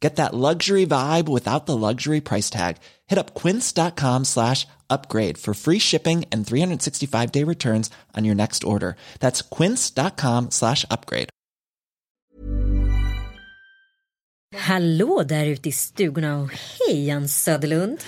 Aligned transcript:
Get 0.00 0.16
that 0.16 0.32
luxury 0.34 0.86
vibe 0.86 1.28
without 1.28 1.66
the 1.66 1.76
luxury 1.76 2.20
price 2.20 2.50
tag. 2.50 2.76
Hit 3.10 3.18
up 3.18 3.34
quince.com 3.34 4.24
slash 4.24 4.66
upgrade 4.90 5.38
for 5.38 5.54
free 5.54 5.78
shipping 5.80 6.24
and 6.32 6.46
365 6.46 7.32
day 7.32 7.44
returns 7.44 7.90
on 8.18 8.24
your 8.24 8.34
next 8.36 8.64
order. 8.64 8.94
That's 9.20 9.42
quince.com 9.42 10.50
slash 10.50 10.84
upgrade. 10.90 11.28
Hallå 14.56 15.22
där 15.22 15.46
ute 15.46 15.68
i 15.68 15.72
stugorna 15.72 16.38
och 16.38 16.48
hej 16.52 17.06
Jan 17.08 17.28
Söderlund. 17.28 17.98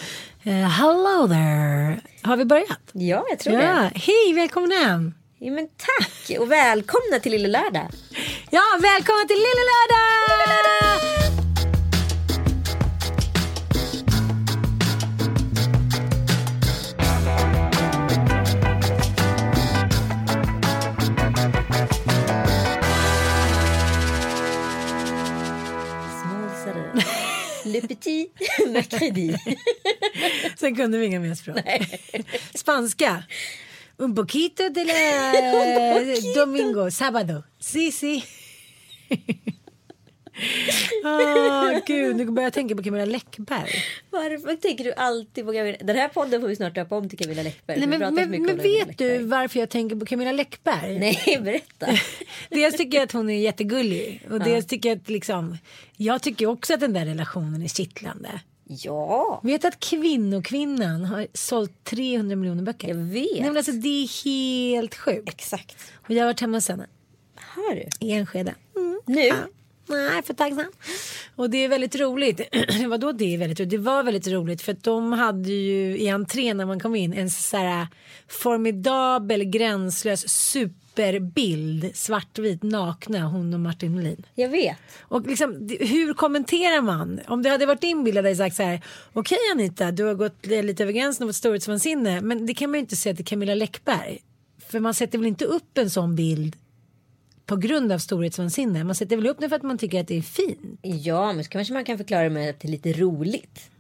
Uh, 0.47 0.53
hello 0.53 1.29
there. 1.29 2.01
Har 2.23 2.37
vi 2.37 2.45
börjat? 2.45 2.79
Ja, 2.93 3.25
jag 3.31 3.39
tror 3.39 3.55
Ja, 3.61 3.61
det. 3.61 3.91
hej, 3.95 4.33
välkommen 4.35 4.71
hem. 4.73 5.15
Ja, 5.39 5.53
men 5.53 5.69
tack 5.69 6.39
och 6.41 6.51
välkomna 6.53 7.19
till 7.23 7.33
Lille 7.33 7.49
Lördag. 7.49 7.89
Ja, 8.51 8.63
välkommen 8.83 9.27
till 9.29 9.37
Lille 9.37 9.65
Lördag! 9.71 10.81
Small 10.81 10.90
Le 27.81 27.89
Petit 27.89 28.31
Mercredi. 28.73 29.35
Sen 30.61 30.77
kunde 30.77 30.99
vi 30.99 31.07
inga 31.07 31.21
mer 31.21 31.35
språk. 31.35 31.59
Spanska. 32.55 33.27
Un 33.99 34.15
poquito 34.15 34.71
de 34.71 34.85
la 34.85 34.95
domingo, 36.35 36.91
sábado. 36.91 37.45
Sí, 37.59 37.93
sí. 37.93 38.25
Åh, 41.05 41.79
gud, 41.87 42.17
nu 42.17 42.25
börjar 42.25 42.47
jag 42.47 42.53
tänka 42.53 42.75
på 42.77 42.83
Camilla 42.83 43.05
Läckberg. 43.05 43.71
Varför 44.11 44.57
tänker 44.57 44.85
du 44.85 44.93
alltid 44.93 45.47
på 45.47 45.53
Camilla? 45.53 45.77
Den 45.81 45.97
här 45.97 46.09
podden 46.09 46.41
får 46.41 46.49
vi 46.49 46.57
snart 46.57 46.75
döpa 46.75 46.97
om 46.97 47.09
till 47.09 47.19
Camilla 47.19 47.43
Läckberg. 47.43 47.79
Nej, 47.79 47.89
men 47.99 48.15
men, 48.15 48.31
men 48.31 48.57
vet 48.57 48.99
du 48.99 49.19
varför 49.19 49.61
jag 49.61 49.69
tänker 49.71 49.97
på 49.97 50.07
Camilla 50.07 50.33
Läckberg? 50.33 50.99
Nej, 50.99 51.39
berätta. 51.45 51.87
Dels 52.51 52.77
tycker 52.77 52.99
jag 52.99 53.05
att 53.05 53.13
hon 53.13 53.31
är 53.31 53.39
jättegullig. 53.39 54.27
Och 54.31 54.41
dels 54.41 54.67
tycker 54.67 54.89
jag 54.89 54.99
att 54.99 55.09
liksom, 55.09 55.59
jag 55.97 56.23
tycker 56.23 56.47
också 56.47 56.75
att 56.75 56.81
den 56.81 56.93
där 56.93 57.07
relationen 57.07 57.63
är 57.63 57.69
kittlande. 57.69 58.41
Ja, 58.73 59.41
Vet 59.45 59.65
att 59.65 59.81
kvinnokvinnan 59.81 61.05
har 61.05 61.27
sålt 61.35 61.85
300 61.85 62.37
miljoner 62.37 62.63
böcker? 62.63 62.89
jag 62.89 62.95
vet. 62.97 63.31
Nej, 63.33 63.43
men 63.43 63.57
alltså, 63.57 63.73
det 63.73 63.89
är 64.05 64.25
helt 64.25 64.95
sjukt. 64.95 65.29
Exakt. 65.29 65.77
Och 65.95 66.11
jag 66.11 66.21
har 66.23 66.27
varit 66.27 66.41
hemma 66.41 66.57
hos 66.57 66.69
henne 66.69 66.87
Har 67.37 67.75
du? 67.75 68.07
i 68.07 68.13
Enskede. 68.13 68.55
Mm. 68.77 69.01
Nu? 69.07 69.21
Ja. 69.21 69.35
Nej, 69.91 70.23
för 70.23 70.35
tacksam. 70.35 70.73
Och 71.37 71.51
det 71.51 71.65
är 71.65 71.69
väldigt 71.69 71.97
roligt. 71.97 72.41
Vadå 72.89 73.13
det 73.13 73.35
är 73.35 73.39
väldigt 73.39 73.61
roligt? 73.61 73.71
Det 73.71 73.79
var 73.79 74.03
väldigt 74.03 74.27
roligt 74.29 74.63
för 74.63 74.73
att 74.73 74.83
de 74.83 75.13
hade 75.13 75.49
ju 75.53 75.99
i 75.99 76.09
entrén 76.09 76.57
när 76.57 76.67
man 76.67 76.81
kom 76.81 76.95
in 76.95 77.13
en 77.13 77.31
så 77.31 77.57
här 77.57 77.87
formidabel, 78.29 79.45
gränslös 79.45 80.29
superbild. 80.29 81.91
Svartvit, 81.95 82.63
nakna, 82.63 83.25
hon 83.27 83.55
och 83.55 83.61
Martin 83.61 83.95
Melin. 83.97 84.27
Jag 84.35 84.49
vet. 84.49 84.77
Och 85.01 85.27
liksom, 85.27 85.69
hur 85.81 86.15
kommenterar 86.15 86.81
man? 86.81 87.21
Om 87.27 87.43
det 87.43 87.51
hade 87.51 87.67
varit 87.67 87.81
din 87.81 88.05
bild 88.05 88.17
hade 88.17 88.29
jag 88.29 88.39
sagt 88.39 88.57
så 88.57 88.63
här. 88.63 88.81
Okej 89.13 89.39
Anita, 89.53 89.91
du 89.91 90.05
har 90.05 90.15
gått 90.15 90.47
lite 90.47 90.83
över 90.83 90.93
gränsen 90.93 91.25
och 91.25 91.29
fått 91.29 91.37
storhetsvansinne. 91.37 92.21
Men 92.21 92.47
det 92.47 92.55
kan 92.55 92.71
man 92.71 92.79
ju 92.79 92.81
inte 92.81 92.97
säga 92.97 93.15
till 93.15 93.25
Camilla 93.25 93.55
Läckberg. 93.55 94.19
För 94.69 94.81
man 94.81 94.95
sätter 94.95 95.19
väl 95.19 95.27
inte 95.27 95.45
upp 95.45 95.79
en 95.79 95.91
sån 95.91 96.17
bild 96.17 96.57
på 97.51 97.57
grund 97.57 97.93
av 97.93 97.99
storhetsvansinne. 97.99 98.85
Man 98.85 98.95
sätter 98.95 99.17
väl 99.17 99.27
upp 99.27 99.41
den 99.41 99.49
för 99.49 99.57
att 99.57 99.63
man 99.63 99.79
tycker 99.79 100.01
att 100.01 100.09
det 100.09 100.17
är 100.19 100.23
fint. 100.23 100.59
Ja, 100.83 101.33
men 101.33 101.45
så 101.45 101.51
kanske 101.51 101.75
man 101.75 101.85
kan 101.85 101.99
förklara 101.99 102.23
det 102.23 102.31
med 102.31 102.51
att 102.51 102.61
det 102.61 102.69
är 102.69 102.71
lite 102.71 102.93
roligt. 102.93 103.71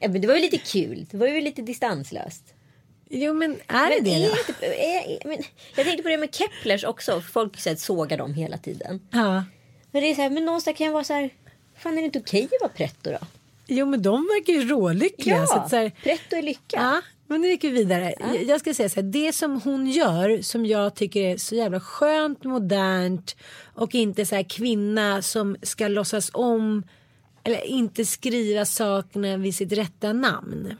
Ja, 0.00 0.08
men 0.08 0.20
det 0.20 0.26
var 0.28 0.34
ju 0.34 0.40
lite 0.40 0.58
kul. 0.58 1.06
Det 1.10 1.16
var 1.16 1.26
ju 1.26 1.40
lite 1.40 1.62
distanslöst. 1.62 2.54
Jo 3.10 3.34
men 3.34 3.50
är 3.66 3.88
Men 3.88 4.04
det 4.04 4.10
det 4.10 4.24
är 4.24 4.28
då? 4.30 4.36
inte, 4.48 4.66
är, 4.66 5.28
men 5.28 5.38
jag 5.76 5.86
tänkte 5.86 6.02
på 6.02 6.08
det 6.08 6.18
med 6.18 6.34
Keplers 6.34 6.84
också. 6.84 7.20
Folk 7.20 7.60
så 7.60 7.68
här, 7.68 7.76
sågar 7.76 8.18
dem 8.18 8.34
hela 8.34 8.58
tiden. 8.58 9.00
Ja. 9.10 9.44
Men 9.90 10.02
det 10.02 10.10
är 10.10 10.14
så 10.14 10.22
här, 10.22 10.30
men 10.30 10.44
någonstans 10.44 10.76
kan 10.78 10.86
jag 10.86 10.92
vara 10.94 11.04
så 11.04 11.12
här. 11.12 11.30
Fan 11.76 11.92
är 11.92 11.96
det 11.96 12.04
inte 12.06 12.18
okej 12.18 12.44
att 12.44 12.50
vara 12.60 12.72
pretto 12.72 13.10
då? 13.10 13.18
Jo 13.66 13.86
men 13.86 14.02
de 14.02 14.22
verkar 14.22 14.52
ju 14.52 14.68
rålyckliga. 14.68 15.46
så 15.46 15.54
Ja, 15.56 15.60
att 15.60 15.70
så 15.70 15.76
här, 15.76 15.92
pretto 16.02 16.36
är 16.36 16.42
lycka. 16.42 16.76
Ja, 16.76 17.02
men 17.28 17.40
nu 17.40 17.48
gick 17.48 17.64
vi 17.64 17.68
vidare. 17.68 18.14
Jag- 18.20 18.44
Jag 18.44 18.60
ska 18.60 18.74
säga 18.74 18.88
så 18.88 19.00
här, 19.00 19.08
det 19.08 19.32
som 19.32 19.60
hon 19.60 19.86
gör 19.86 20.42
som 20.42 20.66
jag 20.66 20.94
tycker 20.94 21.20
är 21.22 21.36
så 21.36 21.54
jävla 21.54 21.80
skönt, 21.80 22.44
modernt 22.44 23.36
och 23.74 23.94
inte 23.94 24.26
så 24.26 24.34
här 24.34 24.42
kvinna 24.42 25.22
som 25.22 25.56
ska 25.62 25.88
låtsas 25.88 26.30
om 26.34 26.82
eller 27.48 27.66
inte 27.66 28.04
skriva 28.04 28.64
sakerna 28.64 29.36
vid 29.36 29.54
sitt 29.54 29.72
rätta 29.72 30.12
namn. 30.12 30.74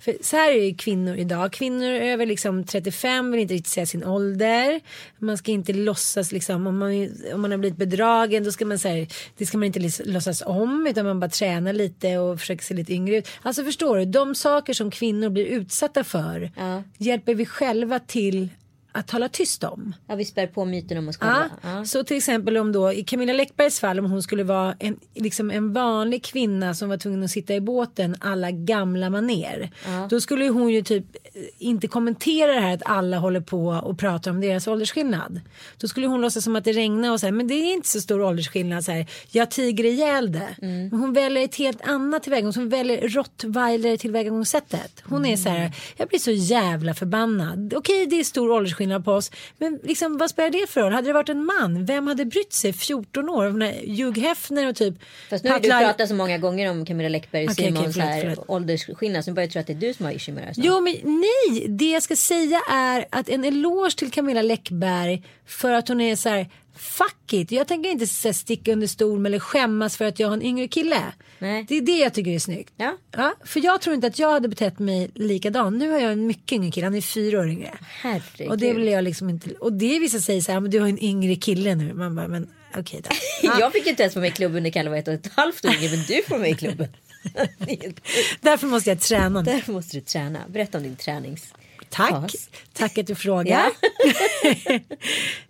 För 0.00 0.16
så 0.20 0.36
här 0.36 0.52
är 0.52 0.62
ju 0.64 0.74
kvinnor 0.74 1.16
idag. 1.16 1.52
Kvinnor 1.52 1.90
över 1.90 2.26
liksom 2.26 2.64
35 2.64 3.30
vill 3.32 3.40
inte 3.40 3.54
riktigt 3.54 3.72
säga 3.72 3.86
sin 3.86 4.04
ålder. 4.04 4.80
Man 5.18 5.38
ska 5.38 5.52
inte 5.52 5.72
låtsas 5.72 6.32
liksom 6.32 6.66
om 6.66 6.78
man, 6.78 7.08
om 7.34 7.40
man 7.40 7.50
har 7.50 7.58
blivit 7.58 7.78
bedragen 7.78 8.44
då 8.44 8.52
ska 8.52 8.64
man 8.66 8.78
säga 8.78 9.06
det 9.36 9.46
ska 9.46 9.58
man 9.58 9.66
inte 9.66 10.02
låtsas 10.04 10.42
om 10.46 10.86
utan 10.90 11.06
man 11.06 11.20
bara 11.20 11.30
tränar 11.30 11.72
lite 11.72 12.18
och 12.18 12.40
försöker 12.40 12.64
se 12.64 12.74
lite 12.74 12.92
yngre 12.92 13.16
ut. 13.16 13.28
Alltså 13.42 13.64
förstår 13.64 13.96
du, 13.98 14.04
de 14.04 14.34
saker 14.34 14.72
som 14.72 14.90
kvinnor 14.90 15.28
blir 15.28 15.46
utsatta 15.46 16.04
för 16.04 16.50
Ja. 16.56 16.82
hjälper 16.98 17.34
vi 17.34 17.46
själva 17.46 17.98
till 17.98 18.48
att 18.96 19.06
tala 19.06 19.28
tyst 19.28 19.64
om. 19.64 19.94
Ja, 20.06 20.14
vi 20.14 20.24
spär 20.24 20.46
på 20.46 20.64
myten 20.64 20.98
om 20.98 21.06
Ja, 21.06 21.12
själva. 21.12 21.50
Ja. 21.62 21.84
Så 21.84 22.04
till 22.04 22.16
exempel 22.16 22.56
om 22.56 22.72
då 22.72 22.92
i 22.92 23.04
Camilla 23.04 23.32
Läckbergs 23.32 23.80
fall 23.80 23.98
om 23.98 24.10
hon 24.10 24.22
skulle 24.22 24.44
vara 24.44 24.74
en, 24.78 24.96
liksom 25.14 25.50
en 25.50 25.72
vanlig 25.72 26.24
kvinna 26.24 26.74
som 26.74 26.88
var 26.88 26.96
tvungen 26.96 27.24
att 27.24 27.30
sitta 27.30 27.54
i 27.54 27.60
båten 27.60 28.16
alla 28.20 28.50
gamla 28.50 29.10
maner. 29.10 29.70
Då 30.10 30.20
skulle 30.20 30.48
hon 30.48 30.70
ju 30.70 30.82
typ 30.82 31.04
eh, 31.24 31.42
inte 31.58 31.88
kommentera 31.88 32.52
det 32.52 32.60
här 32.60 32.74
att 32.74 32.82
alla 32.84 33.18
håller 33.18 33.40
på 33.40 33.66
och 33.68 33.98
pratar 33.98 34.30
om 34.30 34.40
deras 34.40 34.66
åldersskillnad. 34.66 35.40
Då 35.78 35.88
skulle 35.88 36.06
hon 36.06 36.20
låtsas 36.20 36.44
som 36.44 36.56
att 36.56 36.64
det 36.64 36.72
regnar 36.72 37.12
och 37.12 37.20
säga 37.20 37.32
men 37.32 37.48
det 37.48 37.54
är 37.54 37.74
inte 37.74 37.88
så 37.88 38.00
stor 38.00 38.22
åldersskillnad 38.22 38.84
så 38.84 38.92
här. 38.92 39.06
Jag 39.30 39.50
tiger 39.50 39.84
ihjäl 39.84 40.32
det. 40.32 40.56
Men 40.60 40.90
hon 40.90 41.12
väljer 41.12 41.44
ett 41.44 41.56
helt 41.56 41.88
annat 41.88 42.22
tillvägagångssätt. 42.22 42.60
Hon 42.60 42.68
väljer 42.68 43.08
rottweiler 43.08 43.96
tillvägagångssättet. 43.96 45.02
Hon 45.04 45.26
är 45.26 45.36
så 45.36 45.48
här 45.48 45.72
jag 45.96 46.08
blir 46.08 46.18
så 46.18 46.30
jävla 46.30 46.94
förbannad. 46.94 47.74
Okej 47.76 48.06
det 48.06 48.20
är 48.20 48.24
stor 48.24 48.50
åldersskillnad 48.50 48.85
på 49.00 49.12
oss 49.12 49.30
men 49.58 49.78
liksom 49.82 50.18
vad 50.18 50.30
spelar 50.30 50.50
det 50.50 50.66
för 50.70 50.80
roll? 50.80 50.92
Hade 50.92 51.06
det 51.08 51.12
varit 51.12 51.28
en 51.28 51.44
man, 51.44 51.84
vem 51.84 52.06
hade 52.06 52.24
brytt 52.24 52.52
sig 52.52 52.72
14 52.72 53.28
år? 53.28 53.50
När 53.50 53.72
Hugh 54.04 54.20
Hefner 54.20 54.68
och 54.68 54.76
typ 54.76 54.94
Fast 55.30 55.44
nu 55.44 55.50
har 55.50 55.60
du 55.60 55.68
Pat 55.68 55.80
Lyle- 55.82 55.86
pratat 55.86 56.08
så 56.08 56.14
många 56.14 56.38
gånger 56.38 56.70
om 56.70 56.86
Camilla 56.86 57.08
Läckberg 57.08 57.44
och 57.46 57.50
Okej, 57.52 57.64
Simon 57.64 57.80
okej, 57.80 57.92
så 57.92 58.00
förlåt, 58.00 58.08
här, 58.14 58.20
förlåt. 58.20 58.44
åldersskillnad. 58.48 59.24
Så 59.24 59.30
nu 59.30 59.34
börjar 59.34 59.46
jag 59.46 59.52
tro 59.52 59.60
att 59.60 59.66
det 59.66 59.72
är 59.72 59.88
du 59.88 59.94
som 59.94 60.06
har 60.06 60.12
issue 60.12 60.34
med 60.34 60.42
det 60.42 60.46
här. 60.46 60.54
Jo 60.56 60.80
men 60.80 60.94
nej, 61.20 61.66
det 61.68 61.90
jag 61.90 62.02
ska 62.02 62.16
säga 62.16 62.60
är 62.70 63.06
att 63.10 63.28
en 63.28 63.44
eloge 63.44 63.96
till 63.96 64.10
Camilla 64.10 64.42
Läckberg 64.42 65.22
för 65.46 65.72
att 65.72 65.88
hon 65.88 66.00
är 66.00 66.16
så 66.16 66.28
här 66.28 66.46
fuck 66.78 67.32
it. 67.32 67.52
Jag 67.52 67.68
tänker 67.68 67.90
inte 67.90 68.06
så 68.06 68.32
sticka 68.32 68.72
under 68.72 68.86
stol 68.86 69.26
eller 69.26 69.38
skämmas 69.38 69.96
för 69.96 70.04
att 70.04 70.18
jag 70.18 70.28
har 70.28 70.34
en 70.34 70.42
yngre 70.42 70.68
kille. 70.68 71.02
Nej. 71.38 71.64
Det 71.68 71.76
är 71.76 71.80
det 71.80 71.98
jag 71.98 72.14
tycker 72.14 72.30
är 72.30 72.38
snyggt. 72.38 72.72
Ja. 72.76 72.96
Ja, 73.10 73.34
för 73.44 73.64
jag 73.64 73.80
tror 73.80 73.94
inte 73.94 74.06
att 74.06 74.18
jag 74.18 74.32
hade 74.32 74.48
betett 74.48 74.78
mig 74.78 75.10
likadan. 75.14 75.78
Nu 75.78 75.90
har 75.90 75.98
jag 75.98 76.12
en 76.12 76.26
mycket 76.26 76.52
yngre 76.52 76.70
kille, 76.70 76.86
han 76.86 76.94
är 76.94 77.00
fyra 77.00 77.40
år 77.40 77.48
yngre. 77.48 77.78
Herregud. 78.02 78.48
Och 78.48 78.58
det 78.58 78.72
vill 78.72 78.88
jag 78.88 79.04
liksom 79.04 79.30
inte. 79.30 79.50
Och 79.50 79.72
det 79.72 79.96
är 79.96 80.00
vissa 80.00 80.20
säger 80.20 80.40
så 80.40 80.52
här, 80.52 80.60
men 80.60 80.70
du 80.70 80.80
har 80.80 80.88
en 80.88 81.04
yngre 81.04 81.36
kille 81.36 81.74
nu. 81.74 81.94
Man 81.94 82.16
bara, 82.16 82.28
men 82.28 82.48
Okej 82.78 83.00
då. 83.02 83.10
Jag 83.60 83.72
fick 83.72 83.86
inte 83.86 84.02
ens 84.02 84.14
vara 84.14 84.20
med 84.20 84.28
i 84.28 84.32
klubben 84.32 84.62
när 84.62 84.70
Kalle 84.70 84.90
var 84.90 84.96
ett 84.96 85.08
och 85.08 85.14
ett 85.14 85.32
halvt 85.34 85.64
år 85.64 85.90
men 85.90 86.04
du 86.08 86.22
får 86.28 86.38
med 86.38 86.50
i 86.50 86.54
klubben. 86.54 86.88
Därför 88.40 88.66
måste 88.66 88.90
jag 88.90 89.00
träna 89.00 89.42
nu. 89.42 89.50
Där 89.50 89.72
måste 89.72 89.96
du 89.96 90.00
träna. 90.00 90.40
Berätta 90.48 90.78
om 90.78 90.84
din 90.84 90.96
tränings... 90.96 91.54
Tack. 91.90 92.10
fas. 92.10 92.48
Tack 92.72 92.98
att 92.98 93.06
du 93.06 93.14
frågar. 93.14 93.70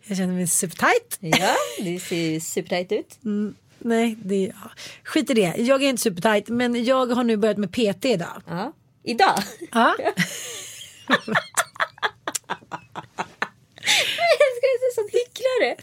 jag 0.06 0.16
känner 0.16 0.34
mig 0.34 0.46
supertight. 0.46 1.18
Ja, 1.20 1.54
det 1.78 2.00
ser 2.00 2.16
ju 2.16 2.40
supertajt 2.40 2.92
ut. 2.92 3.18
Nej, 3.78 4.16
det, 4.24 4.52
ja. 4.62 4.70
skit 5.04 5.30
i 5.30 5.34
det. 5.34 5.54
Jag 5.58 5.82
är 5.82 5.88
inte 5.88 6.02
supertight 6.02 6.48
men 6.48 6.84
jag 6.84 7.06
har 7.06 7.24
nu 7.24 7.36
börjat 7.36 7.58
med 7.58 7.72
PT 7.72 8.04
idag. 8.04 8.42
Ja. 8.46 8.72
Idag. 9.02 9.42
Ja. 9.72 9.96
Jag 14.28 14.50
ska 14.56 14.66
se 14.80 14.94
som 14.94 15.08
hycklare. 15.12 15.76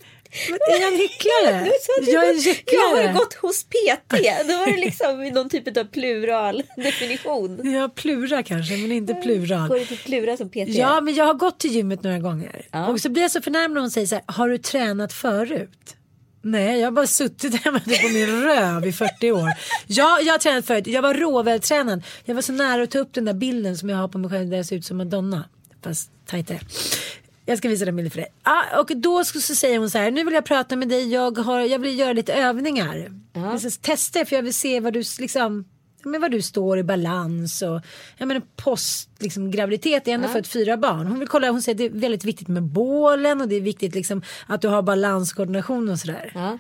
Men 0.50 0.60
är 0.76 0.82
jag 0.82 0.94
en 0.94 1.00
hycklare? 1.00 1.72
Du 2.00 2.06
du 2.06 2.12
Jag 2.12 2.30
är 2.30 2.34
gått- 2.34 2.46
Jag 2.74 2.80
har 2.80 2.98
hycklare. 2.98 3.14
gått 3.14 3.34
hos 3.34 3.64
PT. 3.64 4.12
Då 4.48 4.58
var 4.58 4.72
det 4.72 4.78
liksom 4.78 5.24
någon 5.30 5.50
typ 5.50 5.78
av 5.78 5.84
plural 5.84 6.64
definition. 6.78 7.72
Jag 7.74 7.96
plurar 7.96 8.42
kanske 8.42 8.78
men 8.78 8.92
inte 8.92 9.14
plural. 9.14 9.68
Går 9.68 9.80
det 9.80 9.86
till 9.86 9.98
plura 9.98 10.38
som 10.38 10.50
PT? 10.50 10.56
Ja 10.68 11.02
men 11.02 11.16
jag 11.16 11.26
har 11.26 11.34
gått 11.34 11.60
till 11.60 11.72
gymmet 11.72 12.04
några 12.04 12.20
gånger. 12.20 12.66
Ja. 12.72 12.88
Och 12.88 13.00
så 13.02 13.10
blir 13.10 13.22
jag 13.22 13.32
så 13.32 13.42
förnärmad 13.42 13.72
när 13.74 13.82
hon 13.82 13.92
säger 13.92 14.08
så 14.08 14.16
här, 14.16 14.24
har 14.28 14.50
du 14.50 14.58
tränat 14.58 15.14
förut? 15.14 15.96
Nej, 16.46 16.80
jag 16.80 16.88
har 16.88 16.92
bara 16.92 17.08
suttit 17.08 17.64
hemma 17.66 17.80
på 18.02 18.08
min 18.14 18.42
röv 18.44 18.86
i 18.88 18.92
40 18.94 19.32
år. 19.32 19.50
Ja, 19.88 20.20
jag 20.22 20.34
har 20.34 20.38
tränat 20.40 20.66
förut. 20.66 20.88
Jag 20.88 21.02
var 21.02 21.14
råvältränad. 21.14 22.04
Jag 22.26 22.36
var 22.36 22.42
så 22.42 22.52
nära 22.52 22.84
att 22.84 22.92
ta 22.92 23.00
upp 23.00 23.14
den 23.14 23.26
där 23.26 23.34
bilden 23.34 23.78
som 23.78 23.90
jag 23.90 23.98
har 23.98 24.08
på 24.08 24.18
mig 24.18 24.30
själv 24.32 24.50
där 24.50 24.58
jag 24.58 24.66
ser 24.66 24.76
ut 24.76 24.86
som 24.86 24.98
Madonna. 24.98 25.44
Fast 25.84 26.12
tajtare. 26.26 26.60
Jag 27.46 27.58
ska 27.58 27.70
visa 27.70 27.86
den 27.86 27.96
bilden 27.96 28.12
för 28.12 28.18
dig. 28.18 28.34
Ah, 28.44 28.80
och 28.80 28.92
då 28.96 29.24
så, 29.26 29.42
så 29.42 29.56
säger 29.56 29.80
hon 29.80 29.90
så 29.90 29.98
här, 29.98 30.12
nu 30.12 30.24
vill 30.24 30.34
jag 30.34 30.46
prata 30.46 30.76
med 30.76 30.90
dig. 30.90 31.14
Jag, 31.14 31.38
har, 31.38 31.60
jag 31.60 31.80
vill 31.80 32.00
göra 32.00 32.14
lite 32.14 32.34
övningar. 32.34 33.12
Jag 33.34 33.60
ska 33.60 33.70
testa 33.82 34.26
för 34.26 34.36
jag 34.36 34.44
vill 34.44 34.54
se 34.54 34.80
vad 34.80 34.94
du 34.94 35.04
liksom 35.20 35.66
ja, 36.04 36.10
men 36.10 36.22
vad 36.22 36.32
du 36.32 36.42
står 36.42 36.78
i 36.78 36.84
balans 36.84 37.62
och 37.62 37.82
jag 38.18 38.28
menar 38.28 38.42
post 38.56 39.10
liksom, 39.20 39.52
graviditet. 39.52 40.06
Har 40.06 40.14
ändå 40.14 40.28
fött 40.28 40.48
fyra 40.48 40.78
barn. 40.78 41.08
Hon 41.08 41.20
vill 41.20 41.28
kolla, 41.28 41.50
hon 41.50 41.62
säger 41.62 41.74
att 41.74 41.78
det 41.78 41.98
är 41.98 42.02
väldigt 42.02 42.26
viktigt 42.26 42.48
med 42.48 42.64
bålen 42.64 43.42
och 43.42 43.48
det 43.48 43.56
är 43.56 43.62
viktigt 43.62 43.96
liksom, 43.96 44.22
att 44.48 44.62
du 44.62 44.68
har 44.68 44.82
balanskoordination 44.82 45.90
och 45.90 46.00
sådär. 46.00 46.32
Ja. 46.36 46.58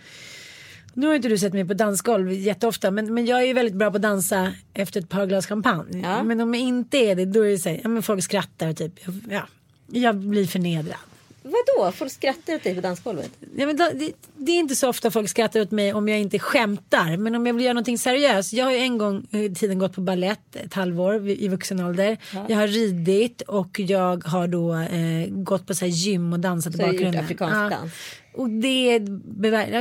Nu 0.94 1.08
har 1.08 1.16
inte 1.16 1.28
du 1.28 1.38
sett 1.38 1.54
mig 1.54 1.68
på 1.68 1.74
dansgolv 1.74 2.32
jätteofta 2.32 2.92
men, 2.92 3.14
men 3.14 3.26
jag 3.26 3.42
är 3.42 3.46
ju 3.46 3.54
väldigt 3.54 3.76
bra 3.76 3.92
på 3.92 3.96
att 3.96 4.02
dansa 4.02 4.54
efter 4.74 5.00
ett 5.00 5.10
par 5.10 5.26
glas 5.26 5.48
champagne. 5.48 6.02
Ja. 6.04 6.24
Men 6.24 6.42
om 6.42 6.54
jag 6.54 6.64
inte 6.64 6.98
är 6.98 7.16
det 7.16 7.26
då 7.26 7.46
är 7.46 7.52
det 7.52 7.58
så 7.58 7.70
här, 7.70 7.80
ja, 7.84 7.90
men 7.90 8.04
folk 8.04 8.24
skrattar 8.24 8.74
typ, 8.74 8.94
ja, 9.30 9.48
jag 9.94 10.16
blir 10.16 10.46
förnedrad. 10.48 10.98
Vadå? 11.46 11.92
Folk 11.92 12.12
skrattar 12.12 12.56
åt 12.56 12.64
dig 12.64 12.76
på 12.76 12.82
dansgolvet? 12.82 13.32
Ja, 13.58 13.66
men 13.66 13.78
det, 13.78 14.12
det 14.38 14.52
är 14.52 14.60
inte 14.60 14.76
så 14.76 14.90
ofta 14.90 15.12
folk 15.12 15.30
skrattar 15.30 15.62
åt 15.62 15.72
mig 15.72 15.94
om 15.94 16.10
jag 16.10 16.20
inte 16.20 16.40
skämtar. 16.40 17.18
Men 17.18 17.36
om 17.36 17.46
jag 17.48 17.54
vill 17.54 17.64
göra 17.64 17.74
någonting 17.74 17.98
seriöst. 17.98 18.54
Jag 18.54 18.66
har 18.66 18.72
ju 18.72 18.78
en 18.78 18.98
gång 18.98 19.28
i 19.32 19.50
tiden 19.50 19.80
gått 19.80 19.94
på 19.94 20.02
ballett 20.02 20.56
ett 20.56 20.74
halvår 20.74 21.30
i 21.30 21.48
vuxen 21.48 21.80
ålder. 21.80 22.18
Jag 22.48 22.58
har 22.58 22.68
ridit 22.68 23.42
och 23.42 23.80
jag 23.80 24.24
har 24.24 24.48
då 24.48 24.74
eh, 24.76 25.28
gått 25.30 25.68
på 25.68 25.76
så 25.76 25.86
här 25.86 25.92
gym 25.92 26.34
och 26.34 26.40
dansat 26.40 26.74
i 26.74 26.78
Så 26.78 26.84
har 26.84 26.90
du 26.90 26.94
gjort 26.94 27.02
bakgrunden. 27.02 27.24
afrikansk 27.26 27.80
dans? 27.82 27.94
Och 28.34 28.50
det 28.50 28.96
är, 28.96 29.00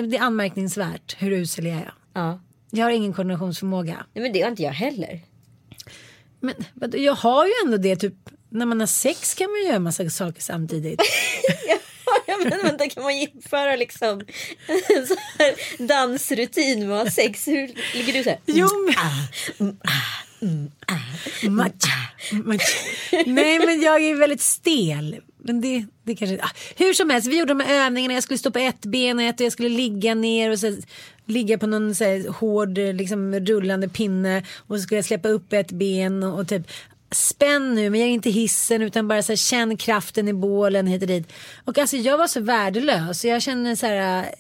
det 0.09 0.17
är 0.17 0.21
anmärkningsvärt 0.23 1.17
hur 1.19 1.33
usel 1.33 1.67
jag 1.67 1.77
är. 1.77 1.95
Ja. 2.15 2.41
Jag 2.71 2.85
har 2.87 2.91
ingen 2.91 3.13
koordinationsförmåga. 3.13 4.07
Nej, 4.15 4.23
men 4.23 4.33
det 4.33 4.41
har 4.43 4.51
inte 4.51 4.63
jag 4.63 4.73
heller. 4.73 5.21
Men 6.41 6.55
vadå, 6.75 6.99
jag 6.99 7.15
har 7.15 7.47
ju 7.47 7.53
ändå 7.65 7.77
det 7.77 7.97
typ. 7.97 8.15
När 8.53 8.67
man 8.67 8.81
har 8.81 8.87
sex 8.87 9.35
kan 9.35 9.51
man 9.51 9.67
göra 9.67 9.79
massa 9.79 10.11
saker 10.11 10.43
samtidigt. 10.43 11.01
Ja, 12.27 12.37
men 12.45 12.63
vänta, 12.63 12.89
kan 12.89 13.03
man 13.03 13.19
jämföra 13.19 13.77
liksom 13.77 14.21
en 14.89 15.07
sån 15.07 15.17
här 15.39 15.87
dansrutin 15.87 16.89
med 16.89 16.97
att 16.97 17.07
ha 17.07 17.11
sex? 17.11 17.49
Hur 17.49 17.71
ligger 17.95 18.13
du 18.13 18.25
så 18.25 18.31
här? 18.31 18.39
Jo, 18.47 18.69
men... 18.87 19.79
Matcha, 21.51 21.91
matcha. 22.33 22.79
Nej 23.27 23.59
men 23.67 23.81
jag 23.81 24.03
är 24.03 24.15
väldigt 24.15 24.41
stel. 24.41 25.21
Men 25.39 25.61
det, 25.61 25.87
det 26.05 26.15
kanske... 26.15 26.39
Ah, 26.43 26.51
hur 26.77 26.95
som 26.95 27.11
helst, 27.11 27.29
vi 27.29 27.39
gjorde 27.39 27.55
de 27.55 27.61
här 27.61 27.87
övningarna. 27.87 28.15
Jag 28.15 28.23
skulle 28.23 28.39
stå 28.39 28.51
på 28.51 28.59
ett 28.59 28.81
ben 28.81 29.19
och 29.19 29.25
ett 29.25 29.41
och 29.41 29.47
jag 29.47 29.53
skulle 29.53 29.69
ligga 29.69 30.15
ner 30.15 30.51
och 30.51 30.59
så 30.59 30.77
ligga 31.27 31.59
på 31.59 31.67
någon 31.67 31.95
så 31.95 32.05
här, 32.05 32.29
hård 32.29 32.79
liksom, 32.79 33.35
rullande 33.35 33.89
pinne. 33.89 34.45
Och 34.57 34.77
så 34.77 34.83
skulle 34.83 34.99
jag 34.99 35.05
släppa 35.05 35.29
upp 35.29 35.53
ett 35.53 35.73
ben 35.73 36.23
och, 36.23 36.41
och 36.41 36.49
typ 36.49 36.63
spänn 37.13 37.75
nu 37.75 37.91
men 37.91 38.01
gör 38.01 38.07
inte 38.07 38.31
hissen 38.31 38.83
utan 38.83 39.09
bara 39.09 39.23
så 39.23 39.33
här, 39.33 39.37
känn 39.37 39.77
kraften 39.77 40.29
i 40.29 40.33
bålen 40.33 40.87
hit 40.87 41.03
och 41.03 41.09
dit. 41.09 41.33
Och 41.65 41.79
alltså 41.79 41.97
jag 41.97 42.19
var 42.19 42.27
så 42.27 42.41
värdelös. 42.41 43.25
Jag 43.25 43.43
känner 43.43 43.77
så 43.77 43.87
här 43.87 44.35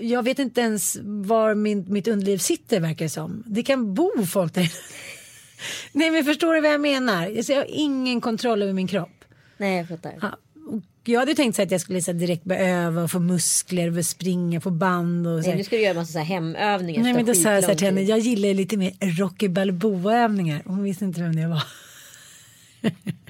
jag 0.00 0.22
vet 0.22 0.38
inte 0.38 0.60
ens 0.60 0.98
var 1.02 1.54
min, 1.54 1.84
mitt 1.88 2.08
underliv 2.08 2.38
sitter 2.38 2.80
verkar 2.80 3.04
det 3.04 3.08
som. 3.08 3.42
Det 3.46 3.62
kan 3.62 3.94
bo 3.94 4.26
folk 4.26 4.54
där. 4.54 4.72
Nej 5.92 6.10
men 6.10 6.24
förstår 6.24 6.54
du 6.54 6.60
vad 6.60 6.70
jag 6.70 6.80
menar? 6.80 7.26
Alltså, 7.26 7.52
jag 7.52 7.60
har 7.60 7.66
ingen 7.68 8.20
kontroll 8.20 8.62
över 8.62 8.72
min 8.72 8.86
kropp. 8.86 9.24
Nej, 9.56 9.76
jag 9.76 9.88
fattar. 9.88 10.14
Ja, 10.20 10.36
jag 11.04 11.20
hade 11.20 11.34
tänkt 11.34 11.56
så 11.56 11.62
att 11.62 11.70
jag 11.70 11.80
skulle 11.80 12.02
så 12.02 12.12
direkt 12.12 12.44
börja 12.44 12.68
öva 12.68 13.02
och 13.02 13.10
få 13.10 13.18
muskler 13.18 13.98
och 13.98 14.04
springa 14.04 14.60
på 14.60 14.70
band. 14.70 15.26
Och 15.26 15.42
så 15.44 15.48
Nej, 15.48 15.58
nu 15.58 15.64
ska 15.64 15.76
du 15.76 15.82
göra 15.82 15.94
massa 15.94 16.12
så 16.12 16.18
här 16.18 16.24
hemövningar. 16.24 17.02
Nej 17.02 17.14
men 17.14 17.26
då 17.26 17.34
sa 17.34 17.52
jag 17.52 17.64
så 17.64 17.68
här 17.68 17.76
till 17.76 17.86
henne, 17.86 18.02
jag 18.02 18.18
gillar 18.18 18.54
lite 18.54 18.76
mer 18.76 19.18
Rocky 19.18 19.48
Balboa 19.48 20.16
övningar. 20.16 20.62
Hon 20.66 20.82
visste 20.82 21.04
inte 21.04 21.20
vem 21.20 21.36
det 21.36 21.48
var. 21.48 21.62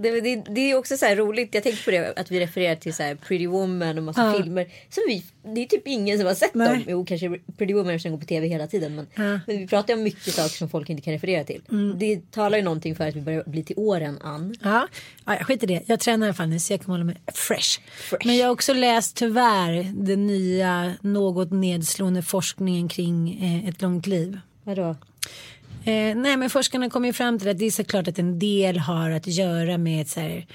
Det, 0.00 0.20
det, 0.20 0.36
det 0.50 0.60
är 0.70 0.76
också 0.78 0.96
så 0.96 1.06
roligt. 1.06 1.54
Jag 1.54 1.62
tänkte 1.62 1.84
på 1.84 1.90
det 1.90 2.12
att 2.16 2.30
vi 2.30 2.40
refererar 2.40 2.74
till 2.76 2.94
så 2.94 3.16
Pretty 3.26 3.46
Woman 3.46 3.98
och 3.98 4.04
massa 4.04 4.24
Ja. 4.26 4.42
filmer. 4.42 4.64
Som 4.90 5.02
vi, 5.08 5.24
det 5.54 5.60
är 5.60 5.66
typ 5.66 5.82
ingen 5.86 6.18
som 6.18 6.26
har 6.26 6.34
sett 6.34 6.54
Nej. 6.54 6.68
dem. 6.68 6.84
Jo, 6.88 7.04
kanske 7.04 7.38
Pretty 7.56 7.74
Woman 7.74 7.94
eftersom 7.94 8.10
den 8.10 8.18
går 8.18 8.20
på 8.20 8.26
tv 8.28 8.46
hela 8.48 8.66
tiden. 8.66 8.94
Men, 8.94 9.06
Ja. 9.14 9.22
Mm. 9.22 9.40
men 9.46 9.58
vi 9.58 9.66
pratar 9.66 9.94
om 9.94 10.02
mycket 10.02 10.34
saker 10.34 10.56
som 10.56 10.68
folk 10.68 10.90
inte 10.90 11.02
kan 11.02 11.12
referera 11.12 11.44
till. 11.44 11.62
Det 11.96 12.30
talar 12.30 12.58
ju 12.58 12.64
någonting 12.64 12.96
för 12.96 13.08
att 13.08 13.14
vi 13.16 13.20
börjar 13.20 13.42
bli 13.46 13.62
till 13.64 13.78
åren 13.78 14.18
an. 14.22 14.54
Ja, 14.62 14.88
ja 15.26 15.36
jag 15.36 15.46
skiter 15.46 15.70
i 15.70 15.74
det. 15.74 15.82
Jag 15.86 16.00
tränar 16.00 16.26
i 16.26 16.28
alla 16.28 16.34
fall 16.34 16.48
nu 16.48 16.58
så 16.58 16.72
jag 16.72 16.80
kan 16.80 16.90
hålla 16.90 17.04
mig 17.04 17.16
fresh. 17.34 17.80
Fresh. 17.96 18.26
Men 18.26 18.36
jag 18.36 18.46
har 18.46 18.52
också 18.52 18.72
läst 18.74 19.16
tyvärr 19.16 19.92
den 20.04 20.26
nya 20.26 20.92
något 21.00 21.50
nedslående 21.52 22.22
forskningen 22.22 22.88
kring 22.88 23.44
eh, 23.44 23.68
ett 23.68 23.82
långt 23.82 24.06
liv. 24.06 24.38
Vadå? 24.64 24.96
Eh, 25.88 26.17
nej 26.17 26.37
men 26.37 26.50
forskarna 26.50 26.90
kommer 26.90 27.06
ju 27.06 27.12
fram 27.12 27.38
till 27.38 27.49
att 27.49 27.58
det 27.58 27.64
är 27.64 27.70
såklart 27.70 28.08
att 28.08 28.19
en 28.19 28.38
del 28.38 28.79
har 28.79 29.11
att 29.11 29.26
göra 29.26 29.79
med 29.79 30.08
så 30.08 30.20
här, 30.20 30.46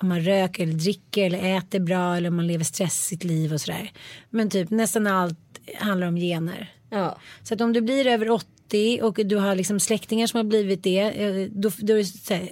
om 0.00 0.08
man 0.08 0.20
röker 0.20 0.62
eller 0.62 0.72
dricker 0.72 1.26
eller 1.26 1.56
äter 1.58 1.80
bra 1.80 2.16
eller 2.16 2.28
om 2.28 2.36
man 2.36 2.46
lever 2.46 2.64
stressigt 2.64 3.24
liv 3.24 3.52
och 3.52 3.60
sådär. 3.60 3.90
Men 4.30 4.50
typ 4.50 4.70
nästan 4.70 5.06
allt 5.06 5.38
handlar 5.78 6.06
om 6.06 6.16
gener. 6.16 6.72
Ja. 6.90 7.18
Så 7.42 7.54
att 7.54 7.60
om 7.60 7.72
du 7.72 7.80
blir 7.80 8.06
över 8.06 8.30
80 8.30 9.00
och 9.02 9.14
du 9.24 9.36
har 9.36 9.54
liksom 9.54 9.80
släktingar 9.80 10.26
som 10.26 10.36
har 10.38 10.44
blivit 10.44 10.82
det. 10.82 10.98
eh, 11.00 11.48
Då, 11.50 11.70
då 11.78 11.92
är 11.92 11.98
det 11.98 12.04
så 12.04 12.34
här, 12.34 12.50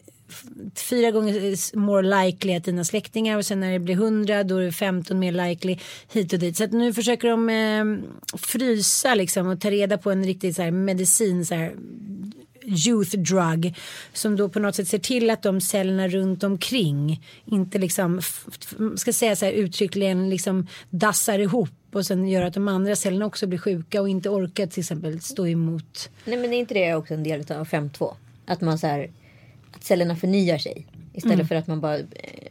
fyra 0.74 1.10
gånger 1.10 1.76
more 1.76 2.24
likely 2.24 2.54
att 2.54 2.64
dina 2.64 2.84
släktingar 2.84 3.36
och 3.36 3.46
sen 3.46 3.60
när 3.60 3.72
det 3.72 3.78
blir 3.78 3.94
100 3.94 4.44
då 4.44 4.56
är 4.56 4.62
det 4.62 4.72
15 4.72 5.18
mer 5.18 5.32
likely 5.32 5.78
hit 6.12 6.32
och 6.32 6.38
dit. 6.38 6.56
Så 6.56 6.64
att 6.64 6.72
nu 6.72 6.92
försöker 6.92 7.28
de 7.28 7.48
eh, 7.48 8.38
frysa 8.38 9.14
liksom 9.14 9.48
och 9.48 9.60
ta 9.60 9.70
reda 9.70 9.98
på 9.98 10.10
en 10.10 10.24
riktig 10.24 10.54
så 10.54 10.62
här, 10.62 10.70
medicin 10.70 11.46
så 11.46 11.54
här, 11.54 11.74
youth 12.64 13.16
drug 13.16 13.74
som 14.12 14.36
då 14.36 14.48
på 14.48 14.58
något 14.58 14.74
sätt 14.74 14.88
ser 14.88 14.98
till 14.98 15.30
att 15.30 15.42
de 15.42 15.60
cellerna 15.60 16.08
runt 16.08 16.44
omkring 16.44 17.22
inte 17.44 17.78
liksom 17.78 18.20
ska 18.96 19.12
säga 19.12 19.36
så 19.36 19.44
här 19.44 19.52
uttryckligen 19.52 20.30
liksom 20.30 20.66
dassar 20.90 21.38
ihop 21.38 21.70
och 21.92 22.06
sen 22.06 22.28
gör 22.28 22.42
att 22.42 22.54
de 22.54 22.68
andra 22.68 22.96
cellerna 22.96 23.26
också 23.26 23.46
blir 23.46 23.58
sjuka 23.58 24.00
och 24.00 24.08
inte 24.08 24.28
orkar 24.28 24.66
till 24.66 24.80
exempel 24.80 25.20
stå 25.20 25.46
emot. 25.46 26.10
Nej 26.24 26.36
men 26.36 26.52
är 26.52 26.58
inte 26.58 26.74
det 26.74 26.94
också 26.94 27.14
en 27.14 27.22
del 27.22 27.40
av 27.40 27.68
5.2? 27.68 28.14
Att 28.46 28.60
man 28.60 28.78
så 28.78 28.86
här, 28.86 29.10
att 29.76 29.84
cellerna 29.84 30.16
förnyar 30.16 30.58
sig. 30.58 30.86
Istället 31.12 31.34
Mm. 31.34 31.48
för 31.48 31.54
att 31.54 31.66
man 31.66 31.80
bara 31.80 31.98
eh, 31.98 32.04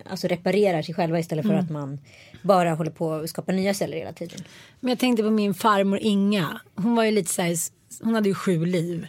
alltså 0.10 0.28
reparerar 0.28 0.82
sig 0.82 0.96
själva 0.96 1.20
istället 1.20 1.46
för 1.46 1.54
att 1.54 1.70
man 1.70 2.00
bara 2.42 2.74
håller 2.74 2.92
på 2.92 3.14
att 3.14 3.30
skapa 3.30 3.52
nya 3.52 3.74
celler 3.74 3.98
hela 3.98 4.14
tiden. 4.14 4.40
Men 4.80 4.90
jag 4.90 5.00
tänkte 5.00 5.24
på 5.24 5.30
min 5.30 5.54
farmor 5.54 6.00
Inga. 6.02 6.62
Hon 6.76 6.96
var 6.96 7.04
ju 7.04 7.12
lite 7.12 7.34
så 7.34 7.42
här, 7.42 7.56
hon 8.04 8.16
hade 8.16 8.30
ju 8.30 8.36
sju 8.36 8.66
liv. 8.66 9.08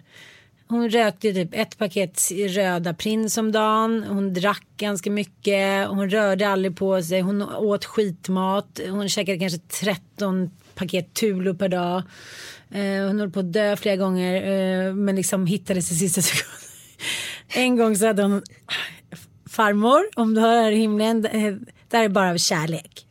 Hon 0.68 0.90
rökte 0.90 1.32
typ 1.32 1.48
ett 1.52 1.78
paket 1.78 2.20
röda 2.48 2.94
prins 2.94 3.38
om 3.38 3.52
dagen. 3.52 4.04
Hon 4.08 4.34
drack 4.34 4.66
ganska 4.76 5.10
mycket. 5.10 5.88
Hon 5.88 6.10
rörde 6.10 6.48
aldrig 6.48 6.76
på 6.76 7.02
sig. 7.02 7.20
Hon 7.20 7.42
åt 7.42 7.84
skitmat. 7.84 8.80
Hon 8.90 9.08
käkade 9.08 9.38
kanske 9.38 9.58
13 9.58 10.50
paket 10.74 11.14
Tulo 11.14 11.54
per 11.54 11.68
dag. 11.68 12.02
Eh, 12.70 13.06
hon 13.06 13.20
höll 13.20 13.30
på 13.30 13.40
att 13.40 13.52
dö 13.52 13.76
flera 13.76 13.96
gånger. 13.96 14.34
Eh, 14.88 14.94
men 14.94 15.16
liksom 15.16 15.46
hittades 15.46 15.90
i 15.92 15.94
sista 15.94 16.22
sekunden. 16.22 16.60
En 17.54 17.76
gång 17.76 17.96
så 17.96 18.06
hade 18.06 18.22
hon 18.22 18.42
farmor, 19.50 20.02
om 20.16 20.34
du 20.34 20.40
hör 20.40 20.62
här 20.62 20.72
i 20.72 20.76
himlen. 20.76 21.22
Det 21.22 21.28
här 21.92 22.04
är 22.04 22.08
bara 22.08 22.30
av 22.30 22.36
kärlek. 22.36 23.06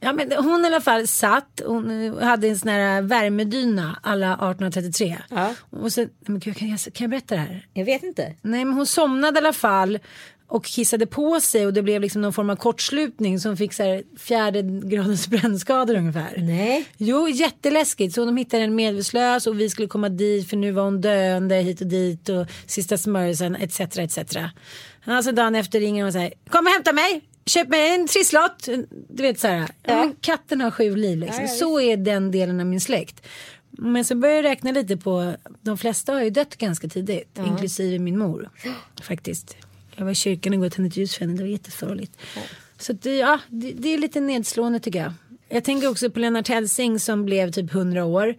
Ja, 0.00 0.12
men 0.12 0.32
hon 0.32 0.64
i 0.64 0.66
alla 0.66 0.80
fall 0.80 1.06
satt, 1.06 1.62
hon 1.66 2.18
hade 2.22 2.48
en 2.48 2.58
sån 2.58 2.68
här 2.68 3.02
värmedyna 3.02 3.98
alla 4.02 4.32
1833. 4.32 5.18
Ja. 5.30 5.54
Och 5.70 5.92
så, 5.92 6.06
men 6.20 6.38
gud, 6.38 6.56
kan, 6.56 6.68
jag, 6.68 6.78
kan 6.78 6.92
jag 7.04 7.10
berätta 7.10 7.34
det 7.34 7.40
här? 7.40 7.66
Jag 7.72 7.84
vet 7.84 8.02
inte. 8.02 8.34
Nej 8.42 8.64
men 8.64 8.74
hon 8.74 8.86
somnade 8.86 9.38
i 9.38 9.42
alla 9.42 9.52
fall 9.52 9.98
och 10.48 10.64
kissade 10.64 11.06
på 11.06 11.40
sig 11.40 11.66
och 11.66 11.72
det 11.72 11.82
blev 11.82 12.00
liksom 12.00 12.22
någon 12.22 12.32
form 12.32 12.50
av 12.50 12.56
kortslutning 12.56 13.40
som 13.40 13.56
fick 13.56 13.72
så 13.72 13.82
här 13.82 14.02
fjärde 14.18 14.62
gradens 14.62 15.28
brännskador 15.28 15.96
ungefär. 15.96 16.34
Nej. 16.36 16.86
Jo, 16.96 17.28
jätteläskigt. 17.28 18.14
Så 18.14 18.24
de 18.24 18.36
hittade 18.36 18.62
en 18.62 18.74
medvetslös 18.74 19.46
och 19.46 19.60
vi 19.60 19.70
skulle 19.70 19.88
komma 19.88 20.08
dit 20.08 20.50
för 20.50 20.56
nu 20.56 20.72
var 20.72 20.82
hon 20.82 21.00
döende 21.00 21.54
hit 21.54 21.80
och 21.80 21.86
dit 21.86 22.28
och 22.28 22.46
sista 22.66 22.98
smörjelsen 22.98 23.56
etc. 23.56 23.80
etc. 23.80 24.18
Alltså 25.04 25.32
dagen 25.32 25.54
efter 25.54 25.80
ringer 25.80 26.02
hon 26.02 26.06
och 26.06 26.12
säger 26.12 26.32
kom 26.50 26.66
och 26.66 26.72
hämta 26.72 26.92
mig. 26.92 27.22
Köp 27.46 27.68
mig 27.68 27.94
en 27.94 28.08
trisslott. 28.08 28.68
Du 29.08 29.22
vet 29.22 29.40
så 29.40 29.48
här. 29.48 29.68
Ja. 29.82 30.12
katten 30.20 30.60
har 30.60 30.70
sju 30.70 30.96
liv 30.96 31.18
liksom. 31.18 31.44
Ja, 31.44 31.50
ja, 31.50 31.56
så 31.56 31.80
är 31.80 31.96
den 31.96 32.30
delen 32.30 32.60
av 32.60 32.66
min 32.66 32.80
släkt. 32.80 33.26
Men 33.70 34.04
så 34.04 34.14
börjar 34.14 34.36
jag 34.36 34.44
räkna 34.44 34.72
lite 34.72 34.96
på, 34.96 35.34
de 35.60 35.78
flesta 35.78 36.12
har 36.12 36.22
ju 36.22 36.30
dött 36.30 36.56
ganska 36.56 36.88
tidigt, 36.88 37.38
inklusive 37.46 37.98
min 37.98 38.18
mor. 38.18 38.50
Faktiskt. 39.02 39.56
Jag 39.98 40.04
var 40.04 40.12
i 40.12 40.14
kyrkan 40.14 40.54
igår 40.54 40.66
och 40.66 40.72
tände 40.72 40.88
ett 40.88 40.96
ljus 40.96 41.14
för 41.14 41.20
henne, 41.20 41.36
det 41.36 41.42
var 41.42 41.50
jättesorgligt. 41.50 42.18
Så 42.78 42.92
det, 42.92 43.16
ja, 43.16 43.40
det, 43.48 43.72
det 43.72 43.94
är 43.94 43.98
lite 43.98 44.20
nedslående 44.20 44.80
tycker 44.80 44.98
jag. 44.98 45.12
Jag 45.48 45.64
tänker 45.64 45.88
också 45.88 46.10
på 46.10 46.18
Lennart 46.20 46.48
Hellsing 46.48 47.00
som 47.00 47.24
blev 47.24 47.52
typ 47.52 47.74
100 47.74 48.04
år. 48.04 48.34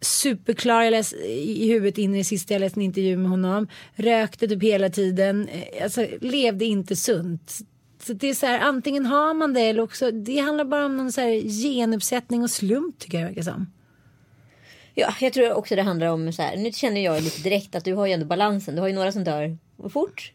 Superklar, 0.00 0.82
jag 0.82 0.90
läs, 0.90 1.12
i 1.28 1.68
huvudet 1.68 1.98
in 1.98 2.14
i 2.14 2.18
det 2.18 2.24
sista, 2.24 2.54
jag 2.54 2.60
läste 2.60 2.80
en 2.80 2.84
intervju 2.84 3.16
med 3.16 3.30
honom. 3.30 3.68
Rökte 3.94 4.48
typ 4.48 4.62
hela 4.62 4.90
tiden, 4.90 5.48
Eh, 5.48 5.84
alltså 5.84 6.06
levde 6.20 6.64
inte 6.64 6.96
sunt. 6.96 7.58
Så 8.02 8.12
det 8.12 8.26
är 8.26 8.34
så 8.34 8.46
här, 8.46 8.60
antingen 8.60 9.06
har 9.06 9.34
man 9.34 9.52
det 9.52 9.60
eller 9.60 9.82
också, 9.82 10.10
det 10.10 10.38
handlar 10.38 10.64
bara 10.64 10.86
om 10.86 10.96
någon 10.96 11.12
så 11.12 11.20
här 11.20 11.62
genuppsättning 11.62 12.42
och 12.42 12.50
slump 12.50 12.98
tycker 12.98 13.18
jag 13.18 13.26
verkar 13.26 13.42
som. 13.42 13.72
Ja, 14.94 15.14
jag 15.20 15.32
tror 15.32 15.52
också 15.52 15.76
det 15.76 15.82
handlar 15.82 16.06
om 16.06 16.32
så 16.32 16.42
här. 16.42 16.56
Nu 16.56 16.72
känner 16.72 17.04
jag 17.04 17.22
lite 17.22 17.42
direkt 17.42 17.74
att 17.74 17.84
du 17.84 17.94
har 17.94 18.06
ju 18.06 18.12
ändå 18.12 18.26
balansen. 18.26 18.74
Du 18.74 18.80
har 18.80 18.88
ju 18.88 18.94
några 18.94 19.12
som 19.12 19.24
dör 19.24 19.58
fort. 19.92 20.32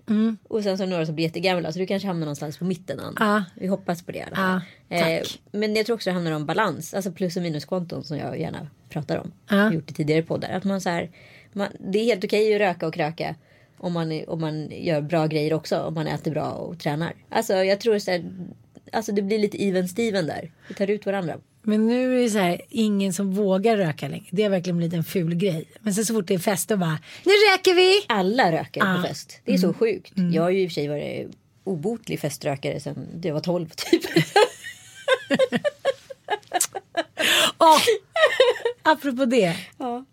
Och 0.47 0.63
sen 0.63 0.77
så 0.77 0.81
har 0.83 0.87
du 0.87 0.91
några 0.91 1.05
som 1.05 1.15
blir 1.15 1.25
jättegamla. 1.25 1.71
Så 1.71 1.79
du 1.79 1.85
kanske 1.87 2.07
hamnar 2.07 2.25
någonstans 2.25 2.57
på 2.57 2.65
mitten. 2.65 2.99
Ann. 2.99 3.13
Vi 3.55 3.67
hoppas 3.67 4.03
på 4.03 4.11
det 4.11 4.25
tack. 4.25 4.35
Eh, 4.89 5.23
men 5.51 5.75
jag 5.75 5.85
tror 5.85 5.95
också 5.95 6.09
det 6.09 6.13
handlar 6.13 6.31
om 6.31 6.45
balans. 6.45 6.93
Alltså 6.93 7.11
plus 7.11 7.37
och 7.37 7.43
minuskonton 7.43 8.03
som 8.03 8.17
jag 8.17 8.39
gärna 8.39 8.67
pratar 8.89 9.17
om. 9.17 9.31
Ja. 9.49 9.55
Jag 9.55 9.63
har 9.63 9.71
gjort 9.71 9.91
i 9.91 9.93
tidigare 9.93 10.21
poddar. 10.23 10.49
Att 10.49 10.63
man 10.63 10.81
så 10.81 10.89
här, 10.89 11.11
man, 11.53 11.67
det 11.79 11.99
är 11.99 12.03
helt 12.05 12.23
okej 12.23 12.55
att 12.55 12.61
röka 12.61 12.87
och 12.87 12.93
kröka. 12.93 13.35
Om 13.77 13.93
man, 13.93 14.11
är- 14.11 14.29
om 14.29 14.41
man 14.41 14.69
gör 14.71 15.01
bra 15.01 15.27
grejer 15.27 15.53
också. 15.53 15.79
Om 15.79 15.93
man 15.93 16.07
äter 16.07 16.31
bra 16.31 16.51
och 16.51 16.79
tränar. 16.79 17.13
Alltså 17.29 17.53
jag 17.53 17.79
tror 17.79 17.99
så 17.99 18.11
här, 18.11 18.31
Alltså 18.93 19.11
det 19.11 19.21
blir 19.21 19.39
lite 19.39 19.63
even 19.63 19.87
steven 19.87 20.25
där. 20.27 20.51
Vi 20.67 20.73
tar 20.73 20.89
ut 20.89 21.05
varandra. 21.05 21.37
Men 21.63 21.87
nu 21.87 22.17
är 22.19 22.23
det 22.23 22.29
så 22.29 22.37
här, 22.37 22.61
ingen 22.69 23.13
som 23.13 23.33
vågar 23.33 23.77
röka 23.77 24.07
längre. 24.07 24.25
Det 24.31 24.43
har 24.43 24.49
verkligen 24.49 24.77
blivit 24.77 24.93
en 24.93 25.03
ful 25.03 25.35
grej. 25.35 25.65
Men 25.79 25.93
sen 25.93 26.05
så 26.05 26.13
fort 26.13 26.27
det 26.27 26.33
är 26.33 26.39
fest 26.39 26.69
då 26.69 26.77
bara, 26.77 26.99
nu 27.25 27.31
röker 27.51 27.73
vi! 27.73 28.05
Alla 28.07 28.51
röker 28.51 28.81
Ja. 28.85 28.95
på 29.01 29.07
fest. 29.07 29.39
Det 29.45 29.53
är 29.53 29.57
så 29.57 29.73
sjukt. 29.73 30.13
Jag 30.33 30.43
har 30.43 30.49
ju 30.49 30.61
i 30.63 30.67
och 30.67 30.69
för 30.69 30.73
sig 30.73 30.87
varit 30.87 31.27
obotlig 31.63 32.19
feströkare 32.19 32.79
sedan 32.79 33.07
jag 33.23 33.33
var 33.33 33.41
12 33.41 33.69
typ. 33.69 34.01
Åh! 37.57 37.79
Apropå 38.83 39.25
det. 39.25 39.55
Ja. 39.77 40.05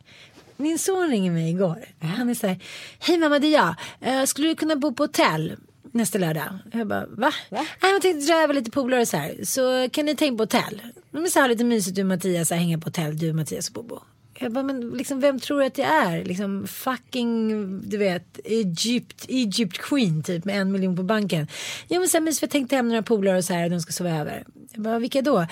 Min 0.57 0.79
son 0.79 1.11
ringer 1.11 1.31
mig 1.31 1.51
igår. 1.51 1.85
Han 2.01 2.29
är 2.31 2.35
så 2.35 2.47
här, 2.47 2.57
hej 2.99 3.19
mamma 3.19 3.39
det 3.39 3.47
är 3.47 3.53
jag. 3.53 3.75
Eh, 4.01 4.25
skulle 4.25 4.49
du 4.49 4.55
kunna 4.55 4.77
bo 4.77 4.95
på 4.95 5.03
hotell 5.03 5.57
nästa 5.93 6.19
lördag? 6.19 6.59
Jag 6.73 6.87
bara, 6.87 7.07
va? 7.07 7.33
Va? 7.51 7.65
Nej, 7.83 7.93
jag 7.93 8.03
tänkte 8.03 8.27
dra 8.33 8.43
över 8.43 8.55
lite 8.55 8.71
polare 8.71 9.07
så 9.07 9.17
här. 9.17 9.45
Så 9.45 9.89
kan 9.93 10.07
ni 10.07 10.17
ta 10.17 10.25
in 10.25 10.37
på 10.37 10.43
hotell? 10.43 10.83
Men 11.11 11.31
så 11.31 11.41
här 11.41 11.49
lite 11.49 11.65
mysigt 11.65 11.97
du 11.97 12.03
och 12.03 12.09
Mattias, 12.09 12.49
så 12.49 12.55
här, 12.55 12.61
hänga 12.61 12.79
på 12.79 12.87
hotell, 12.87 13.19
du 13.19 13.33
Mattias 13.33 13.69
och 13.69 13.75
Bobo. 13.75 14.01
Jag 14.41 14.53
bara, 14.53 14.65
men 14.65 14.91
liksom, 14.91 15.21
vem 15.21 15.41
tror 15.41 15.61
du 15.61 15.67
att 15.67 15.79
jag 15.79 15.89
är? 15.89 16.25
Liksom 16.25 16.67
fucking, 16.67 17.51
du 17.89 17.97
vet, 17.97 18.41
Egypt, 18.45 19.25
Egypt 19.29 19.79
Queen 19.79 20.23
typ 20.23 20.45
med 20.45 20.61
en 20.61 20.73
miljon 20.73 20.97
på 20.97 21.03
banken. 21.03 21.47
Ja 21.89 21.99
men 21.99 22.09
så 22.09 22.17
här 22.17 22.25
mysigt, 22.25 22.41
för 22.41 22.47
jag 22.47 22.51
tänkte 22.51 22.77
hem 22.77 22.89
några 22.89 23.03
polare 23.03 23.39
och 23.39 23.45
så 23.45 23.55
här 23.55 23.65
och 23.65 23.71
de 23.71 23.81
ska 23.81 23.93
sova 23.93 24.11
över. 24.11 24.45
Jag 24.73 24.83
bara, 24.83 24.99
vilka 24.99 25.23
då? 25.23 25.47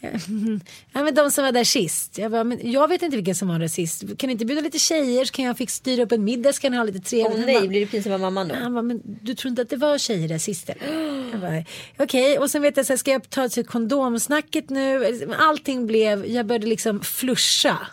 ja 0.92 1.02
men 1.02 1.14
de 1.14 1.30
som 1.30 1.44
var 1.44 1.52
där 1.52 1.64
sist. 1.64 2.18
Jag 2.18 2.30
bara, 2.30 2.44
men 2.44 2.70
jag 2.70 2.88
vet 2.88 3.02
inte 3.02 3.16
vilka 3.16 3.34
som 3.34 3.48
var 3.48 3.58
där 3.58 3.68
sist. 3.68 4.18
Kan 4.18 4.28
ni 4.28 4.32
inte 4.32 4.44
bjuda 4.44 4.60
lite 4.60 4.78
tjejer 4.78 5.24
så 5.24 5.32
kan 5.32 5.44
jag 5.44 5.56
fixa 5.56 5.76
styra 5.76 6.02
upp 6.02 6.12
en 6.12 6.24
middag 6.24 6.52
så 6.52 6.60
kan 6.60 6.72
ni 6.72 6.78
ha 6.78 6.84
lite 6.84 7.00
trevligt. 7.00 7.38
Åh 7.38 7.46
nej, 7.46 7.60
bara, 7.60 7.68
blir 7.68 7.80
du 7.80 7.86
pinsam 7.86 8.12
av 8.12 8.20
mamman 8.20 8.48
då? 8.48 8.54
han 8.54 8.74
bara, 8.74 8.82
men 8.82 9.00
du 9.04 9.34
tror 9.34 9.50
inte 9.50 9.62
att 9.62 9.70
det 9.70 9.76
var 9.76 9.98
tjejer 9.98 10.28
där 10.28 10.38
sist 10.38 10.70
eller? 10.70 11.66
Okej, 11.98 12.38
och 12.38 12.50
sen 12.50 12.62
vet 12.62 12.76
jag 12.76 12.86
så 12.86 12.92
här, 12.92 12.98
ska 12.98 13.10
jag 13.10 13.30
ta 13.30 13.48
till 13.48 13.66
kondomsnacket 13.66 14.70
nu? 14.70 15.16
Allting 15.38 15.86
blev, 15.86 16.26
jag 16.26 16.46
började 16.46 16.66
liksom 16.66 17.00
flusha. 17.00 17.85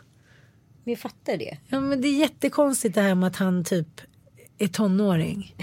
Men 0.83 0.91
jag 0.91 0.99
fattar 0.99 1.37
det. 1.37 1.57
Ja 1.67 1.79
men 1.79 2.01
det 2.01 2.07
är 2.07 2.19
jättekonstigt 2.19 2.95
det 2.95 3.01
här 3.01 3.15
med 3.15 3.27
att 3.27 3.35
han 3.35 3.63
typ 3.63 4.01
är 4.57 4.67
tonåring. 4.67 5.55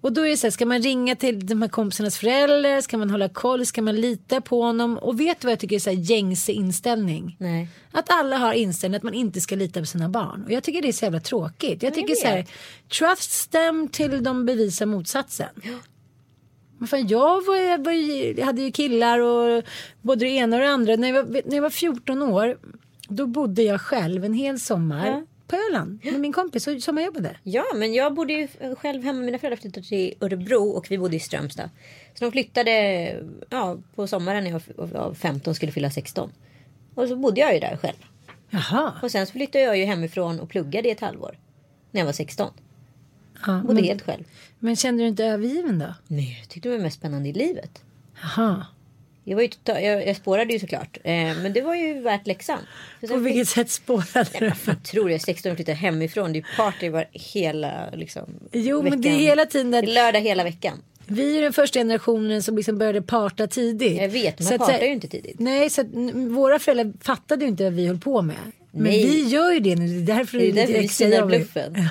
Och 0.00 0.12
då 0.12 0.26
är 0.26 0.30
det 0.30 0.36
så 0.36 0.46
här, 0.46 0.50
ska 0.50 0.66
man 0.66 0.82
ringa 0.82 1.16
till 1.16 1.46
de 1.46 1.62
här 1.62 1.68
kompisarnas 1.68 2.18
föräldrar? 2.18 2.80
Ska 2.80 2.98
man 2.98 3.10
hålla 3.10 3.28
koll? 3.28 3.66
Ska 3.66 3.82
man 3.82 3.96
lita 3.96 4.40
på 4.40 4.62
honom? 4.62 4.98
Och 4.98 5.20
vet 5.20 5.40
du 5.40 5.46
vad 5.46 5.52
jag 5.52 5.58
tycker 5.58 5.76
är 5.76 5.80
så 5.80 5.90
här 5.90 5.96
gängse 5.96 6.52
inställning? 6.52 7.36
Nej. 7.40 7.68
Att 7.92 8.10
alla 8.10 8.36
har 8.36 8.52
inställningen 8.52 8.96
att 8.96 9.02
man 9.02 9.14
inte 9.14 9.40
ska 9.40 9.56
lita 9.56 9.80
på 9.80 9.86
sina 9.86 10.08
barn. 10.08 10.44
Och 10.44 10.52
jag 10.52 10.62
tycker 10.62 10.82
det 10.82 10.88
är 10.88 10.92
så 10.92 11.04
jävla 11.04 11.20
tråkigt. 11.20 11.82
Jag 11.82 11.94
tycker 11.94 12.08
jag 12.08 12.18
så 12.18 12.26
här, 12.26 12.46
trust 12.98 13.50
them 13.50 13.88
till 13.88 14.22
de 14.24 14.46
bevisar 14.46 14.86
motsatsen. 14.86 15.48
Men 16.78 16.88
fan, 16.88 17.08
jag, 17.08 17.46
var, 17.46 17.56
jag, 17.56 17.84
var, 17.84 17.92
jag 18.38 18.46
hade 18.46 18.62
ju 18.62 18.72
killar 18.72 19.18
och 19.18 19.64
både 20.02 20.24
det 20.24 20.30
ena 20.30 20.56
och 20.56 20.62
det 20.62 20.68
andra. 20.68 20.96
När 20.96 21.08
jag 21.08 21.14
var, 21.14 21.42
när 21.44 21.54
jag 21.54 21.62
var 21.62 21.70
14 21.70 22.22
år 22.22 22.58
då 23.08 23.26
bodde 23.26 23.62
jag 23.62 23.80
själv 23.80 24.24
en 24.24 24.34
hel 24.34 24.60
sommar 24.60 25.06
Ja. 25.06 25.22
på 25.46 25.56
Öland 25.56 26.00
med 26.04 26.20
min 26.20 26.32
kompis 26.32 26.66
och 26.66 26.82
sommarjobbade. 26.82 27.36
Ja, 27.42 27.64
men 27.74 27.94
jag 27.94 28.14
bodde 28.14 28.32
ju 28.32 28.48
själv 28.76 29.02
hemma. 29.04 29.20
Mina 29.20 29.38
föräldrar 29.38 29.56
flyttade 29.60 29.86
till 29.86 30.14
Örebro 30.20 30.68
och 30.70 30.86
vi 30.90 30.98
bodde 30.98 31.16
i 31.16 31.20
Strömstad. 31.20 31.70
Så 32.14 32.24
de 32.24 32.32
flyttade 32.32 32.72
ja, 33.50 33.76
på 33.94 34.06
sommaren 34.06 34.44
när 34.44 34.50
jag 34.50 34.62
var 34.76 35.14
15 35.14 35.50
och 35.50 35.56
skulle 35.56 35.72
fylla 35.72 35.90
16. 35.90 36.32
Och 36.94 37.08
så 37.08 37.16
bodde 37.16 37.40
jag 37.40 37.54
ju 37.54 37.60
där 37.60 37.76
själv. 37.76 37.96
Jaha. 38.50 38.92
Och 39.02 39.10
sen 39.10 39.26
så 39.26 39.32
flyttade 39.32 39.64
jag 39.64 39.78
ju 39.78 39.84
hemifrån 39.84 40.40
och 40.40 40.48
pluggade 40.48 40.88
i 40.88 40.90
ett 40.90 41.00
halvår. 41.00 41.38
När 41.90 42.00
jag 42.00 42.06
var 42.06 42.12
16. 42.12 42.50
Ja, 43.46 43.58
Bodde 43.62 43.74
men, 43.74 43.84
helt 43.84 44.02
själv. 44.02 44.24
men 44.58 44.76
kände 44.76 45.02
du 45.02 45.08
inte 45.08 45.24
övergiven 45.24 45.78
då? 45.78 45.94
Nej, 46.06 46.36
jag 46.40 46.48
tyckte 46.48 46.68
det 46.68 46.76
var 46.76 46.82
mest 46.82 46.96
spännande 46.98 47.28
i 47.28 47.32
livet. 47.32 47.82
Jaha. 48.22 48.66
Jag, 49.24 49.34
var 49.36 49.42
ju 49.42 49.48
total, 49.48 49.82
jag, 49.82 50.06
jag 50.06 50.16
spårade 50.16 50.52
ju 50.52 50.58
såklart. 50.58 50.98
Eh, 51.04 51.12
men 51.12 51.52
det 51.52 51.60
var 51.60 51.74
ju 51.74 52.00
värt 52.00 52.26
läxan. 52.26 52.58
För 53.00 53.06
På 53.08 53.16
vilket 53.16 53.48
sätt 53.48 53.70
spårade 53.70 54.26
du? 54.38 54.52
Jag 54.66 54.82
tror 54.84 55.10
jag 55.10 55.20
16 55.20 55.50
och 55.52 55.56
flyttade 55.56 55.76
hemifrån. 55.78 56.32
Det 56.32 56.38
är 56.38 56.40
ju 56.40 56.46
party 56.56 56.88
var 56.90 57.06
hela 57.12 57.90
liksom, 57.92 58.22
Jo, 58.52 58.76
men 58.82 58.84
veckan. 58.84 59.00
det 59.02 59.08
är 59.08 59.12
hela 59.18 59.46
tiden 59.46 59.70
Det 59.70 59.78
att- 59.78 59.84
är 59.84 59.88
lördag 59.88 60.20
hela 60.20 60.44
veckan. 60.44 60.78
Vi 61.06 61.38
är 61.38 61.42
den 61.42 61.52
första 61.52 61.78
generationen 61.78 62.42
som 62.42 62.56
liksom 62.56 62.78
började 62.78 63.02
parta 63.02 63.46
tidigt. 63.46 63.96
Jag 64.00 64.08
vet, 64.08 64.40
man 64.50 64.58
partar 64.58 64.78
ju 64.80 64.92
inte 64.92 65.08
tidigt. 65.08 65.40
Nej, 65.40 65.70
så 65.70 65.80
att, 65.80 65.86
våra 66.14 66.58
föräldrar 66.58 66.92
fattade 67.04 67.44
ju 67.44 67.50
inte 67.50 67.64
vad 67.64 67.72
vi 67.72 67.86
höll 67.86 67.98
på 67.98 68.22
med. 68.22 68.36
Men 68.70 68.82
Nej. 68.82 69.04
vi 69.06 69.22
gör 69.28 69.52
ju 69.52 69.60
det 69.60 69.76
nu. 69.76 70.00
Det 70.00 70.12
är 70.12 70.16
därför 70.16 70.38
Det 70.38 70.44
är 70.44 70.46
lite 70.52 70.60
därför 70.66 70.80
vi 70.80 70.88
synar 70.88 71.26
bluffen. 71.26 71.72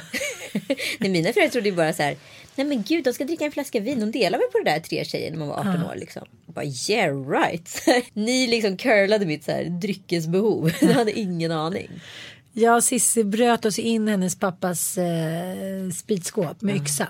Nej, 0.99 1.09
mina 1.09 1.33
föräldrar 1.33 1.51
trodde 1.51 1.69
ju 1.69 1.75
bara 1.75 1.93
så 1.93 2.03
här. 2.03 2.15
Nej 2.55 2.67
men 2.67 2.83
gud, 2.83 3.03
de 3.03 3.13
ska 3.13 3.24
dricka 3.24 3.45
en 3.45 3.51
flaska 3.51 3.79
vin. 3.79 4.00
De 4.00 4.12
delar 4.12 4.38
väl 4.38 4.48
på 4.51 4.57
det 4.57 4.72
där 4.72 4.79
tre 4.79 5.05
tjejer 5.05 5.31
när 5.31 5.38
man 5.38 5.48
var 5.48 5.55
18 5.55 5.86
år. 5.86 5.95
Liksom. 5.95 6.27
Jag 6.45 6.55
bara, 6.55 6.65
yeah 6.65 7.29
right. 7.29 7.83
Ni 8.13 8.48
liksom 8.48 8.77
curlade 8.77 9.25
mitt 9.25 9.43
så 9.43 9.51
här, 9.51 9.63
dryckesbehov. 9.63 10.72
Jag 10.81 10.93
hade 10.93 11.19
ingen 11.19 11.51
aning. 11.51 11.89
Och 12.75 12.83
Cissi 12.83 13.24
bröt 13.24 13.65
oss 13.65 13.79
in 13.79 14.07
hennes 14.07 14.39
pappas 14.39 14.98
eh, 14.98 15.89
spritskåp 15.89 16.62
med 16.62 16.75
yxa. 16.75 17.07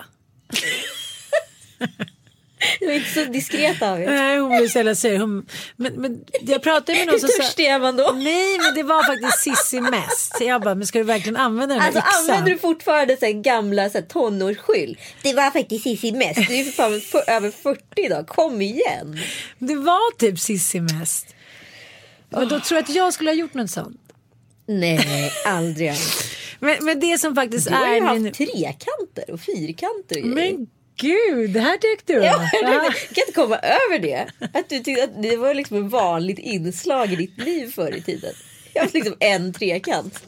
Det 2.79 2.85
var 2.85 2.93
inte 2.93 3.09
så 3.09 3.25
diskret 3.25 3.81
av 3.81 4.01
er. 4.01 4.05
Nej, 4.05 4.37
hon 4.39 4.57
blev 4.57 4.67
så 4.67 4.77
jävla 4.79 4.95
sur. 4.95 5.17
Hon, 5.17 5.45
men, 5.75 5.93
men 5.93 6.23
jag 6.41 6.63
pratade 6.63 6.97
med 6.97 7.07
någon 7.07 7.13
Hur 7.13 7.19
som 7.19 7.29
sa... 7.29 7.43
törstig 7.43 7.65
är 7.65 7.79
man 7.79 7.95
då? 7.97 8.11
Nej, 8.15 8.57
men 8.59 8.75
det 8.75 8.83
var 8.83 9.03
faktiskt 9.03 9.39
Cissi 9.43 9.81
mest. 9.81 10.37
Så 10.37 10.43
jag 10.43 10.61
bara, 10.61 10.75
men 10.75 10.87
ska 10.87 10.99
du 10.99 11.05
verkligen 11.05 11.37
använda 11.37 11.75
den 11.75 11.81
här 11.81 11.87
Alltså 11.87 11.99
yxan? 12.09 12.21
använder 12.21 12.51
du 12.51 12.57
fortfarande 12.57 13.17
så 13.17 13.25
här 13.25 13.33
gamla 13.33 13.89
så 13.89 13.97
här, 13.97 14.05
tonårsskyll? 14.05 14.97
Det 15.21 15.33
var 15.33 15.51
faktiskt 15.51 15.83
Cissi 15.83 16.11
mest. 16.11 16.47
Du 16.47 16.55
är 16.59 16.63
för 16.63 16.71
fan 16.71 17.01
för, 17.01 17.29
över 17.29 17.51
40 17.51 17.81
idag. 17.97 18.27
Kom 18.27 18.61
igen. 18.61 19.19
Det 19.59 19.75
var 19.75 20.17
typ 20.17 20.39
Cissi 20.39 20.79
mest. 20.81 21.35
Och 22.31 22.47
då 22.47 22.59
tror 22.59 22.77
jag 22.77 22.83
att 22.83 22.95
jag 22.95 23.13
skulle 23.13 23.29
ha 23.29 23.35
gjort 23.35 23.53
något 23.53 23.69
sånt. 23.71 23.99
Nej, 24.65 25.31
aldrig. 25.45 25.93
Men, 26.59 26.85
men 26.85 26.99
det 26.99 27.17
som 27.17 27.35
faktiskt 27.35 27.67
Du 27.67 27.73
har 27.75 27.87
ju 27.87 27.95
är 27.97 28.01
haft 28.01 28.21
min... 28.21 28.33
trekanter 28.33 29.31
och 29.31 29.39
fyrkanter 29.41 30.23
och 30.23 30.35
grejer. 30.35 30.53
Men 30.57 30.67
gud, 30.97 31.49
det 31.49 31.59
här 31.59 31.77
tyckte 31.77 32.13
du 32.13 32.19
Ja, 32.23 32.35
om. 32.37 32.49
jag 32.61 32.83
kan 32.95 33.21
inte 33.27 33.31
komma 33.35 33.57
över 33.59 33.99
det. 33.99 34.27
Att 34.53 34.69
du 34.69 34.79
tyckte 34.79 35.03
att 35.03 35.21
det 35.23 35.37
var 35.37 35.53
liksom 35.53 35.85
ett 35.85 35.91
vanligt 35.91 36.39
inslag 36.39 37.13
i 37.13 37.15
ditt 37.15 37.37
liv 37.37 37.71
förr 37.71 37.95
i 37.95 38.01
tiden. 38.01 38.33
Jag 38.73 38.81
haft 38.81 38.93
liksom 38.93 39.15
en 39.19 39.53
trekant. 39.53 40.23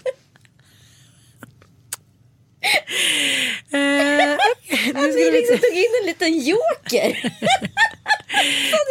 Eh, 3.72 4.38
ska 4.91 5.01
vi 5.01 5.12
vi 5.12 5.31
liksom 5.31 5.57
tog 5.57 5.77
in 5.77 5.86
en 6.01 6.07
liten 6.07 6.39
joker. 6.39 7.31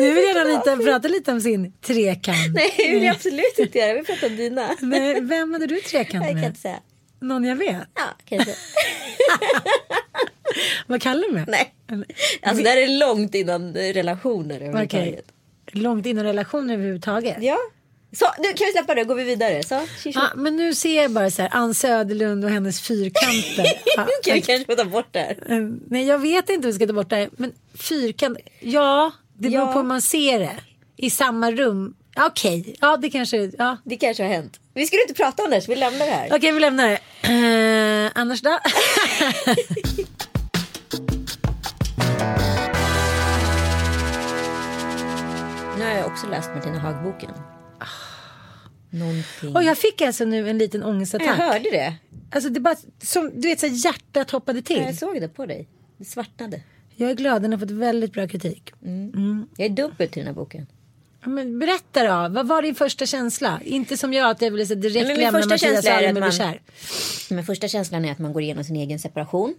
nu 0.01 0.13
vill 0.15 0.25
gärna 0.25 0.41
Anita 0.41 0.77
prata 0.77 1.09
lite 1.09 1.33
om 1.33 1.41
sin 1.41 1.73
trekant. 1.73 2.55
Nej, 2.55 2.75
det 2.77 2.89
vill 2.91 3.03
jag 3.03 3.15
absolut 3.15 3.59
inte 3.59 3.79
göra. 3.79 3.89
Jag 3.89 3.95
vill 3.95 4.05
prata 4.05 4.27
om 4.27 4.37
dina. 4.37 4.77
Nej, 4.81 5.21
vem 5.21 5.53
hade 5.53 5.67
du 5.67 5.81
trekant 5.81 6.15
Jag 6.25 6.31
kan 6.33 6.41
med? 6.41 6.45
inte 6.49 6.61
säga. 6.61 6.79
Någon 7.21 7.45
jag 7.45 7.57
vet? 7.57 7.77
Ja, 7.95 8.03
kanske. 8.29 8.55
Vad 10.87 11.03
kallar 11.03 11.29
du 11.29 11.33
mig? 11.35 11.45
Nej. 11.49 11.75
Alltså 12.43 12.63
det 12.65 12.71
här 12.71 12.77
är 12.77 12.99
långt 12.99 13.35
innan 13.35 13.75
relationer 13.75 14.61
överhuvudtaget. 14.61 15.25
Långt 15.73 16.07
innan 16.07 16.25
relationer 16.25 16.75
överhuvudtaget. 16.75 17.37
Ja. 17.41 17.59
Så, 18.13 18.27
nu 18.39 18.49
kan 18.53 18.67
vi 18.67 18.73
släppa 18.73 18.95
det. 18.95 19.05
Går 19.05 19.15
vi 19.15 19.25
vidare. 19.25 19.63
Så. 19.63 19.81
Ja, 20.05 20.23
men 20.37 20.57
nu 20.57 20.75
ser 20.75 21.03
jag 21.03 21.11
bara 21.11 21.31
så 21.31 21.43
här 21.43 21.49
Ann 21.53 21.75
Söderlund 21.75 22.45
och 22.45 22.51
hennes 22.51 22.81
fyrkanter. 22.81 23.65
Nu 23.97 24.13
kan 24.25 24.35
vi 24.35 24.41
kanske 24.43 24.65
få 24.67 24.75
ta 24.77 24.85
bort 24.85 25.09
det 25.11 25.19
här. 25.19 25.39
eh, 25.53 25.59
Nej, 25.89 26.05
jag 26.07 26.19
vet 26.19 26.51
inte 26.51 26.67
hur 26.67 26.73
vi 26.73 26.79
ska 26.79 26.87
ta 26.87 26.93
bort 26.93 27.11
det 27.11 27.17
här. 27.17 27.29
Men 27.37 27.53
fyrkant, 27.79 28.39
ja, 28.61 29.13
det 29.39 29.49
beror 29.49 29.67
Ja. 29.67 29.73
på 29.73 29.79
hur 29.79 29.87
man 29.87 30.03
ser 30.03 30.39
det. 30.39 30.57
I 30.97 31.11
samma 31.11 31.51
rum. 31.53 31.95
Okej, 32.17 32.77
ja 32.81 32.97
det 32.97 33.11
kanske, 33.11 33.51
ja. 33.59 33.77
Det 33.85 33.97
kanske 33.97 34.23
har 34.23 34.31
hänt. 34.31 34.61
Vi 34.75 34.87
skulle 34.87 35.03
inte 35.03 35.15
prata 35.15 35.43
om 35.45 35.51
det 35.51 35.57
här 35.57 35.61
så 35.61 35.71
vi 35.73 35.77
lämnar 35.77 36.07
det 36.07 36.13
här. 36.13 36.29
Okej, 36.33 36.53
vi 36.53 36.61
lämnar 36.61 36.89
det. 36.89 36.99
Eh, 38.07 38.11
annars 38.15 38.41
då? 38.43 38.59
också 46.15 46.27
läst 46.31 46.51
Martina 46.55 46.79
Haag-boken. 46.79 47.31
Någonting. 48.91 49.57
Och 49.57 49.63
jag 49.63 49.79
fick 49.79 50.01
alltså 50.03 50.25
nu 50.25 50.51
en 50.51 50.59
liten 50.59 50.81
jag 50.81 50.91
ångestattack. 50.91 51.39
hörde 51.39 51.71
det. 51.71 51.95
Alltså 52.31 52.51
det 52.51 52.61
bara, 52.61 52.77
som, 53.03 53.31
du 53.35 53.49
vet 53.49 53.61
så 53.61 53.67
här, 53.67 53.75
hjärtat 53.75 54.31
hoppade 54.31 54.63
till. 54.63 54.77
Jag 54.83 54.95
såg 54.95 55.21
det 55.21 55.29
på 55.29 55.47
dig. 55.47 55.69
Det 55.97 56.05
svartnade. 56.05 56.63
Jag 56.97 57.11
är 57.11 57.15
glad, 57.15 57.43
den 57.43 57.53
har 57.53 57.59
fått 57.59 57.71
väldigt 57.71 58.13
bra 58.13 58.29
kritik. 58.29 58.73
Jag 59.57 59.65
är 59.67 59.69
dubbel 59.69 60.09
till 60.09 60.21
den 60.21 60.27
här 60.27 60.35
boken. 60.35 60.67
Ja, 61.23 61.29
Men 61.29 61.59
berätta 61.59 62.03
då, 62.29 62.35
vad 62.35 62.47
var 62.49 62.63
din 62.63 62.75
första 62.75 63.07
känsla? 63.07 63.61
Inte 63.65 63.97
som 63.97 64.13
jag 64.13 64.31
att 64.31 64.43
jag 64.43 64.51
ville 64.51 64.67
så 64.67 64.75
direkt 64.75 65.07
men 65.07 65.17
lämna 65.21 65.33
första 65.39 65.49
Mattias 65.55 65.61
känsla 65.75 65.91
är 65.91 66.09
arm 66.09 66.17
att 66.17 66.23
och 66.23 66.31
bli 66.31 66.45
man- 66.45 66.53
kär. 66.53 66.61
Men 67.35 67.45
första 67.45 67.69
känslan 67.69 68.05
är 68.05 68.13
att 68.13 68.19
man 68.19 68.33
går 68.33 68.43
igenom 68.43 68.65
sin 68.65 68.77
egen 68.77 68.99
separation. 68.99 69.55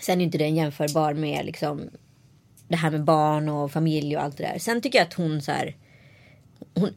Sen 0.00 0.20
är 0.20 0.24
inte 0.24 0.38
den 0.38 0.56
jämförbar 0.56 1.14
med 1.14 1.46
liksom 1.46 1.90
det 2.68 2.76
här 2.76 2.90
med 2.90 3.04
barn 3.04 3.48
och 3.48 3.72
familj 3.72 4.16
och 4.16 4.22
allt 4.22 4.36
det 4.36 4.42
där. 4.42 4.58
Sen 4.58 4.80
tycker 4.80 4.98
jag 4.98 5.06
att 5.06 5.14
hon 5.14 5.42
så 5.42 5.52
här. 5.52 5.76
Hon, 6.74 6.90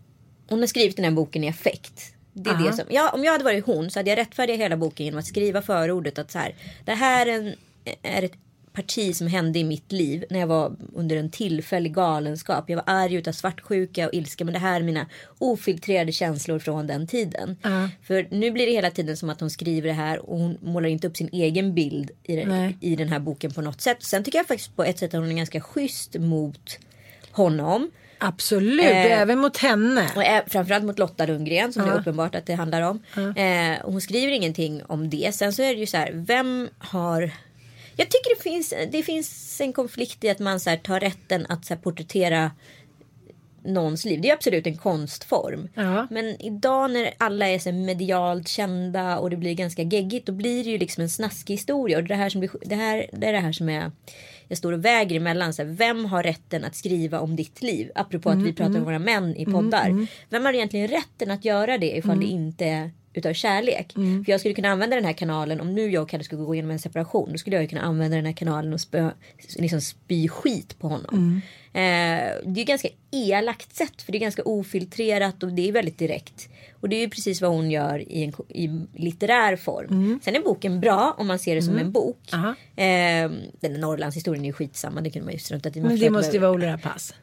hon 0.50 0.60
har 0.60 0.68
skrivit 0.68 0.96
den 0.96 1.06
här 1.06 1.12
boken 1.12 1.44
i 1.44 1.50
affekt. 1.50 2.14
Det 2.34 2.50
är 2.50 2.54
Aha. 2.54 2.68
det 2.68 2.74
som, 2.74 2.86
ja, 2.90 3.10
om 3.10 3.24
jag 3.24 3.32
hade 3.32 3.44
varit 3.44 3.66
hon 3.66 3.92
så 3.92 4.00
hade 4.00 4.10
jag 4.10 4.18
rättfärdigat 4.18 4.60
hela 4.60 4.78
boken 4.78 5.06
genom 5.06 5.20
att 5.20 5.26
skriva 5.26 5.62
förordet 5.62 6.20
att 6.20 6.32
så 6.32 6.40
här. 6.40 6.56
Det 6.86 6.94
här 6.94 7.28
är, 7.28 7.40
en, 7.40 7.56
är 8.02 8.24
ett 8.24 8.34
parti 8.74 9.16
som 9.16 9.28
hände 9.28 9.60
i 9.60 9.64
mitt 9.64 9.92
liv 9.92 10.26
när 10.30 10.40
jag 10.40 10.48
var 10.48 10.76
under 10.96 11.16
en 11.16 11.30
tillfällig 11.32 11.94
galenskap. 11.94 12.70
Jag 12.70 12.76
var 12.76 12.84
arg 12.88 13.16
utav 13.16 13.32
svartsjuka 13.32 14.08
och 14.08 14.14
ilska 14.14 14.46
men 14.46 14.54
det 14.54 14.60
här 14.60 14.80
är 14.80 14.84
mina 14.84 15.06
ofiltrerade 15.38 16.12
känslor 16.12 16.60
från 16.60 16.88
den 16.88 17.08
tiden. 17.08 17.58
Ja. 17.62 17.90
För 18.04 18.28
nu 18.32 18.52
blir 18.52 18.66
det 18.66 18.72
hela 18.72 18.92
tiden 18.92 19.18
som 19.18 19.30
att 19.30 19.40
hon 19.40 19.50
skriver 19.50 19.88
det 19.88 19.94
här 19.94 20.30
och 20.30 20.38
hon 20.40 20.58
målar 20.62 20.90
inte 20.90 21.08
upp 21.08 21.18
sin 21.18 21.30
egen 21.32 21.74
bild 21.74 22.12
i, 22.24 22.36
det, 22.36 22.46
Nej. 22.46 22.78
i 22.82 22.96
den 22.96 23.10
här 23.10 23.20
boken 23.20 23.52
på 23.54 23.62
något 23.62 23.82
sätt. 23.82 23.98
Sen 24.04 24.24
tycker 24.24 24.40
jag 24.40 24.48
faktiskt 24.48 24.76
på 24.76 24.84
ett 24.84 25.00
sätt 25.00 25.14
att 25.14 25.20
hon 25.20 25.32
är 25.32 25.36
ganska 25.36 25.62
schysst 25.62 26.16
mot 26.20 26.80
honom. 27.32 27.92
Absolut, 28.22 28.86
Eh, 28.86 29.20
även 29.22 29.40
mot 29.40 29.58
henne. 29.58 30.10
Och 30.16 30.52
framförallt 30.52 30.84
mot 30.86 31.00
Lotta 31.00 31.26
Lundgren 31.26 31.74
som 31.74 31.82
det 31.84 31.88
Ja. 31.90 31.96
är 31.96 32.00
uppenbart 32.00 32.36
att 32.36 32.46
det 32.46 32.54
handlar 32.54 32.82
om. 32.82 33.00
Eh, 33.36 33.82
och 33.86 33.92
hon 33.92 34.02
skriver 34.02 34.34
ingenting 34.34 34.82
om 34.88 35.10
det. 35.10 35.36
Sen 35.36 35.54
så 35.54 35.62
är 35.62 35.74
det 35.74 35.80
ju 35.80 35.86
så 35.86 35.98
här, 35.98 36.12
vem 36.14 36.70
har... 36.78 37.32
Jag 38.00 38.10
tycker 38.10 38.36
det 38.36 38.42
finns, 38.42 38.74
det 38.92 39.04
finns 39.04 39.62
en 39.62 39.74
konflikt 39.74 40.24
i 40.24 40.30
att 40.30 40.40
man 40.40 40.60
så 40.60 40.70
här, 40.70 40.78
tar 40.78 41.00
rätten 41.00 41.46
att 41.50 41.66
så 41.66 41.74
här, 41.74 41.82
porträttera 41.82 42.52
någons 43.64 44.06
liv. 44.06 44.22
Det 44.22 44.30
är 44.30 44.34
absolut 44.34 44.68
en 44.68 44.78
konstform. 44.78 45.68
Ja. 45.74 46.08
Men 46.10 46.42
idag 46.42 46.92
när 46.92 47.14
alla 47.18 47.48
är 47.48 47.60
så 47.60 47.72
medialt 47.72 48.48
kända 48.48 49.20
och 49.20 49.30
det 49.30 49.38
blir 49.38 49.54
ganska 49.54 49.82
geggigt 49.82 50.26
då 50.26 50.32
blir 50.32 50.64
det 50.64 50.70
ju 50.70 50.78
liksom 50.78 51.04
en 51.04 51.10
snaskig 51.10 51.54
historia. 51.54 51.98
Och 51.98 52.04
det, 52.04 52.16
här 52.16 52.30
som 52.30 52.40
blir, 52.40 52.52
det, 52.62 52.76
här, 52.76 53.10
det 53.14 53.28
är 53.28 53.34
det 53.34 53.40
här 53.40 53.52
som 53.52 53.70
är 53.70 53.92
jag 54.48 54.58
står 54.58 54.72
och 54.72 54.86
väger 54.86 55.16
emellan. 55.16 55.54
Så 55.54 55.64
här, 55.64 55.70
vem 55.70 56.06
har 56.06 56.24
rätten 56.24 56.64
att 56.64 56.76
skriva 56.76 57.20
om 57.20 57.36
ditt 57.36 57.62
liv? 57.62 57.92
Apropå 57.96 58.30
att 58.30 58.42
vi 58.44 58.54
pratar 58.54 58.78
om 58.78 58.84
våra 58.84 59.00
män 59.00 59.36
i 59.36 59.46
poddar. 59.46 60.08
Vem 60.30 60.46
har 60.46 60.54
egentligen 60.54 60.88
rätten 60.88 61.32
att 61.32 61.46
göra 61.46 61.78
det 61.78 61.98
ifall 61.98 62.20
det 62.20 62.26
inte 62.26 62.66
är 62.66 62.92
utav 63.14 63.34
kärlek? 63.34 63.94
För 64.26 64.32
jag 64.32 64.40
skulle 64.40 64.56
kunna 64.56 64.70
använda 64.70 64.96
den 64.96 65.06
här 65.06 65.14
kanalen 65.14 65.62
om 65.62 65.74
nu 65.76 65.92
jag 65.92 66.04
och 66.04 66.10
Kalle 66.10 66.24
skulle 66.24 66.42
gå 66.44 66.54
igenom 66.54 66.72
en 66.72 66.80
separation. 66.80 67.32
Då 67.32 67.38
skulle 67.38 67.56
jag 67.56 67.64
ju 67.64 67.70
kunna 67.70 67.82
använda 67.82 68.16
den 68.16 68.26
här 68.26 68.34
kanalen 68.34 68.74
och 68.74 68.82
spö, 68.82 69.12
liksom 69.56 69.82
spy 69.82 70.28
skit 70.28 70.80
på 70.80 70.88
honom. 70.88 71.42
Eh, 71.74 71.82
det 72.46 72.62
är 72.62 72.66
ganska 72.66 72.88
elakt 73.12 73.76
sätt 73.76 74.02
för 74.02 74.12
det 74.12 74.18
är 74.18 74.20
ganska 74.20 74.44
ofiltrerat 74.44 75.44
och 75.44 75.52
det 75.54 75.68
är 75.68 75.72
väldigt 75.72 75.98
direkt. 75.98 76.50
Och 76.82 76.90
det 76.90 76.96
är 76.96 77.00
ju 77.02 77.10
precis 77.10 77.42
vad 77.42 77.52
hon 77.52 77.72
gör 77.72 78.00
i, 78.12 78.24
en, 78.24 78.34
i 78.50 78.70
litterär 79.02 79.56
form. 79.56 80.20
Sen 80.24 80.36
är 80.36 80.40
boken 80.42 80.80
bra 80.80 81.16
om 81.18 81.28
man 81.28 81.40
ser 81.40 81.56
det 81.56 81.62
som 81.62 81.74
en 81.78 81.92
bok. 81.92 82.18
Eh, 82.76 83.32
den 83.60 83.74
där 83.74 83.78
Norrlandshistorien 83.80 84.44
är 84.44 84.48
ju 84.48 84.54
skitsamma. 84.54 85.02
Det 85.02 85.10
kunde 85.10 85.26
man 85.26 85.34
ju 85.34 85.40
strunta 85.40 85.70
i. 85.70 85.82
Men 85.82 86.00
det 86.00 86.10
måste 86.10 86.32
ju 86.36 86.40
vara 86.42 86.52
Ola 86.52 86.74
Rapace. 86.74 87.14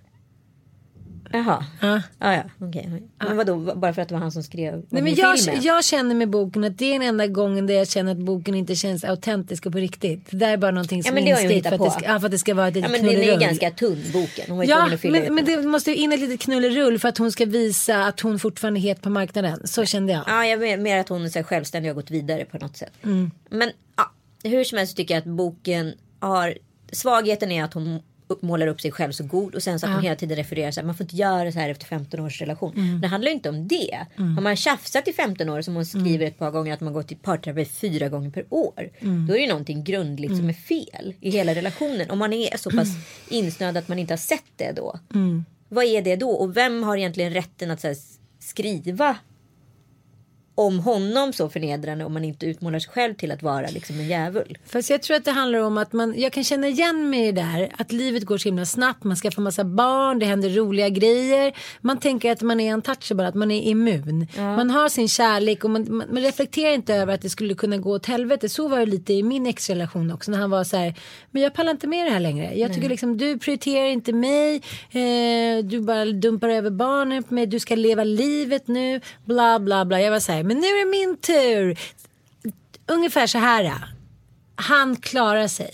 Jaha. 1.36 1.64
Ja. 1.80 2.02
Ja, 2.18 2.34
ja, 2.34 2.42
okej. 2.68 3.02
Men 3.18 3.36
vadå, 3.36 3.56
bara 3.74 3.92
för 3.94 4.02
att 4.02 4.08
det 4.08 4.14
var 4.14 4.20
han 4.22 4.32
som 4.32 4.42
skrev 4.42 4.82
Nej, 4.88 5.02
men 5.02 5.14
jag, 5.14 5.38
filmen? 5.38 5.62
jag 5.62 5.84
känner 5.84 6.14
med 6.14 6.30
boken 6.30 6.64
att 6.64 6.78
det 6.78 6.84
är 6.84 6.92
den 6.92 7.02
enda 7.08 7.26
gången 7.26 7.66
där 7.66 7.74
jag 7.74 7.88
känner 7.88 8.12
att 8.12 8.18
boken 8.18 8.54
inte 8.54 8.74
känns 8.74 9.04
autentisk 9.04 9.66
och 9.66 9.72
på 9.72 9.78
riktigt. 9.78 10.30
Det 10.30 10.36
där 10.36 10.50
är 10.52 10.56
bara 10.56 10.70
någonting 10.70 11.02
som 11.02 11.16
Ja, 11.16 11.22
är 11.22 11.28
inställt 11.28 11.62
för, 11.62 11.74
att 11.74 11.80
det 11.80 11.84
på. 11.84 11.90
ska, 11.90 12.04
ja, 12.04 12.20
för 12.20 12.26
att 12.26 12.32
det 12.32 12.38
ska 12.38 12.54
vara 12.54 12.68
ett 12.68 12.76
Ja, 12.76 12.88
litet 12.88 13.02
men 13.02 13.12
den 13.14 13.22
är 13.22 13.32
ju 13.32 13.38
ganska 13.40 13.70
tunn 13.70 14.02
boken. 14.12 14.44
Hon 14.48 14.56
var 14.56 14.64
Ja, 14.64 14.76
tvungen 14.76 14.94
att 14.94 15.00
fylla 15.00 15.12
men, 15.18 15.22
ut 15.26 15.32
men 15.32 15.44
det 15.44 15.68
måste 15.68 15.90
ju 15.90 15.96
in 15.96 16.12
ett 16.12 16.20
litet 16.20 16.40
knullerull 16.40 16.98
för 16.98 17.08
att 17.08 17.18
hon 17.18 17.32
ska 17.32 17.44
visa 17.46 18.04
att 18.04 18.20
hon 18.20 18.38
fortfarande 18.38 18.80
är 18.80 18.82
het 18.82 19.02
på 19.02 19.10
marknaden. 19.10 19.60
Så 19.66 19.84
kände 19.84 20.12
jag. 20.12 20.24
Ja, 20.26 20.46
jag 20.46 20.60
menar 20.60 20.82
mer 20.82 20.98
att 20.98 21.08
hon 21.08 21.24
är 21.24 21.28
så 21.28 21.42
självständig 21.42 21.90
och 21.90 21.96
har 21.96 22.02
gått 22.02 22.10
vidare 22.10 22.44
på 22.44 22.58
något 22.58 22.76
sätt. 22.76 22.92
Mm. 23.02 23.30
Men 23.50 23.70
ja, 23.96 24.10
hur 24.50 24.64
som 24.64 24.78
helst 24.78 24.96
tycker 24.96 25.14
jag 25.14 25.20
att 25.20 25.26
boken 25.26 25.94
har... 26.20 26.54
Svagheten 26.92 27.52
är 27.52 27.64
att 27.64 27.74
hon 27.74 28.00
målar 28.40 28.66
upp 28.66 28.80
sig 28.80 28.92
själv 28.92 29.12
så 29.12 29.24
god 29.24 29.54
och 29.54 29.62
sen 29.62 29.80
så 29.80 29.86
att 29.86 29.92
hon 29.92 30.02
hela 30.02 30.16
tiden 30.16 30.36
refererar 30.36 30.70
så 30.70 30.80
här, 30.80 30.86
man 30.86 30.94
får 30.94 31.04
inte 31.04 31.16
göra 31.16 31.52
så 31.52 31.58
här 31.58 31.68
efter 31.68 31.86
15 31.86 32.20
års 32.20 32.40
relation. 32.40 32.72
Mm. 32.76 33.00
Det 33.00 33.08
handlar 33.08 33.28
ju 33.28 33.34
inte 33.34 33.48
om 33.48 33.68
det. 33.68 34.06
Har 34.16 34.40
man 34.40 34.56
tjafsat 34.56 35.08
i 35.08 35.12
15 35.12 35.48
år 35.48 35.62
som 35.62 35.74
hon 35.74 35.84
Mm. 35.94 36.04
skriver 36.04 36.26
ett 36.26 36.38
par 36.38 36.50
gånger 36.50 36.72
att 36.74 36.80
man 36.80 36.92
gått 36.92 37.12
i 37.12 37.14
parterapi 37.14 37.64
fyra 37.64 38.08
gånger 38.08 38.30
per 38.30 38.44
år. 38.50 38.90
Mm. 39.00 39.26
Då 39.26 39.32
är 39.32 39.36
det 39.38 39.42
ju 39.42 39.48
någonting 39.48 39.84
grundligt 39.84 40.36
som 40.36 40.48
är 40.48 40.52
fel 40.52 41.14
i 41.20 41.30
hela 41.30 41.54
relationen. 41.54 42.10
Om 42.10 42.18
man 42.18 42.32
är 42.32 42.56
så 42.56 42.70
pass 42.70 42.88
insnöad 43.28 43.76
att 43.76 43.88
man 43.88 43.98
inte 43.98 44.12
har 44.12 44.18
sett 44.18 44.44
det 44.56 44.72
då. 44.72 44.98
Mm. 45.14 45.44
Vad 45.68 45.84
är 45.84 46.02
det 46.02 46.16
då? 46.16 46.30
Och 46.30 46.56
vem 46.56 46.82
har 46.82 46.96
egentligen 46.96 47.32
rätten 47.34 47.70
att 47.70 47.80
så 47.80 47.86
här, 47.86 47.96
skriva 48.38 49.16
om 50.58 50.78
honom 50.80 51.32
så 51.32 51.48
förnedrande 51.48 52.04
om 52.04 52.12
man 52.12 52.24
inte 52.24 52.46
utmålar 52.46 52.78
sig 52.78 52.92
själv 52.92 53.14
till 53.14 53.32
att 53.32 53.42
vara 53.42 53.66
liksom 53.66 54.00
en 54.00 54.08
djävul. 54.08 54.58
Fast 54.66 54.90
jag 54.90 55.02
tror 55.02 55.16
att 55.16 55.24
det 55.24 55.30
handlar 55.30 55.58
om 55.58 55.78
att 55.78 55.92
man, 55.92 56.14
jag 56.16 56.32
kan 56.32 56.44
känna 56.44 56.68
igen 56.68 57.10
mig 57.10 57.28
i 57.28 57.32
det 57.32 57.42
där. 57.42 57.72
Att 57.78 57.92
livet 57.92 58.24
går 58.24 58.38
så 58.38 58.48
himla 58.48 58.66
snabbt, 58.66 59.04
man 59.04 59.16
skaffar 59.16 59.42
massa 59.42 59.64
barn, 59.64 60.18
det 60.18 60.26
händer 60.26 60.48
roliga 60.50 60.88
grejer. 60.88 61.52
Man 61.80 61.98
tänker 61.98 62.32
att 62.32 62.42
man 62.42 62.60
är 62.60 62.74
untouchable, 62.74 63.28
att 63.28 63.34
man 63.34 63.50
är 63.50 63.62
immun. 63.62 64.26
Man 64.36 64.70
har 64.70 64.88
sin 64.88 65.08
kärlek 65.08 65.64
och 65.64 65.70
man, 65.70 65.86
man, 65.88 66.06
man 66.10 66.22
reflekterar 66.22 66.72
inte 66.72 66.94
över 66.94 67.14
att 67.14 67.22
det 67.22 67.30
skulle 67.30 67.54
kunna 67.54 67.76
gå 67.76 67.90
åt 67.90 68.06
helvete. 68.06 68.48
Så 68.48 68.68
var 68.68 68.78
det 68.78 68.86
lite 68.86 69.12
i 69.12 69.22
min 69.22 69.46
ex-relation 69.46 70.10
också. 70.10 70.30
När 70.30 70.38
han 70.38 70.50
var 70.50 70.64
så 70.64 70.76
här, 70.76 70.94
men 71.30 71.42
jag 71.42 71.54
pallar 71.54 71.70
inte 71.70 71.86
med 71.86 72.06
det 72.06 72.10
här 72.10 72.20
längre. 72.20 72.52
Jag 72.54 72.74
tycker 72.74 72.88
liksom, 72.88 73.18
du 73.18 73.38
prioriterar 73.38 73.86
inte 73.86 74.12
mig. 74.12 74.62
Eh, 74.90 75.64
du 75.64 75.80
bara 75.80 76.04
dumpar 76.04 76.48
över 76.48 76.70
barnen 76.70 77.22
på 77.22 77.34
mig. 77.34 77.46
Du 77.46 77.60
ska 77.60 77.74
leva 77.74 78.04
livet 78.04 78.68
nu. 78.68 79.00
Bla 79.24 79.58
bla 79.58 79.84
bla. 79.84 80.00
Jag 80.00 80.10
var 80.10 80.20
så 80.20 80.32
här, 80.32 80.45
men 80.46 80.56
nu 80.60 80.66
är 80.66 80.84
det 80.84 80.90
min 80.90 81.16
tur. 81.16 81.78
Ungefär 82.86 83.26
så 83.26 83.38
här. 83.38 83.72
Han 84.56 84.96
klarar 84.96 85.48
sig. 85.48 85.70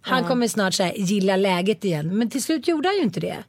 Han 0.00 0.24
kommer 0.24 0.48
snart 0.48 0.74
så 0.74 0.82
här, 0.82 0.92
gilla 0.92 1.36
läget 1.36 1.84
igen. 1.84 2.18
Men 2.18 2.30
till 2.30 2.42
slut 2.42 2.68
gjorde 2.68 2.88
han 2.88 2.96
ju 2.96 3.02
inte 3.02 3.20
det. 3.20 3.44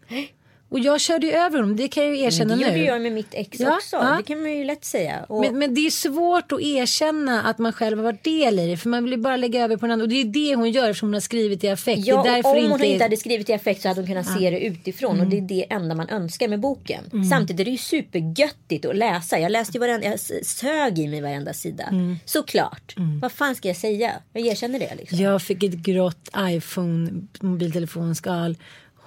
Och 0.71 0.79
jag 0.79 1.01
körde 1.01 1.27
ju 1.27 1.33
över 1.33 1.59
honom, 1.59 1.75
det 1.75 1.87
kan 1.87 2.03
jag 2.03 2.15
ju 2.15 2.21
erkänna 2.23 2.55
det 2.55 2.61
nu. 2.61 2.67
gjorde 2.67 2.79
jag 2.85 3.01
med 3.01 3.11
mitt 3.11 3.33
ex 3.33 3.59
Ja, 3.59 3.75
också. 3.75 3.95
ja. 3.95 4.15
Det 4.17 4.23
kan 4.23 4.41
man 4.41 4.57
ju 4.57 4.63
lätt 4.63 4.85
säga. 4.85 5.25
Och, 5.29 5.41
Men, 5.41 5.59
men 5.59 5.73
det 5.73 5.81
är 5.87 5.91
svårt 5.91 6.51
att 6.51 6.61
erkänna 6.61 7.41
att 7.43 7.57
man 7.57 7.73
själv 7.73 7.97
har 7.97 8.03
varit 8.03 8.23
del 8.23 8.59
i 8.59 8.67
det. 8.67 8.77
För 8.77 8.89
man 8.89 9.03
vill 9.03 9.11
ju 9.13 9.17
bara 9.19 9.37
lägga 9.37 9.63
över 9.63 9.77
på 9.77 9.85
den 9.85 9.91
andra. 9.91 10.03
Och 10.03 10.09
det 10.09 10.21
är 10.21 10.25
det 10.25 10.55
hon 10.55 10.71
gör 10.71 10.89
eftersom 10.89 11.09
hon 11.09 11.13
har 11.13 11.21
skrivit 11.21 11.63
i 11.63 11.69
affekt. 11.69 12.05
ja, 12.05 12.23
det 12.23 12.29
om 12.49 12.57
inte 12.57 12.69
hon 12.71 12.83
inte 12.83 13.03
hade 13.05 13.17
skrivit 13.17 13.49
i 13.49 13.53
affekt 13.53 13.81
så 13.81 13.87
hade 13.87 14.01
hon 14.01 14.07
kunnat 14.07 14.37
se 14.39 14.49
det 14.49 14.59
utifrån. 14.59 15.19
Och 15.19 15.27
det 15.27 15.37
är 15.37 15.41
det 15.41 15.65
enda 15.73 15.95
man 15.95 16.09
önskar 16.09 16.47
med 16.47 16.59
boken. 16.59 17.03
Samtidigt 17.29 17.59
är 17.59 17.65
det 17.65 17.71
ju 17.71 17.77
supergöttigt 17.77 18.85
att 18.85 18.95
läsa. 18.95 19.39
Jag 19.39 19.51
läste 19.51 19.73
ju 19.77 19.79
varenda, 19.79 20.07
jag 20.07 20.19
sög 20.45 20.99
i 20.99 21.07
mig 21.07 21.21
varenda 21.21 21.53
sida. 21.53 21.93
Såklart. 22.25 22.95
Vad 23.21 23.31
fan 23.31 23.55
ska 23.55 23.67
jag 23.67 23.77
säga? 23.77 24.11
Jag 24.33 24.47
erkänner 24.47 24.79
det 24.79 24.95
liksom. 24.97 25.17
Jag 25.17 25.41
fick 25.41 25.63
ett 25.63 25.73
grått 25.73 26.29
iPhone 26.37 27.11
mobiltelefonskal. 27.41 28.55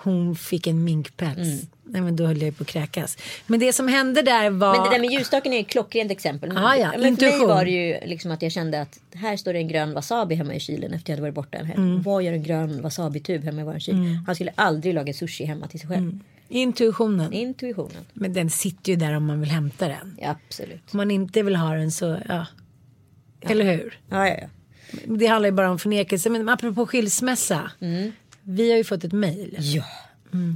Hon 0.04 0.36
fick 0.36 0.66
en 0.66 0.84
minkpäls. 0.84 1.38
Mm. 1.38 1.66
Nej 1.84 2.02
men 2.02 2.16
då 2.16 2.26
höll 2.26 2.42
jag 2.42 2.56
på 2.56 2.62
att 2.62 2.68
kräkas. 2.68 3.18
Men 3.46 3.60
det 3.60 3.72
som 3.72 3.88
hände 3.88 4.22
där 4.22 4.50
var... 4.50 4.72
Men 4.72 4.84
det 4.84 4.90
där 4.90 5.00
med 5.00 5.10
ljusstaken 5.10 5.52
är 5.52 5.56
ju 5.56 5.62
ett 5.62 5.68
klockrent 5.68 6.10
exempel. 6.10 6.56
Ah, 6.56 6.76
ja, 6.76 6.86
men 6.86 6.92
för 6.92 6.98
mig 6.98 7.08
intuition. 7.08 7.48
var 7.48 7.64
det 7.64 7.70
ju 7.70 8.06
liksom 8.06 8.30
att 8.30 8.42
jag 8.42 8.52
kände 8.52 8.80
att 8.80 8.98
här 9.14 9.36
står 9.36 9.52
det 9.52 9.58
en 9.58 9.68
grön 9.68 9.94
wasabi 9.94 10.34
hemma 10.34 10.54
i 10.54 10.60
kylen 10.60 10.94
efter 10.94 11.12
jag 11.12 11.16
hade 11.16 11.22
varit 11.22 11.34
borta 11.34 11.58
en 11.58 11.66
helg. 11.66 11.80
Mm. 11.80 12.02
Vad 12.02 12.22
gör 12.22 12.32
en 12.32 12.42
grön 12.42 12.82
wasabi-tub 12.82 13.44
hemma 13.44 13.60
i 13.60 13.64
vår 13.64 13.78
kyl? 13.78 14.18
Han 14.26 14.34
skulle 14.34 14.52
aldrig 14.54 14.94
laga 14.94 15.12
sushi 15.12 15.44
hemma 15.44 15.68
till 15.68 15.80
sig 15.80 15.88
själv. 15.88 16.02
Mm. 16.02 16.20
Intuitionen. 16.48 17.32
Intuitionen. 17.32 18.04
Men 18.12 18.32
den 18.32 18.50
sitter 18.50 18.92
ju 18.92 18.96
där 18.96 19.16
om 19.16 19.26
man 19.26 19.40
vill 19.40 19.50
hämta 19.50 19.88
den. 19.88 20.18
Ja, 20.20 20.36
absolut. 20.46 20.82
Om 20.90 20.96
man 20.96 21.10
inte 21.10 21.42
vill 21.42 21.56
ha 21.56 21.74
den 21.74 21.90
så, 21.90 22.18
ja. 22.28 22.46
Eller 23.40 23.64
hur? 23.64 23.98
Ja, 24.08 24.28
ja, 24.28 24.36
ja. 24.40 24.48
Det 25.06 25.26
handlar 25.26 25.48
ju 25.48 25.52
bara 25.52 25.70
om 25.70 25.78
förnekelse. 25.78 26.30
Men 26.30 26.48
apropå 26.48 26.86
skilsmässa. 26.86 27.70
Vi 28.44 28.70
har 28.70 28.76
ju 28.78 28.84
fått 28.84 29.04
ett 29.04 29.12
mejl. 29.12 29.56
Ja. 29.58 29.84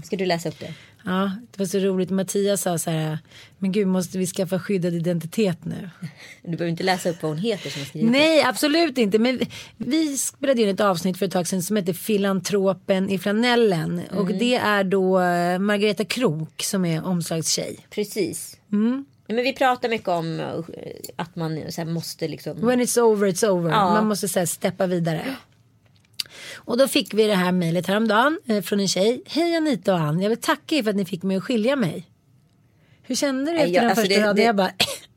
Ska 0.05 0.17
du 0.17 0.27
läsa 0.27 0.49
upp 0.49 0.59
det? 0.59 0.75
Ja, 1.05 1.33
det 1.51 1.59
var 1.59 1.67
så 1.67 1.79
roligt. 1.79 2.11
Mattias 2.11 2.63
sa 2.63 2.79
så 2.79 2.91
här. 2.91 3.19
Men 3.59 3.73
gud, 3.73 3.87
måste 3.87 4.19
vi 4.19 4.27
skaffa 4.27 4.59
skyddad 4.59 4.95
identitet 4.95 5.65
nu? 5.65 5.91
Du 6.43 6.51
behöver 6.51 6.71
inte 6.71 6.83
läsa 6.83 7.11
upp 7.11 7.23
vad 7.23 7.31
hon 7.33 7.39
heter 7.39 7.71
som 7.71 7.83
det. 7.93 8.07
Nej, 8.11 8.43
absolut 8.43 8.99
inte. 8.99 9.19
Men 9.19 9.41
vi- 9.77 10.17
spelade 10.17 10.63
in 10.63 10.69
ett 10.69 10.81
avsnitt 10.81 11.19
för 11.19 11.27
ett 11.27 11.33
tag 11.33 11.47
sedan 11.47 11.63
som 11.63 11.77
heter 11.77 11.93
Filantropen 11.93 13.11
i 13.11 13.19
flanellen. 13.19 14.03
Och 14.11 14.27
det 14.35 14.55
är 14.55 14.85
då 14.85 15.21
eh, 15.21 15.59
Margareta 15.59 16.05
Krok 16.05 16.63
som 16.63 16.85
är 16.85 17.05
omslagstjej. 17.05 17.79
Precis. 17.91 18.57
Mm. 18.73 19.05
Men 19.27 19.37
vi 19.37 19.53
pratar 19.53 19.89
mycket 19.89 20.09
om 20.09 20.41
eh, 20.41 20.47
att 21.17 21.37
man 21.37 21.61
så 21.73 21.85
måste 21.85 22.29
liksom. 22.29 22.67
When 22.67 22.81
it's 22.81 23.01
over, 23.01 23.29
it's 23.29 23.47
over. 23.49 23.71
Ja. 23.71 23.95
Man 23.95 24.07
måste 24.07 24.29
så 24.29 24.39
här, 24.39 24.47
steppa 24.47 24.87
vidare. 24.87 25.37
Och 26.57 26.79
då 26.79 26.89
fick 26.89 27.15
vi 27.15 27.27
det 27.27 27.35
här 27.35 27.53
mejlet 27.53 27.87
häromdagen 27.87 28.39
eh, 28.49 28.63
från 28.63 28.81
en 28.81 28.89
tjej. 28.89 29.23
Hej 29.27 29.57
Anita 29.57 29.95
och 29.95 30.01
Ann, 30.01 30.21
jag 30.23 30.29
vill 30.29 30.39
tacka 30.41 30.75
er 30.77 30.83
för 30.83 30.91
att 30.91 30.97
ni 30.97 31.05
fick 31.05 31.23
mig 31.23 31.37
att 31.37 31.45
skilja 31.45 31.77
mig. 31.77 32.07
Hur 33.03 33.15
kände 33.15 33.51
du 33.53 33.57
efter 33.59 33.75
jag- 33.75 33.83
den 33.83 33.91
alltså 33.91 34.05
första 34.07 34.21
raden? 34.27 34.45
Jag 34.45 34.57
bara, 34.57 34.71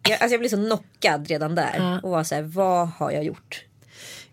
Jag, 0.09 0.11
alltså 0.11 0.33
jag 0.33 0.39
blev 0.39 0.49
så 0.49 0.55
knockad 0.57 1.27
redan 1.27 1.55
där. 1.55 1.73
Ja. 1.77 1.99
Och 2.03 2.09
var 2.09 2.23
så 2.23 2.35
här, 2.35 2.41
vad 2.41 2.87
har 2.87 3.11
jag 3.11 3.23
gjort? 3.23 3.63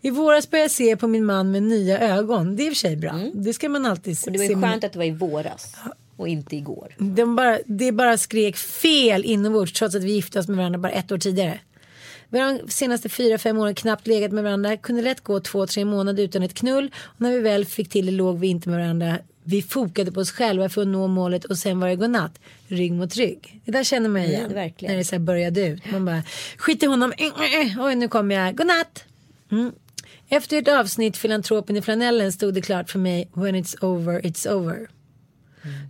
I 0.00 0.10
våras 0.10 0.50
började 0.50 0.64
jag 0.64 0.70
se 0.70 0.96
på 0.96 1.06
min 1.08 1.24
man 1.24 1.50
med 1.50 1.62
nya 1.62 1.98
ögon. 1.98 2.56
Det 2.56 2.62
är 2.62 2.66
i 2.66 2.68
och 2.68 2.72
för 2.74 2.78
sig 2.80 2.96
bra. 2.96 3.20
Det 3.34 3.52
ska 3.54 3.68
man 3.68 3.86
alltid 3.86 4.16
Mm. 4.18 4.22
Och 4.26 4.32
det 4.32 4.38
var 4.38 4.46
se. 4.46 4.52
ju 4.52 4.60
skönt 4.60 4.84
att 4.84 4.92
det 4.92 4.98
var 4.98 5.06
i 5.06 5.10
våras. 5.10 5.76
Och 6.16 6.28
inte 6.28 6.56
igår. 6.56 6.94
De 6.98 7.36
bara, 7.36 7.58
det 7.66 7.92
bara 7.92 8.18
skrek 8.18 8.56
fel 8.56 9.24
inombords 9.24 9.72
trots 9.72 9.94
att 9.94 10.02
vi 10.04 10.12
gifte 10.12 10.38
oss 10.38 10.48
med 10.48 10.56
varandra 10.56 10.78
bara 10.78 10.92
ett 10.92 11.12
år 11.12 11.18
tidigare. 11.18 11.60
Vi 12.30 12.38
har 12.38 12.58
de 12.58 12.70
senaste 12.70 13.08
fyra, 13.08 13.38
fem 13.38 13.58
åren 13.58 13.74
knappt 13.74 14.06
legat 14.06 14.32
med 14.32 14.44
varandra. 14.44 14.76
Kunde 14.76 15.02
lätt 15.02 15.20
gå 15.20 15.40
två, 15.40 15.66
tre 15.66 15.84
månader 15.84 16.22
utan 16.22 16.42
ett 16.42 16.54
knull. 16.54 16.94
Och 17.04 17.20
när 17.20 17.32
vi 17.32 17.38
väl 17.38 17.64
fick 17.64 17.88
till 17.88 18.06
det 18.06 18.12
låg 18.12 18.38
vi 18.38 18.46
inte 18.46 18.68
med 18.68 18.78
varandra. 18.78 19.18
Vi 19.44 19.62
fokade 19.62 20.12
på 20.12 20.20
oss 20.20 20.30
själva 20.30 20.68
för 20.68 20.82
att 20.82 20.88
nå 20.88 21.06
målet 21.06 21.44
och 21.44 21.58
sen 21.58 21.80
var 21.80 21.88
det 21.88 21.96
godnatt. 21.96 22.40
Rygg 22.66 22.92
mot 22.92 23.16
rygg. 23.16 23.60
Det 23.64 23.72
där 23.72 23.84
känner 23.84 24.08
man 24.08 24.22
igen. 24.22 24.40
Mm, 24.40 24.54
verkligen. 24.54 24.92
När 24.92 24.98
det 24.98 25.04
så 25.04 25.14
här 25.14 25.20
började 25.20 25.66
ut. 25.66 25.90
Man 25.92 26.04
bara 26.04 26.22
skit 26.56 26.82
i 26.82 26.86
honom. 26.86 27.12
Oj 27.78 27.94
nu 27.94 28.08
kommer 28.08 28.34
jag. 28.34 28.56
Godnatt. 28.56 29.04
Mm. 29.50 29.72
Efter 30.28 30.58
ett 30.58 30.68
avsnitt 30.68 31.16
Filantropen 31.16 31.76
i 31.76 31.82
flanellen 31.82 32.32
stod 32.32 32.54
det 32.54 32.60
klart 32.60 32.90
för 32.90 32.98
mig 32.98 33.28
when 33.32 33.54
it's 33.54 33.84
over, 33.84 34.20
it's 34.20 34.48
over. 34.48 34.88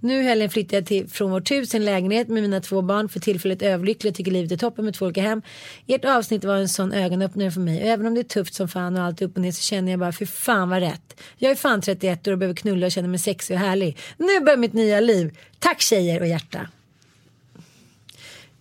Nu 0.02 0.20
i 0.20 0.22
helgen 0.22 0.50
flyttar 0.50 0.76
jag 0.76 0.86
till, 0.86 1.08
från 1.08 1.30
vårt 1.30 1.50
hus 1.50 1.74
en 1.74 1.84
lägenhet 1.84 2.28
med 2.28 2.42
mina 2.42 2.60
två 2.60 2.82
barn. 2.82 3.08
För 3.08 3.20
tillfället 3.20 3.62
överlycklig 3.62 4.10
och 4.10 4.16
tycker 4.16 4.30
livet 4.30 4.52
är 4.52 4.56
toppen 4.56 4.84
med 4.84 4.94
två 4.94 5.04
olika 5.04 5.22
hem. 5.22 5.42
Ert 5.86 6.04
avsnitt 6.04 6.44
var 6.44 6.56
en 6.56 6.68
sån 6.68 6.92
ögonöppnare 6.92 7.50
för 7.50 7.60
mig. 7.60 7.82
Och 7.82 7.88
även 7.88 8.06
om 8.06 8.14
det 8.14 8.20
är 8.20 8.24
tufft 8.24 8.54
som 8.54 8.68
fan 8.68 8.96
och 8.96 9.02
allt 9.02 9.22
upp 9.22 9.36
och 9.36 9.42
ner 9.42 9.52
så 9.52 9.62
känner 9.62 9.92
jag 9.92 10.00
bara 10.00 10.12
för 10.12 10.26
fan 10.26 10.68
vad 10.68 10.80
rätt. 10.80 11.20
Jag 11.36 11.50
är 11.50 11.54
fan 11.54 11.80
31 11.80 12.28
år 12.28 12.32
och 12.32 12.38
behöver 12.38 12.56
knulla 12.56 12.86
och 12.86 12.92
känner 12.92 13.08
mig 13.08 13.18
sexig 13.18 13.54
och 13.54 13.60
härlig. 13.60 13.98
Nu 14.16 14.40
börjar 14.40 14.56
mitt 14.56 14.72
nya 14.72 15.00
liv. 15.00 15.38
Tack 15.58 15.80
tjejer 15.80 16.20
och 16.20 16.26
hjärta. 16.26 16.68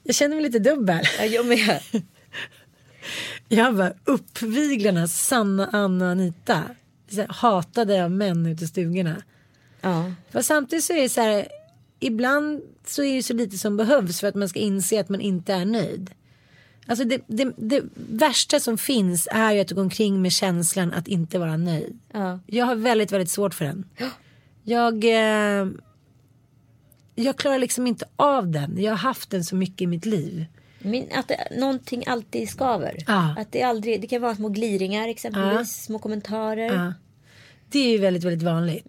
Jag 0.04 0.16
känner 0.16 0.36
mig 0.36 0.44
lite 0.44 0.60
dubbel. 0.60 1.04
Ja, 1.20 1.26
jag 1.26 1.46
med. 1.46 1.80
Jag 3.50 3.72
var 3.72 3.94
uppviglarna 4.04 5.08
Sanna, 5.08 5.70
Anna 5.74 6.06
och 6.06 6.12
Anita. 6.12 6.64
Så 7.12 7.26
hatade 7.30 8.04
av 8.04 8.12
män 8.12 8.46
ute 8.46 8.64
i 8.64 8.68
stugorna. 8.68 9.22
Ja. 10.32 10.44
Samtidigt 10.44 10.86
så 10.86 10.94
är 10.94 11.02
det 11.02 11.10
så 11.10 11.22
här. 11.22 11.48
Ibland 12.00 12.62
så 12.86 13.04
är 13.04 13.16
det 13.16 13.24
så 13.24 13.34
lite 13.34 13.58
som 13.58 13.78
behövs 13.78 14.20
för 14.20 14.28
att 14.28 14.36
man 14.36 14.50
ska 14.50 14.60
inse 14.60 15.00
att 15.00 15.10
man 15.10 15.22
inte 15.22 15.54
är 15.54 15.66
nöjd. 15.66 16.12
Alltså 16.88 17.06
det, 17.06 17.22
det, 17.28 17.52
det 17.58 17.84
värsta 17.96 18.60
som 18.60 18.78
finns 18.78 19.28
är 19.32 19.52
ju 19.52 19.60
att 19.60 19.72
gå 19.72 19.82
omkring 19.82 20.22
med 20.22 20.32
känslan 20.32 20.94
att 20.94 21.08
inte 21.08 21.40
vara 21.40 21.58
nöjd. 21.58 22.00
Ja. 22.12 22.40
Jag 22.46 22.66
har 22.66 22.76
väldigt, 22.76 23.12
väldigt 23.12 23.30
svårt 23.30 23.54
för 23.54 23.66
den. 23.66 23.86
Jag, 24.64 25.04
eh, 25.04 25.68
jag 27.16 27.38
klarar 27.38 27.60
liksom 27.60 27.88
inte 27.88 28.06
av 28.16 28.48
den. 28.52 28.82
Jag 28.82 28.92
har 28.92 28.98
haft 28.98 29.30
den 29.30 29.44
så 29.44 29.56
mycket 29.56 29.82
i 29.82 29.88
mitt 29.88 30.06
liv. 30.06 30.46
Men 30.80 31.06
att 31.16 31.28
det, 31.28 31.48
någonting 31.60 32.04
alltid 32.08 32.50
skaver. 32.50 33.04
Ja. 33.08 33.36
Att 33.38 33.52
det, 33.52 33.62
aldrig, 33.64 34.02
det 34.02 34.08
kan 34.08 34.22
vara 34.22 34.36
små 34.36 34.50
gliringar 34.50 35.08
exempelvis. 35.08 35.84
Små 35.84 36.00
kommentarer. 36.00 36.74
Ja. 36.74 36.94
Det 37.70 37.80
är 37.80 37.92
ju 37.92 37.98
väldigt, 37.98 38.24
väldigt 38.24 38.44
vanligt. 38.44 38.86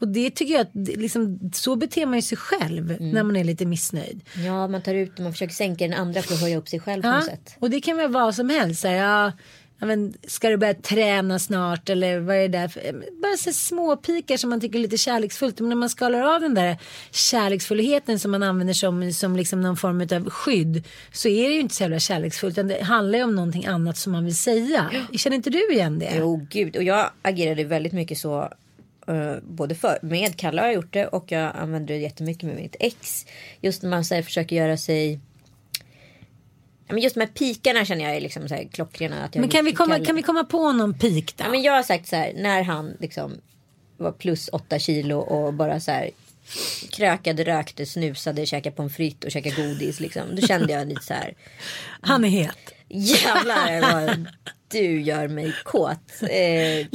Och 0.00 0.08
det 0.08 0.30
tycker 0.30 0.52
jag 0.54 0.60
att 0.60 0.70
liksom, 0.74 1.50
så 1.54 1.76
beter 1.76 2.06
man 2.06 2.14
ju 2.18 2.22
sig 2.22 2.38
själv 2.38 2.96
när 3.00 3.22
man 3.22 3.36
är 3.36 3.44
lite 3.44 3.66
missnöjd. 3.66 4.20
Ja, 4.46 4.68
man 4.68 4.82
tar 4.82 4.94
ut 4.94 5.14
och 5.18 5.20
man 5.22 5.32
försöker 5.32 5.54
sänka 5.54 5.84
den 5.88 5.98
andra 5.98 6.22
för 6.22 6.34
att 6.34 6.40
höja 6.40 6.56
upp 6.58 6.68
sig 6.68 6.80
själv 6.80 7.02
på 7.02 7.08
Ja, 7.08 7.16
något 7.16 7.24
sätt. 7.24 7.56
och 7.58 7.70
det 7.70 7.80
kan 7.80 7.96
vara 7.96 8.08
vad 8.08 8.34
som 8.34 8.48
helst. 8.50 8.80
Så 8.80 8.88
här, 8.88 8.94
ja, 8.96 9.32
men, 9.86 10.14
ska 10.26 10.48
du 10.48 10.56
börja 10.56 10.74
träna 10.74 11.38
snart 11.38 11.88
eller 11.90 12.18
vad 12.20 12.36
är 12.36 12.40
det 12.40 12.48
där? 12.58 12.70
Bara 13.22 13.36
så 13.36 13.52
små 13.52 13.96
pikar 13.96 14.36
som 14.36 14.50
man 14.50 14.60
tycker 14.60 14.78
är 14.78 14.82
lite 14.82 14.96
kärleksfullt. 14.98 15.60
Men 15.60 15.68
när 15.68 15.76
man 15.76 15.90
skalar 15.90 16.34
av 16.34 16.40
den 16.40 16.54
där 16.54 16.76
kärleksfullheten 17.10 18.18
som 18.18 18.30
man 18.30 18.42
använder 18.42 18.74
som, 18.74 19.12
som 19.12 19.36
liksom 19.36 19.60
någon 19.60 19.76
form 19.76 20.00
av 20.24 20.30
skydd. 20.30 20.84
Så 21.12 21.28
är 21.28 21.48
det 21.48 21.54
ju 21.54 21.60
inte 21.60 21.74
så 21.74 21.82
jävla 21.82 21.98
kärleksfullt. 21.98 22.54
Utan 22.58 22.68
det 22.68 22.82
handlar 22.82 23.18
ju 23.18 23.24
om 23.24 23.34
någonting 23.34 23.66
annat 23.66 23.96
som 23.96 24.12
man 24.12 24.24
vill 24.24 24.36
säga. 24.36 24.90
Känner 25.16 25.36
inte 25.36 25.50
du 25.50 25.72
igen 25.72 25.98
det? 25.98 26.12
Jo, 26.18 26.46
gud. 26.50 26.76
Och 26.76 26.82
jag 26.82 27.10
agerade 27.22 27.64
väldigt 27.64 27.92
mycket 27.92 28.18
så. 28.18 28.52
Eh, 29.06 29.36
både 29.42 29.74
för, 29.74 29.98
med 30.02 30.36
Kalle 30.36 30.60
har 30.60 30.66
jag 30.66 30.74
gjort 30.74 30.92
det 30.92 31.06
och 31.06 31.32
jag 31.32 31.56
använder 31.56 31.94
det 31.94 32.00
jättemycket 32.00 32.42
med 32.42 32.56
mitt 32.56 32.76
ex. 32.80 33.26
Just 33.60 33.82
när 33.82 33.90
man 33.90 34.04
så 34.04 34.14
här, 34.14 34.22
försöker 34.22 34.56
göra 34.56 34.76
sig. 34.76 35.20
Men 36.88 36.98
just 36.98 37.16
här 37.16 37.26
pikarna 37.26 37.84
känner 37.84 38.04
jag 38.04 38.16
är 38.16 38.20
liksom 38.20 38.48
så 38.48 38.54
här 38.54 38.68
klockrena. 38.72 39.24
Att 39.24 39.34
jag 39.34 39.40
Men 39.40 39.50
kan 39.50 39.64
vi, 39.64 39.72
komma, 39.72 39.94
Kalle. 39.94 40.06
kan 40.06 40.16
vi 40.16 40.22
komma 40.22 40.44
på 40.44 40.72
någon 40.72 40.98
pik 40.98 41.36
då? 41.36 41.44
Ja, 41.44 41.50
men 41.50 41.62
jag 41.62 41.72
har 41.72 41.82
sagt 41.82 42.08
så 42.08 42.16
här 42.16 42.32
när 42.36 42.62
han 42.62 42.96
liksom 43.00 43.40
var 43.96 44.12
plus 44.12 44.48
åtta 44.52 44.78
kilo 44.78 45.18
och 45.18 45.54
bara 45.54 45.80
så 45.80 45.90
här 45.90 46.10
krökade, 46.90 47.44
rökte, 47.44 47.86
snusade, 47.86 48.46
käkade 48.46 48.76
pommes 48.76 48.96
frites 48.96 49.24
och 49.24 49.30
käkade 49.30 49.56
godis 49.56 50.00
liksom. 50.00 50.36
Då 50.36 50.46
kände 50.46 50.72
jag 50.72 50.88
lite 50.88 51.02
så 51.02 51.14
här. 51.14 51.34
Han 52.00 52.24
är 52.24 52.28
het. 52.28 52.74
Jävlar 52.88 53.80
vad 53.80 54.26
du 54.74 55.00
gör 55.00 55.28
mig 55.28 55.54
kåt. 55.64 55.90
Eh, 56.22 56.28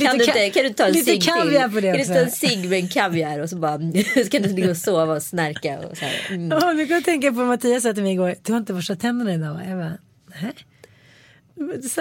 kan, 0.05 0.17
du 0.17 0.23
inte, 0.23 0.49
kan 0.49 0.63
du 0.63 0.69
ta 0.69 0.85
en 0.85 0.93
cigg 0.93 1.21
till? 1.21 1.31
på 1.31 1.45
det 1.45 1.59
Kan 1.59 1.71
du 1.71 1.89
också. 1.89 1.99
inte 1.99 2.13
ta 2.13 2.19
en 2.19 2.31
cigg 2.31 2.69
med 2.69 2.79
en 2.79 2.87
kaviar 2.87 3.39
och 3.39 3.49
så 3.49 3.55
bara 3.55 3.77
så 4.23 4.29
kan 4.29 4.41
du 4.41 4.49
ligga 4.49 4.69
och 4.69 4.77
sova 4.77 5.13
och 5.13 5.23
snärka 5.23 5.79
och 5.79 5.97
så 5.97 6.05
här. 6.05 6.27
Mm. 6.29 6.49
Ja, 6.51 6.73
nu 6.73 6.85
kan 6.87 6.95
jag 6.95 7.05
tänka 7.05 7.31
på 7.31 7.39
Mattias 7.45 7.83
sa 7.83 7.93
till 7.93 8.03
mig 8.03 8.13
igår. 8.13 8.35
Du 8.43 8.51
har 8.51 8.59
inte 8.59 8.73
borstat 8.73 8.99
tänderna 8.99 9.33
idag 9.33 9.53
va? 9.53 9.61
Jag 9.67 9.77
bara, 9.77 9.97
nej. 10.41 10.53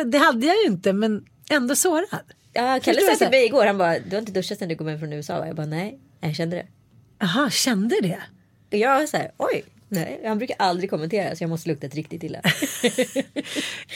Det 0.06 0.18
hade 0.18 0.46
jag 0.46 0.56
ju 0.56 0.66
inte 0.66 0.92
men 0.92 1.24
ändå 1.50 1.76
sårad. 1.76 2.20
Ja, 2.52 2.80
Kalle 2.82 3.00
du 3.00 3.06
sa 3.06 3.16
till 3.16 3.30
mig 3.30 3.44
igår, 3.44 3.66
han 3.66 3.78
bara, 3.78 3.98
du 3.98 4.16
har 4.16 4.18
inte 4.18 4.32
duschat 4.32 4.58
sen 4.58 4.68
du 4.68 4.76
kom 4.76 4.86
hem 4.86 4.98
från 4.98 5.12
USA 5.12 5.38
va? 5.38 5.46
Jag 5.46 5.56
bara, 5.56 5.66
nej, 5.66 5.98
jag 6.20 6.36
kände 6.36 6.56
det. 6.56 6.66
Jaha, 7.18 7.50
kände 7.50 7.96
det? 8.02 8.18
Jag 8.78 8.98
var 9.00 9.06
så 9.06 9.16
här, 9.16 9.30
oj, 9.36 9.64
nej, 9.88 10.20
han 10.24 10.38
brukar 10.38 10.56
aldrig 10.58 10.90
kommentera 10.90 11.36
så 11.36 11.42
jag 11.42 11.48
måste 11.50 11.68
lukta 11.68 11.86
riktigt 11.86 12.22
illa. 12.22 12.40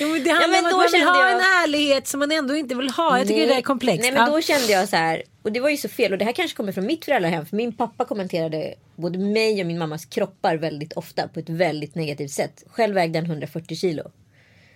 Jo, 0.01 0.09
men 0.09 0.25
det 0.25 0.31
handlar 0.31 0.49
men 0.49 0.59
om 0.59 0.67
att 0.67 0.73
man 0.73 0.87
vill 0.93 1.03
ha 1.03 1.21
jag- 1.31 1.33
en 1.33 1.41
ärlighet 1.65 2.07
som 2.07 2.21
man 2.21 2.33
ändå 2.33 2.57
inte 2.57 2.75
vill 2.75 2.91
ha. 2.91 3.19
Jag 3.19 3.27
tycker 3.27 3.39
Nej. 3.39 3.47
det 3.47 3.53
där 3.53 3.59
är 3.59 3.63
komplext. 3.63 4.03
Nej 4.03 4.13
men 4.13 4.21
Ja. 4.27 4.31
då 4.31 4.41
kände 4.41 4.73
jag 4.73 4.89
så 4.89 4.97
här. 4.97 5.23
Och 5.43 5.53
det 5.53 5.61
var 5.61 5.69
ju 5.71 5.77
så 5.77 5.89
fel. 5.89 6.13
Och 6.13 6.19
det 6.19 6.25
här 6.25 6.33
kanske 6.33 6.57
kommer 6.57 6.73
från 6.73 6.87
mitt 6.87 7.05
föräldrahem. 7.05 7.47
För 7.47 7.57
min 7.57 7.73
pappa 7.77 8.05
kommenterade 8.05 8.75
både 8.97 9.19
mig 9.19 9.61
och 9.61 9.67
min 9.67 9.79
mammas 9.79 10.05
kroppar 10.05 10.57
väldigt 10.57 10.93
ofta. 10.93 11.29
På 11.29 11.41
ett 11.41 11.49
väldigt 11.49 11.95
negativt 11.95 12.31
sätt. 12.31 12.65
Själv 12.71 12.95
vägde 12.95 13.19
han 13.19 13.27
140 13.27 13.77
kilo. 13.77 14.03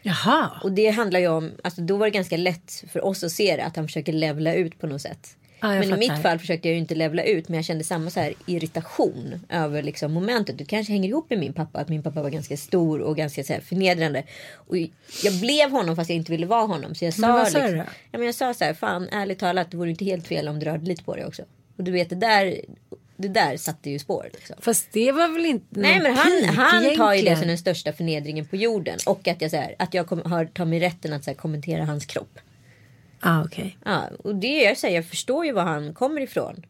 Jaha. 0.02 0.50
Och 0.62 0.72
det 0.72 0.90
handlar 0.90 1.20
ju 1.20 1.29
om. 1.29 1.50
Alltså 1.64 1.81
då 1.81 1.96
var 1.96 2.07
det 2.07 2.11
ganska 2.11 2.37
lätt 2.37 2.85
för 2.92 3.05
oss 3.05 3.24
att 3.24 3.33
se 3.33 3.57
det. 3.57 3.64
Att 3.64 3.76
han 3.76 3.87
försöker 3.87 4.12
levla 4.12 4.55
ut 4.55 4.79
på 4.81 4.87
något 4.87 5.02
sätt. 5.02 5.37
Ja, 5.60 5.68
men 5.68 5.82
i 5.82 5.86
fattar. 5.86 5.98
mitt 5.98 6.22
fall 6.22 6.38
försökte 6.38 6.68
jag 6.68 6.72
ju 6.72 6.78
inte 6.80 6.94
levla 6.94 7.22
ut. 7.22 7.48
Men 7.48 7.56
jag 7.56 7.64
kände 7.64 7.84
samma 7.84 8.10
så 8.10 8.20
här 8.20 8.34
irritation 8.46 9.40
över 9.48 9.82
liksom 9.82 10.12
momentet. 10.12 10.58
Det 10.58 10.64
kanske 10.64 10.92
hänger 10.92 11.08
ihop 11.08 11.30
med 11.30 11.38
min 11.38 11.52
pappa. 11.52 11.78
Att 11.78 11.88
min 11.88 12.02
pappa 12.02 12.22
var 12.22 12.30
ganska 12.30 12.56
stor 12.56 13.00
och 13.00 13.16
ganska 13.16 13.44
så 13.44 13.52
här 13.52 13.60
förnedrande. 13.60 14.22
Och 14.54 14.76
jag 15.22 15.40
blev 15.40 15.70
honom 15.70 15.96
fast 15.96 16.10
jag 16.10 16.16
inte 16.16 16.32
ville 16.32 16.46
vara 16.46 16.66
honom. 16.66 16.94
Så 16.94 17.04
jag 17.04 17.14
sa, 17.14 17.32
vad 17.32 17.48
sa 17.48 17.58
du 17.58 17.64
liksom, 17.64 17.78
då? 17.78 17.84
ja, 18.10 18.18
men 18.18 18.26
jag 18.26 18.34
sa 18.34 18.54
så 18.54 18.64
här. 18.64 18.74
Fan 18.74 19.08
ärligt 19.12 19.38
talat. 19.38 19.70
Det 19.70 19.76
vore 19.76 19.90
inte 19.90 20.04
helt 20.04 20.26
fel 20.26 20.48
om 20.48 20.58
du 20.58 20.66
rörde 20.66 20.86
lite 20.86 21.04
på 21.04 21.16
dig 21.16 21.24
också. 21.26 21.42
Och 21.76 21.84
du 21.84 21.90
vet 21.92 22.10
det 22.10 22.16
där. 22.16 22.60
Det 23.18 23.28
där 23.28 23.56
satte 23.56 23.90
ju 23.90 23.98
spår. 23.98 24.28
Liksom. 24.32 24.56
Fast 24.60 24.92
det 24.92 25.12
var 25.12 25.28
väl 25.28 25.46
inte 25.46 25.66
Nej 25.70 26.00
men 26.00 26.16
han, 26.16 26.44
han 26.44 26.96
tar 26.96 27.14
ju 27.14 27.22
det 27.22 27.36
som 27.36 27.48
den 27.48 27.58
största 27.58 27.92
förnedringen 27.92 28.46
på 28.46 28.56
jorden. 28.56 28.98
Och 29.06 29.28
att 29.28 29.42
jag, 29.42 29.50
så 29.50 29.56
här, 29.56 29.74
att 29.78 29.94
jag 29.94 30.06
kom, 30.06 30.22
har, 30.24 30.44
tar 30.44 30.64
mig 30.64 30.80
rätten 30.80 31.12
att 31.12 31.24
så 31.24 31.30
här, 31.30 31.36
kommentera 31.36 31.84
hans 31.84 32.06
kropp. 32.06 32.38
Ah, 33.28 33.44
okej. 33.44 33.78
Ja, 33.84 34.02
och 34.24 34.34
det 34.34 34.62
jag 34.62 34.78
säger, 34.78 34.96
jag 34.96 35.06
förstår 35.06 35.46
ju 35.46 35.52
var 35.52 35.62
han 35.62 35.94
kommer 35.94 36.20
ifrån. 36.20 36.66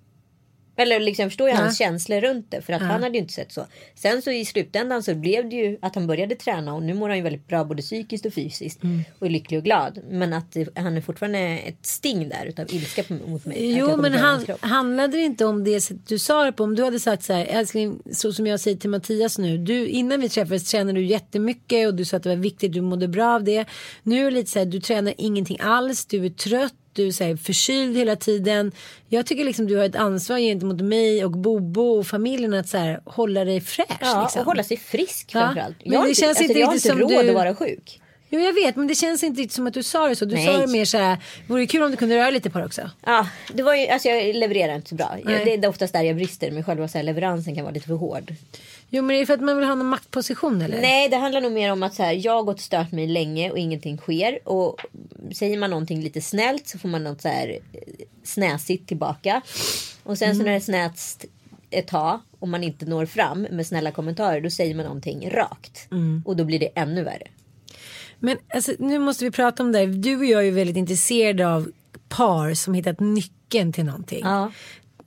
Eller 0.77 1.01
liksom 1.01 1.23
jag 1.23 1.31
förstår 1.31 1.49
ju 1.49 1.55
hans 1.55 1.79
känslor 1.79 2.21
runt 2.21 2.51
det. 2.51 2.63
För 2.63 2.73
att 2.73 2.83
han 2.83 3.03
hade 3.03 3.15
ju 3.15 3.19
inte 3.21 3.33
sett 3.33 3.53
så. 3.53 3.67
Sen 3.95 4.23
så 4.23 4.31
i 4.31 4.45
slutändan 4.45 5.03
så 5.03 5.15
blev 5.15 5.49
det 5.49 5.57
ju 5.57 5.79
att 5.83 5.95
han 5.95 6.07
började 6.07 6.35
träna. 6.35 6.75
Och 6.75 6.83
nu 6.83 6.95
mår 6.95 7.09
han 7.09 7.19
ju 7.19 7.23
väldigt 7.23 7.49
bra 7.49 7.65
både 7.65 7.83
psykiskt 7.83 8.27
och 8.27 8.35
fysiskt. 8.35 8.83
Mm. 8.83 9.05
Och 9.19 9.27
är 9.27 9.31
lycklig 9.31 9.59
och 9.59 9.65
glad. 9.65 9.99
Men 10.11 10.33
att 10.33 10.57
han 10.75 10.97
är 10.97 11.01
fortfarande 11.01 11.39
ett 11.39 11.87
sting 11.87 12.29
där 12.29 12.47
utav 12.47 12.67
ilska 12.71 13.03
mot 13.27 13.45
mig. 13.45 13.71
jag 13.71 13.91
Jo 13.91 13.97
men 13.97 14.13
han, 14.15 14.45
handlade 14.61 15.17
det 15.17 15.23
inte 15.23 15.45
om 15.45 15.65
det 15.65 16.09
du 16.09 16.19
sa 16.19 16.45
det 16.45 16.53
på? 16.53 16.65
Om 16.65 16.75
du 16.75 16.85
hade 16.85 17.01
sagt 17.01 17.23
så 17.23 17.33
här, 17.33 17.45
älskling, 17.45 17.99
så 18.13 18.33
som 18.33 18.47
jag 18.47 18.61
säger 18.61 18.77
till 18.77 18.91
Mattias 18.91 19.39
nu. 19.39 19.59
Du, 19.59 19.89
innan 19.89 20.21
vi 20.21 20.29
träffades 20.29 20.71
tränade 20.71 20.99
du 20.99 21.05
jättemycket 21.05 21.89
och 21.89 21.95
du 21.95 22.05
sa 22.05 22.17
att 22.17 22.23
det 22.23 22.29
var 22.29 22.37
viktigt, 22.37 22.73
du 22.73 22.81
mådde 22.81 23.09
bra 23.09 23.35
av 23.35 23.45
det. 23.45 23.65
Nu 24.03 24.21
är 24.21 24.25
det 24.25 24.31
lite 24.31 24.51
så 24.51 24.59
här, 24.59 24.67
du 24.67 24.81
tränar 24.81 25.15
ingenting 25.19 25.59
alls, 25.61 26.07
du 26.07 26.27
är 26.27 26.31
trött. 26.31 26.75
Du 26.97 27.07
är 27.07 27.37
förkyld 27.37 27.97
hela 27.97 28.17
tiden. 28.17 28.73
Jag 29.09 29.27
tycker 29.27 29.45
liksom 29.45 29.67
du 29.67 29.77
har 29.77 29.85
ett 29.85 29.97
ansvar 29.97 30.39
gentemot 30.39 30.81
mig 30.81 31.25
och 31.25 31.31
Bobo 31.31 31.83
och 31.99 32.07
familjen 32.07 32.55
att 32.55 32.69
så 32.69 32.79
här, 32.79 33.01
hålla 33.05 33.45
dig 33.45 33.61
fräsch. 33.61 33.87
Ja, 34.01 34.23
liksom. 34.23 34.41
och 34.41 34.47
hålla 34.47 34.63
sig 34.65 34.77
frisk 34.77 35.31
Ja, 35.35 35.41
framförallt. 35.41 35.77
men 35.85 35.93
Jag 35.93 35.99
har 36.01 36.07
det 36.07 36.09
inte, 36.11 36.21
känns 36.21 36.29
alltså, 36.29 36.43
inte 36.45 36.59
jag 36.61 36.67
har 36.67 36.75
inte 36.75 36.93
råd 36.93 37.09
du- 37.25 37.29
att 37.29 37.35
vara 37.35 37.55
sjuk. 37.55 38.01
Jo 38.31 38.41
jag 38.41 38.53
vet 38.53 38.77
men 38.77 38.87
det 38.87 38.95
känns 38.95 39.23
inte 39.25 39.41
riktigt 39.43 39.55
som 39.55 39.67
att 39.67 39.75
du 39.75 39.83
sa 39.83 40.09
det 40.09 40.17
så. 40.17 40.25
Du 40.25 40.35
Nej. 40.35 40.47
sa 40.47 40.59
det 40.59 40.67
mer 40.67 40.85
så 40.85 40.99
här, 40.99 41.17
vore 41.47 41.61
det 41.63 41.67
kul 41.67 41.83
om 41.83 41.91
du 41.91 41.97
kunde 41.97 42.17
röra 42.17 42.31
lite 42.31 42.51
på 42.51 42.59
det 42.59 42.65
också. 42.65 42.91
Ja, 43.07 43.27
det 43.55 43.63
var 43.63 43.75
ju, 43.75 43.87
alltså 43.89 44.09
jag 44.09 44.37
levererar 44.37 44.75
inte 44.77 44.89
så 44.89 44.95
bra. 44.95 45.17
Jag, 45.25 45.45
det 45.45 45.55
är 45.55 45.69
oftast 45.69 45.93
där 45.93 46.03
jag 46.03 46.17
brister. 46.17 46.51
Men 46.51 46.65
själva 46.65 46.89
så 46.89 46.99
här, 46.99 47.03
leveransen 47.03 47.55
kan 47.55 47.65
vara 47.65 47.75
lite 47.75 47.87
för 47.87 47.95
hård. 47.95 48.35
Jo 48.91 49.03
men 49.03 49.17
är 49.17 49.21
det 49.21 49.27
för 49.27 49.35
att 49.35 49.41
man 49.41 49.57
vill 49.57 49.67
ha 49.67 49.75
någon 49.75 49.87
maktposition 49.87 50.63
eller? 50.63 50.81
Nej, 50.81 51.09
det 51.09 51.17
handlar 51.17 51.41
nog 51.41 51.53
mer 51.53 51.73
om 51.73 51.83
att 51.83 51.95
så 51.95 52.03
här, 52.03 52.13
jag 52.13 52.33
har 52.33 52.43
gått 52.43 52.57
och 52.57 52.63
stört 52.63 52.93
mig 52.93 53.07
länge 53.07 53.51
och 53.51 53.59
ingenting 53.59 53.99
sker. 53.99 54.49
Och 54.49 54.81
säger 55.33 55.59
man 55.59 55.71
någonting 55.71 56.03
lite 56.03 56.21
snällt 56.21 56.69
så 56.69 56.79
får 56.79 56.89
man 56.89 57.05
något 57.05 57.23
så 57.23 57.29
här 57.29 57.49
eh, 57.49 57.81
snäsigt 58.25 58.89
tillbaka. 58.89 59.43
Och 60.03 60.19
sen 60.19 60.37
så 60.37 60.43
när 60.43 60.51
det 60.51 60.57
är 60.57 60.61
snäst 60.61 61.25
ett 61.71 61.87
tag 61.87 62.21
och 62.39 62.49
man 62.49 62.65
inte 62.65 62.87
når 62.87 63.07
fram 63.07 63.43
med 63.43 63.67
snälla 63.67 63.91
kommentarer 63.91 64.41
då 64.41 64.51
säger 64.51 64.75
man 64.75 64.85
någonting 64.85 65.31
rakt. 65.31 65.89
Och 66.25 66.37
då 66.37 66.45
blir 66.45 66.59
det 66.59 66.69
ännu 66.75 67.03
värre. 67.03 67.27
Men 68.19 68.37
alltså, 68.55 68.73
nu 68.79 68.99
måste 68.99 69.25
vi 69.25 69.31
prata 69.31 69.63
om 69.63 69.73
det. 69.73 69.87
Du 69.87 70.17
och 70.17 70.25
jag 70.25 70.41
är 70.41 70.45
ju 70.45 70.51
väldigt 70.51 70.77
intresserade 70.77 71.49
av 71.49 71.73
par 72.09 72.55
som 72.55 72.75
hittat 72.75 73.01
nyckeln 73.01 73.73
till 73.73 73.85
någonting. 73.85 74.21
Ja. 74.25 74.53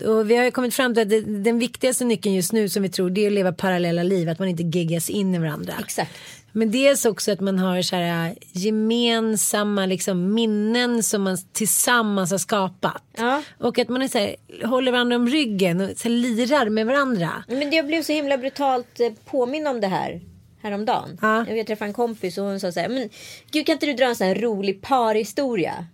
Och 0.08 0.32
vi 0.32 0.36
har 0.36 0.52
kommit 0.52 0.74
fram 0.74 0.94
till 0.94 1.04
att 1.04 1.10
det, 1.10 1.22
den 1.22 1.60
viktigaste 1.60 2.06
nyckeln 2.06 2.36
just 2.36 2.54
nu 2.54 2.70
som 2.70 2.84
vi 2.84 2.90
tror 2.90 3.10
det 3.10 3.22
är 3.22 3.28
att 3.28 3.34
leva 3.34 3.52
parallella 3.52 4.04
liv. 4.04 4.30
Att 4.30 4.40
man 4.40 4.48
inte 4.48 4.64
geggas 4.64 5.10
in 5.10 5.36
i 5.36 5.40
varandra. 5.40 5.74
Exakt. 5.80 6.12
Men 6.52 6.72
dels 6.72 7.06
också 7.06 7.32
att 7.32 7.40
man 7.40 7.60
har 7.60 7.82
så 7.82 7.96
här 7.96 8.36
gemensamma 8.52 9.86
liksom, 9.86 10.34
minnen 10.34 11.04
som 11.04 11.24
man 11.24 11.38
tillsammans 11.54 12.32
har 12.32 12.38
skapat. 12.38 13.04
Ja. 13.18 13.44
Och 13.58 13.80
att 13.80 13.90
man 13.90 14.02
är 14.02 14.08
så 14.08 14.18
här, 14.18 14.36
håller 14.66 14.92
varandra 14.92 15.16
om 15.16 15.28
ryggen 15.28 15.82
och 15.82 15.90
så 15.98 16.10
här, 16.10 16.16
lirar 16.16 16.70
med 16.70 16.86
varandra. 16.86 17.44
Men 17.48 17.72
jag 17.72 17.88
blev 17.88 18.04
så 18.04 18.14
himla 18.14 18.38
brutalt 18.38 19.00
eh, 19.00 19.12
påminn 19.26 19.68
om 19.68 19.82
det 19.82 19.88
här 19.88 20.22
häromdagen. 20.62 21.18
Ja. 21.22 21.46
Jag 21.50 21.68
träffade 21.68 21.90
en 21.90 21.94
kompis 21.94 22.38
och 22.38 22.46
hon 22.46 22.60
sa 22.60 22.72
så 22.72 22.80
här. 22.80 22.90
Men 22.90 23.10
gud 23.52 23.66
kan 23.66 23.74
inte 23.74 23.86
du 23.86 23.94
dra 23.94 24.06
en 24.06 24.16
sån 24.16 24.28
här 24.28 24.36
rolig 24.36 24.82
parhistoria? 24.82 25.86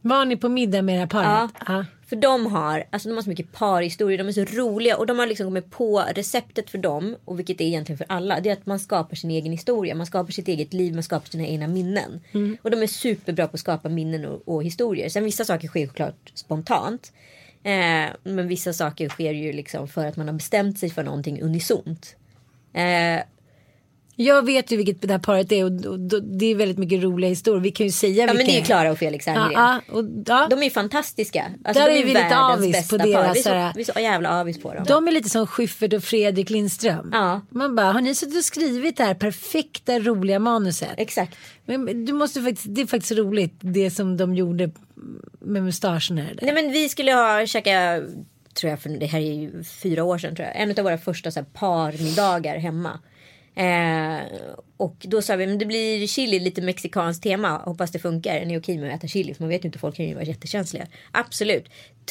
Var 0.00 0.24
ni 0.24 0.36
på 0.36 0.48
middag 0.48 0.82
med 0.82 0.96
era 0.96 1.06
paret? 1.06 1.50
Ja. 1.66 1.84
För 2.08 2.16
de 2.16 2.46
har, 2.46 2.84
alltså 2.90 3.08
de 3.08 3.14
har 3.14 3.22
så 3.22 3.28
mycket 3.28 3.52
parhistorier, 3.52 4.18
de 4.18 4.28
är 4.28 4.32
så 4.32 4.44
roliga 4.44 4.96
och 4.96 5.06
de 5.06 5.18
har 5.18 5.26
liksom 5.26 5.46
kommit 5.46 5.70
på 5.70 6.04
receptet 6.14 6.70
för 6.70 6.78
dem 6.78 7.16
och 7.24 7.38
vilket 7.38 7.60
är 7.60 7.64
egentligen 7.64 7.98
för 7.98 8.06
alla. 8.08 8.40
Det 8.40 8.48
är 8.48 8.52
att 8.52 8.66
man 8.66 8.80
skapar 8.80 9.16
sin 9.16 9.30
egen 9.30 9.52
historia, 9.52 9.94
man 9.94 10.06
skapar 10.06 10.32
sitt 10.32 10.48
eget 10.48 10.72
liv, 10.72 10.94
man 10.94 11.02
skapar 11.02 11.28
sina 11.28 11.46
egna 11.46 11.68
minnen. 11.68 12.20
Och 12.62 12.70
de 12.70 12.82
är 12.82 12.86
superbra 12.86 13.48
på 13.48 13.54
att 13.54 13.60
skapa 13.60 13.88
minnen 13.88 14.24
och, 14.24 14.48
och 14.48 14.64
historier. 14.64 15.08
Sen 15.08 15.24
vissa 15.24 15.44
saker 15.44 15.68
sker 15.68 15.86
såklart 15.86 16.32
spontant. 16.34 17.12
Eh, 17.62 18.06
men 18.22 18.48
vissa 18.48 18.72
saker 18.72 19.08
sker 19.08 19.32
ju 19.32 19.52
liksom 19.52 19.88
för 19.88 20.06
att 20.06 20.16
man 20.16 20.28
har 20.28 20.34
bestämt 20.34 20.78
sig 20.78 20.90
för 20.90 21.02
någonting 21.02 21.42
unisont. 21.42 22.16
Eh, 22.72 23.22
Jag 24.18 24.46
vet 24.46 24.70
ju 24.72 24.76
vilket 24.76 25.02
det 25.02 25.12
här 25.12 25.18
paret 25.18 25.52
är 25.52 25.64
och, 25.64 25.86
och, 25.86 25.92
och 26.12 26.22
det 26.22 26.46
är 26.46 26.54
väldigt 26.54 26.78
mycket 26.78 27.02
roliga 27.02 27.28
historier. 27.30 27.60
Vi 27.60 27.70
kan 27.70 27.86
ju 27.86 27.92
säga 27.92 28.14
ja 28.14 28.32
vilka 28.32 28.34
men 28.36 28.46
det 28.46 28.52
är 28.52 28.58
ju 28.58 28.64
Klara 28.64 28.90
och 28.92 28.98
Felix 28.98 29.26
Ja, 29.26 29.32
Herngren. 29.32 29.52
ja, 29.52 29.80
och, 29.94 30.04
ja. 30.26 30.46
De 30.50 30.58
är 30.58 30.64
ju 30.64 30.70
fantastiska. 30.70 31.44
Alltså, 31.64 31.82
Där 31.84 31.90
de 31.90 32.00
är 32.00 32.04
vi 32.04 32.14
lite 32.14 32.36
avis 32.38 32.88
på 32.88 32.98
par. 32.98 33.06
deras 33.06 33.36
Vi 33.36 33.40
är, 33.40 33.70
så, 33.70 33.78
vi 33.78 33.82
är 33.82 33.92
så 33.92 34.00
jävla 34.00 34.40
avis 34.40 34.60
på 34.62 34.74
dem. 34.74 34.84
De 34.88 35.08
är 35.08 35.12
lite 35.12 35.28
som 35.28 35.46
Schyffert 35.46 35.92
och 35.92 36.02
Fredrik 36.04 36.50
Lindström. 36.50 37.10
Ja. 37.12 37.40
Man 37.50 37.74
bara, 37.76 37.92
har 37.92 38.00
ni 38.00 38.14
suttit 38.14 38.36
och 38.36 38.44
skrivit 38.44 38.96
det 38.96 39.04
här 39.04 39.14
perfekta 39.14 39.98
roliga 39.98 40.38
manuset? 40.38 40.88
Exakt. 40.96 41.36
Men 41.64 42.04
du 42.04 42.12
måste 42.12 42.42
faktiskt, 42.42 42.74
det 42.74 42.80
är 42.82 42.86
faktiskt 42.86 43.12
roligt 43.12 43.54
det 43.60 43.90
som 43.90 44.16
de 44.16 44.34
gjorde 44.34 44.70
med 45.40 45.62
mustascherna. 45.62 46.22
där. 46.22 46.38
Nej 46.42 46.54
men 46.54 46.72
vi 46.72 46.88
skulle 46.88 47.12
ha 47.12 47.46
käka, 47.46 48.02
tror 48.54 48.70
jag, 48.70 48.80
för 48.80 48.88
det 48.88 49.06
här 49.06 49.18
är 49.20 49.32
ju 49.34 49.64
fyra 49.64 50.04
år 50.04 50.18
sedan 50.18 50.36
tror 50.36 50.48
jag. 50.48 50.62
En 50.62 50.70
av 50.70 50.76
våra 50.84 50.98
första 50.98 51.30
så 51.30 51.40
här, 51.40 51.46
parmiddagar 51.52 52.58
hemma. 52.58 53.00
Eh, 53.56 54.18
och 54.76 54.96
då 55.00 55.22
sa 55.22 55.36
vi, 55.36 55.46
men 55.46 55.58
det 55.58 55.66
blir 55.66 56.06
chili, 56.06 56.40
lite 56.40 56.62
mexikanskt 56.62 57.22
tema. 57.22 57.58
Hoppas 57.64 57.90
det 57.90 57.98
funkar. 57.98 58.34
Är 58.36 58.44
ni 58.46 58.58
okej 58.58 58.78
med 58.78 58.90
att 58.94 58.98
äta 58.98 59.06
chili? 59.08 59.34
För 59.34 59.42
man 59.42 59.48
vet 59.48 59.64
ju 59.64 59.66
inte, 59.66 59.78
folk 59.78 59.96
kan 59.96 60.06
ju 60.06 60.14
vara 60.14 60.24
jättekänsliga. 60.24 60.86
Absolut. 61.12 61.64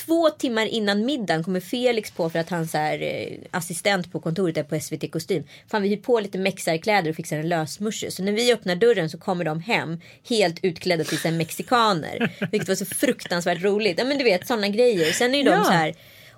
Två 0.05 0.29
timmar 0.29 0.65
innan 0.65 1.05
middagen 1.05 1.43
kommer 1.43 1.59
Felix 1.59 2.11
på 2.11 2.29
för 2.29 2.39
att 2.39 2.49
hans 2.49 2.73
här, 2.73 3.01
eh, 3.01 3.37
assistent 3.51 4.11
på 4.11 4.19
kontoret 4.19 4.57
är 4.57 4.63
på 4.63 4.79
SVT 4.79 5.07
kostym. 5.11 5.43
Fan 5.67 5.81
vi 5.81 5.89
hyr 5.89 5.97
på 5.97 6.19
lite 6.19 6.37
mexarkläder 6.37 7.09
och 7.09 7.15
fixar 7.15 7.37
en 7.37 7.49
lösmusche. 7.49 8.11
Så 8.11 8.23
när 8.23 8.31
vi 8.31 8.53
öppnar 8.53 8.75
dörren 8.75 9.09
så 9.09 9.17
kommer 9.17 9.45
de 9.45 9.59
hem 9.59 9.99
helt 10.29 10.59
utklädda 10.63 11.03
till 11.03 11.17
här, 11.23 11.31
mexikaner. 11.31 12.31
Vilket 12.51 12.67
var 12.67 12.75
så 12.75 12.85
fruktansvärt 12.85 13.63
roligt. 13.63 13.99
Ja 13.99 14.05
men 14.05 14.17
du 14.17 14.23
vet 14.23 14.47
sådana 14.47 14.67
grejer. 14.69 15.11
Sen 15.11 15.33
är 15.33 15.37
ju 15.37 15.43
de 15.43 15.49
Ja. 15.49 15.63
så 15.63 15.71
här 15.71 15.93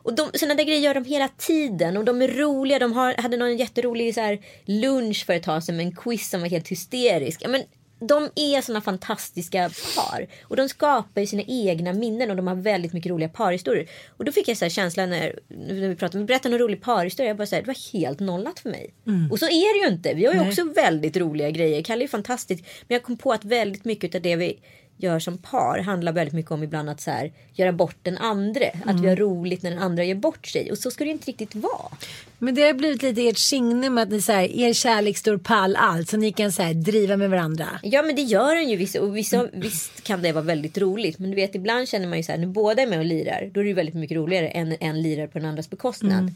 och 0.07 0.15
de, 0.15 0.29
sådana 0.33 0.55
där 0.55 0.63
grejer 0.63 0.81
gör 0.81 0.93
de 0.93 1.05
hela 1.05 1.27
tiden 1.27 1.97
och 1.97 2.05
de 2.05 2.21
är 2.21 2.27
roliga. 2.27 2.79
De 2.79 2.93
har, 2.93 3.13
hade 3.21 3.37
någon 3.37 3.57
jätterolig 3.57 4.13
så 4.13 4.21
här, 4.21 4.39
lunch 4.65 5.25
för 5.25 5.33
ett 5.33 5.43
tag 5.43 5.63
sedan 5.63 5.77
med 5.77 5.85
en 5.85 5.95
quiz 5.95 6.29
som 6.29 6.41
var 6.41 6.47
helt 6.47 6.67
hysterisk. 6.67 7.43
Men, 7.47 7.63
de 7.99 8.29
är 8.35 8.61
sådana 8.61 8.81
fantastiska 8.81 9.69
par. 9.95 10.27
Och 10.41 10.55
de 10.55 10.69
skapar 10.69 11.21
ju 11.21 11.27
sina 11.27 11.43
egna 11.47 11.93
minnen 11.93 12.29
och 12.29 12.35
de 12.35 12.47
har 12.47 12.55
väldigt 12.55 12.93
mycket 12.93 13.09
roliga 13.09 13.29
parhistorier. 13.29 13.89
Och 14.17 14.25
då 14.25 14.31
fick 14.31 14.47
jag 14.47 14.57
så 14.57 14.65
här 14.65 14.69
känslan 14.69 15.09
när, 15.09 15.39
när 15.47 15.87
vi 15.87 15.95
pratade 15.95 16.19
om 16.19 16.25
berätta 16.25 16.49
någon 16.49 16.59
rolig 16.59 16.81
parhistoria. 16.81 17.27
Jag 17.27 17.37
bara 17.37 17.47
så 17.47 17.55
här, 17.55 17.61
det 17.61 17.67
var 17.67 17.93
helt 17.93 18.19
nollat 18.19 18.59
för 18.59 18.69
mig. 18.69 18.93
Och 19.31 19.39
så 19.39 19.45
är 19.45 19.79
det 19.79 19.87
ju 19.87 19.95
inte. 19.95 20.13
Vi 20.13 20.25
har 20.25 20.33
ju 20.33 20.47
också 20.47 20.63
väldigt 20.63 21.17
roliga 21.17 21.49
grejer. 21.49 21.83
Kalle 21.83 22.03
är 22.03 22.07
fantastisk. 22.07 22.63
Men 22.87 22.95
jag 22.95 23.03
kom 23.03 23.17
på 23.17 23.31
att 23.31 23.45
väldigt 23.45 23.85
mycket 23.85 24.15
av 24.15 24.21
det 24.21 24.35
vi 24.35 24.59
gör 24.97 25.19
som 25.19 25.37
par 25.37 25.79
handlar 25.79 26.11
väldigt 26.11 26.33
mycket 26.33 26.51
om 26.51 26.63
ibland 26.63 26.89
att 26.89 27.01
så 27.01 27.11
här, 27.11 27.31
göra 27.53 27.71
bort 27.71 27.97
den 28.01 28.17
andra. 28.17 28.65
Att 28.85 28.99
vi 28.99 29.07
har 29.07 29.15
roligt 29.15 29.63
när 29.63 29.69
den 29.69 29.79
andra 29.79 30.03
gör 30.03 30.15
bort 30.15 30.47
sig. 30.47 30.71
Och 30.71 30.77
så 30.77 30.91
ska 30.91 31.03
det 31.03 31.09
inte 31.09 31.27
riktigt 31.27 31.55
vara. 31.55 31.91
Men 32.39 32.55
det 32.55 32.61
har 32.61 32.73
blivit 32.73 33.03
lite 33.03 33.27
ert 33.27 33.37
signum 33.37 33.97
att 33.97 34.09
ni 34.09 34.21
så 34.21 34.31
här, 34.31 34.43
er 34.43 34.73
kärlek 34.73 35.17
står 35.17 35.37
pall 35.37 35.75
allt. 35.75 36.09
Så 36.09 36.17
ni 36.17 36.31
kan 36.31 36.51
så 36.51 36.61
här, 36.61 36.73
driva 36.73 37.17
med 37.17 37.29
varandra. 37.29 37.67
Ja 37.83 38.01
men 38.01 38.15
det 38.15 38.21
gör 38.21 38.55
den 38.55 38.69
ju 38.69 38.75
vissa, 38.75 39.01
och 39.01 39.17
vissa, 39.17 39.47
visst 39.53 40.03
kan 40.03 40.21
det 40.21 40.31
vara 40.31 40.43
väldigt 40.43 40.77
roligt. 40.77 41.19
Men 41.19 41.29
du 41.29 41.35
vet 41.35 41.55
ibland 41.55 41.87
känner 41.87 42.07
man 42.07 42.17
ju 42.17 42.23
så 42.23 42.31
här 42.31 42.39
när 42.39 42.47
båda 42.47 42.81
är 42.81 42.87
med 42.87 42.99
och 42.99 43.05
lirar. 43.05 43.49
Då 43.53 43.59
är 43.59 43.63
det 43.63 43.67
ju 43.67 43.75
väldigt 43.75 43.95
mycket 43.95 44.17
roligare 44.17 44.47
än 44.47 44.75
en 44.79 45.01
lirar 45.01 45.27
på 45.27 45.39
den 45.39 45.47
andras 45.47 45.69
bekostnad. 45.69 46.33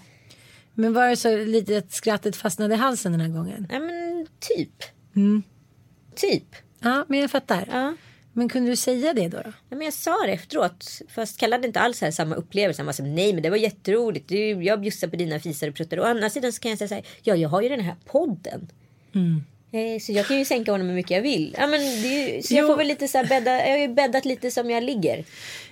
Men 0.73 0.93
var 0.93 1.09
det 1.09 1.15
så 1.15 1.37
lite 1.37 1.77
att 1.77 1.91
skrattet 1.91 2.35
fastnade 2.35 2.73
i 2.73 2.77
halsen 2.77 3.11
den 3.11 3.21
här 3.21 3.29
gången? 3.29 3.67
Ja 3.71 3.79
men 3.79 4.27
typ. 4.39 4.83
Typ. 6.15 6.55
Ja, 6.79 7.05
men 7.07 7.19
jag 7.19 7.31
fattar. 7.31 7.67
Ja. 7.71 7.93
Men 8.33 8.49
kunde 8.49 8.69
du 8.69 8.75
säga 8.75 9.13
det 9.13 9.27
då? 9.27 9.37
då? 9.37 9.51
Ja, 9.69 9.75
men 9.77 9.81
jag 9.81 9.93
sa 9.93 10.17
det 10.25 10.31
efteråt. 10.31 11.01
Fast 11.15 11.37
Kalle 11.39 11.55
hade 11.55 11.67
inte 11.67 11.79
alls 11.79 12.01
här 12.01 12.11
samma 12.11 12.35
upplevelse. 12.35 12.79
Han 12.81 12.85
var 12.85 12.93
så, 12.93 13.03
nej 13.03 13.33
men 13.33 13.43
det 13.43 13.49
var 13.49 13.57
jätteroligt. 13.57 14.29
Du, 14.29 14.37
jag 14.63 14.81
bjussar 14.81 15.07
på 15.07 15.15
dina 15.15 15.39
fisar 15.39 15.67
och 15.67 15.75
pruttar. 15.75 15.99
Å 15.99 16.03
andra 16.03 16.29
sidan 16.29 16.53
så 16.53 16.59
kan 16.59 16.69
jag 16.69 16.77
säga 16.77 16.87
så 16.87 16.95
här. 16.95 17.03
Ja 17.23 17.35
jag 17.35 17.49
har 17.49 17.61
ju 17.61 17.69
den 17.69 17.79
här 17.79 17.95
podden. 18.05 18.67
Eh, 19.73 19.99
Så 20.01 20.11
jag 20.11 20.27
kan 20.27 20.37
ju 20.39 20.45
sänka 20.45 20.71
honom 20.71 20.87
hur 20.87 20.95
mycket 20.95 21.11
jag 21.11 21.21
vill. 21.21 21.55
Ja, 21.59 21.67
men 21.67 21.81
ju- 21.81 22.41
så 22.41 22.53
jag 22.53 22.61
Jo. 22.61 22.67
får 22.67 22.77
väl 22.77 22.87
lite 22.87 23.07
så 23.07 23.17
här 23.17 23.25
bädda. 23.25 23.51
Jag 23.67 23.69
har 23.71 23.77
ju 23.77 23.87
bäddat 23.87 24.25
lite 24.25 24.51
som 24.51 24.69
jag 24.69 24.83
ligger. 24.83 25.23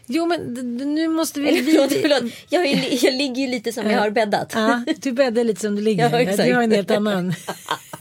Jo, 0.05 0.25
men 0.25 0.39
nu 0.95 1.07
måste 1.07 1.39
vi... 1.41 1.47
Eller 1.49 1.63
förlåt, 1.63 1.93
förlåt. 2.01 2.33
Jag, 2.49 2.65
är, 2.65 3.05
jag 3.05 3.13
ligger 3.13 3.41
ju 3.41 3.47
lite 3.47 3.71
som 3.73 3.89
jag 3.91 3.99
har 3.99 4.09
bäddat. 4.09 4.51
Ja, 4.55 4.83
du 5.01 5.11
bäddar 5.11 5.43
lite 5.43 5.61
som 5.61 5.75
du 5.75 5.81
ligger. 5.81 6.03
Ja, 6.03 6.35
du 6.45 6.53
har 6.55 6.63
en 6.63 6.71
helt 6.71 6.91
annan. 6.91 7.33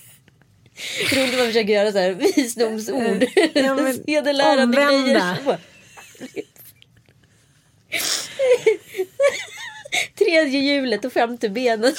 Roligt 1.12 1.32
att 1.32 1.38
man 1.38 1.46
försöker 1.46 1.72
göra 1.72 1.92
så 1.92 1.98
här 1.98 2.12
visdomsord. 2.12 3.24
Ja, 3.54 3.74
men 3.74 3.94
Sedelärande 4.06 4.76
grejer. 4.76 5.36
Så. 5.44 5.56
Tredje 10.18 10.60
hjulet 10.60 11.04
och 11.04 11.12
femte 11.12 11.48
benet. 11.48 11.94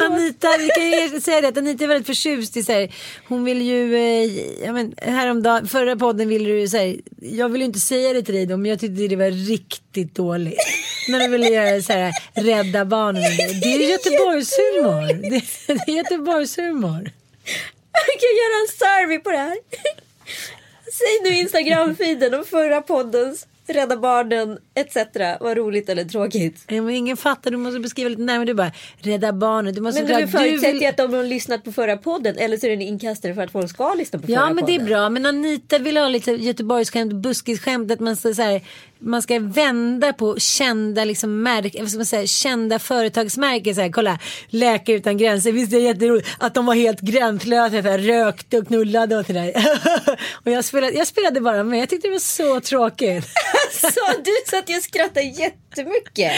Anita, 0.00 0.48
vi 0.58 0.68
kan 0.68 0.90
ju 0.90 1.20
säga 1.20 1.40
det 1.40 1.48
att 1.48 1.58
Anita 1.58 1.84
är 1.84 1.88
väldigt 1.88 2.06
förtjust 2.06 2.56
i 2.56 2.62
så 2.62 2.72
här, 2.72 2.94
hon 3.28 3.44
vill 3.44 3.62
ju, 3.62 3.94
eh, 3.94 4.64
ja 4.64 4.72
men 4.72 4.94
häromdagen, 4.96 5.68
förra 5.68 5.96
podden 5.96 6.28
ville 6.28 6.50
du 6.50 6.68
så 6.68 6.76
här, 6.76 6.96
jag 7.20 7.48
vill 7.48 7.60
ju 7.60 7.66
inte 7.66 7.80
säga 7.80 8.12
det 8.12 8.22
till 8.22 8.34
dig 8.34 8.46
då, 8.46 8.56
men 8.56 8.70
jag 8.70 8.80
tyckte 8.80 9.08
det 9.08 9.16
var 9.16 9.30
riktigt 9.30 10.14
dåligt. 10.14 10.58
När 11.08 11.18
du 11.20 11.28
ville 11.28 11.48
göra 11.48 11.82
så 11.82 11.92
här, 11.92 12.12
rädda 12.34 12.84
barnen. 12.84 13.22
och 13.22 13.54
Det 13.62 13.74
är 13.74 13.90
Göteborgshumor. 13.90 15.30
Det, 15.66 15.92
är 15.92 15.96
Göteborgshumor. 15.96 17.10
Jag 17.92 18.18
kan 18.22 18.32
göra 18.40 18.54
en 18.62 18.68
survey 18.78 19.18
på 19.18 19.30
det 19.30 19.38
här. 19.38 19.58
Säg 20.92 21.22
nu 21.30 21.36
Instagram-feeden 21.36 22.34
om 22.34 22.44
förra 22.44 22.82
poddens 22.82 23.46
Rädda 23.66 23.96
Barnen 23.96 24.58
etc. 24.74 24.96
Var 25.40 25.54
roligt 25.54 25.88
eller 25.88 26.04
tråkigt? 26.04 26.64
Ja, 26.68 26.82
men 26.82 26.94
ingen 26.94 27.16
fattar, 27.16 27.50
du 27.50 27.56
måste 27.56 27.80
beskriva 27.80 28.08
lite 28.10 28.22
närmare. 28.22 28.44
Du 28.46 28.54
bara 28.54 28.72
Rädda 28.98 29.32
Barnen. 29.32 29.74
Du 29.74 29.80
måste 29.80 30.02
Men 30.02 30.20
du 30.20 30.28
förutsätter 30.28 30.72
vill- 30.72 30.82
ju 30.82 30.88
att 30.88 30.96
de 30.96 31.14
har 31.14 31.24
lyssnat 31.24 31.64
på 31.64 31.72
förra 31.72 31.96
podden 31.96 32.38
eller 32.38 32.56
så 32.56 32.66
är 32.66 32.70
det 32.70 32.74
en 32.76 32.82
inkastare 32.82 33.34
för 33.34 33.42
att 33.42 33.52
folk 33.52 33.70
ska 33.70 33.94
lyssna 33.94 34.18
på 34.18 34.26
förra 34.26 34.34
Ja 34.36 34.50
men 34.50 34.56
det 34.66 34.72
är 34.72 34.78
podden. 34.78 34.86
bra. 34.86 35.08
Men 35.08 35.26
Anita 35.26 35.78
vill 35.78 35.96
ha 35.96 36.08
lite 36.08 36.30
Göteborgsskämt, 36.32 37.12
buskisskämt. 37.12 37.90
Att 37.92 38.00
man 38.00 38.16
ska, 38.16 38.34
så 38.34 38.42
här, 38.42 38.60
man 38.98 39.22
ska 39.22 39.38
vända 39.38 40.12
på 40.12 40.38
kända, 40.38 41.04
liksom, 41.04 41.42
märk, 41.42 41.76
vad 41.80 41.88
ska 41.88 41.98
man 41.98 42.06
säga, 42.06 42.26
kända 42.26 42.78
företagsmärken. 42.78 43.74
Så 43.74 43.80
här, 43.80 43.88
kolla, 43.92 44.18
Läkare 44.48 44.96
utan 44.96 45.16
gränser. 45.18 45.52
Visst 45.52 45.72
är 45.72 45.76
det 45.76 45.82
jätteroligt 45.82 46.28
att 46.38 46.54
de 46.54 46.66
var 46.66 46.74
helt 46.74 47.00
gränslösa. 47.00 47.82
Så 47.82 47.88
här, 47.88 47.98
rökte 47.98 48.58
och 48.58 48.66
knullade 48.66 49.16
och 49.16 49.26
sådär. 49.26 49.52
och 50.44 50.50
jag 50.50 50.64
spelade, 50.64 50.92
jag 50.92 51.06
spelade 51.06 51.40
bara 51.40 51.64
med. 51.64 51.78
Jag 51.80 51.88
tyckte 51.88 52.08
det 52.08 52.12
var 52.12 52.18
så 52.18 52.60
tråkigt. 52.60 53.26
Så 53.80 54.00
du 54.24 54.30
satt 54.50 54.70
ju 54.70 54.76
och 54.76 54.82
skrattade 54.82 55.22
jättemycket. 55.22 56.32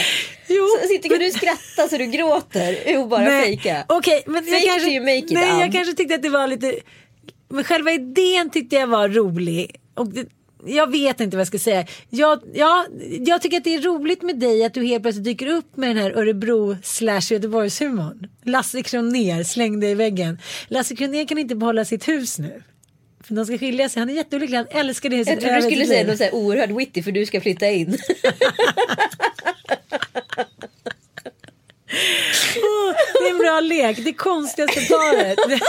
Jo, 0.47 0.67
så 0.81 0.87
sitter 0.87 1.09
kan 1.09 1.19
du 1.19 1.31
skratta 1.31 1.89
så 1.89 1.97
du 1.97 2.05
gråter 2.05 2.97
och 2.97 3.07
bara 3.07 3.21
Nej, 3.21 3.43
fejka. 3.43 3.85
Okej, 3.87 4.23
men 4.25 4.35
jag 4.35 4.53
Fake 4.53 4.65
kanske, 4.65 4.85
till 4.85 4.95
you 4.95 5.05
make 5.05 5.17
it, 5.17 5.31
nej, 5.31 5.59
jag 5.59 5.71
kanske 5.71 5.93
tyckte 5.93 6.15
att 6.15 6.21
det 6.21 6.29
var 6.29 6.47
lite... 6.47 6.75
Men 7.49 7.63
själva 7.63 7.91
idén 7.91 8.49
tyckte 8.49 8.75
jag 8.75 8.87
var 8.87 9.09
rolig. 9.09 9.75
Och 9.93 10.07
det, 10.07 10.25
jag 10.65 10.91
vet 10.91 11.19
inte 11.19 11.37
vad 11.37 11.41
jag 11.41 11.47
ska 11.47 11.59
säga. 11.59 11.85
Jag, 12.09 12.41
ja, 12.53 12.85
jag 13.19 13.41
tycker 13.41 13.57
att 13.57 13.63
det 13.63 13.75
är 13.75 13.81
roligt 13.81 14.21
med 14.21 14.39
dig 14.39 14.63
att 14.63 14.73
du 14.73 14.85
helt 14.85 15.03
plötsligt 15.03 15.25
dyker 15.25 15.47
upp 15.47 15.77
med 15.77 15.89
den 15.89 15.97
här 15.97 16.11
Örebro 16.11 16.77
slash 16.83 17.21
Göteborgshumorn. 17.31 18.27
Lasse 18.43 18.83
Kronér 18.83 19.43
slängde 19.43 19.87
i 19.87 19.95
väggen. 19.95 20.39
Lasse 20.67 20.95
Kronér 20.95 21.27
kan 21.27 21.37
inte 21.37 21.55
behålla 21.55 21.85
sitt 21.85 22.07
hus 22.07 22.39
nu. 22.39 22.63
För 23.27 23.35
de 23.35 23.45
ska 23.45 23.57
skilja 23.57 23.89
sig. 23.89 23.99
Han 23.99 24.09
är 24.09 24.13
jätteolycklig. 24.13 24.57
Han 24.57 24.67
älskar 24.69 25.09
det 25.09 25.15
Jag 25.15 25.25
trodde 25.25 25.55
du 25.55 25.61
skulle 25.61 25.85
säga 25.85 26.07
något 26.07 26.17
så 26.17 26.23
här 26.23 26.35
oerhört 26.35 26.69
witty 26.69 27.03
för 27.03 27.11
du 27.11 27.25
ska 27.25 27.41
flytta 27.41 27.69
in. 27.69 27.87
Åh, 32.57 32.93
det 33.13 33.27
är 33.27 33.31
en 33.31 33.37
bra 33.37 33.59
lek. 33.59 33.97
Det 34.03 34.13
konstigaste 34.13 34.81
paret. 34.81 35.37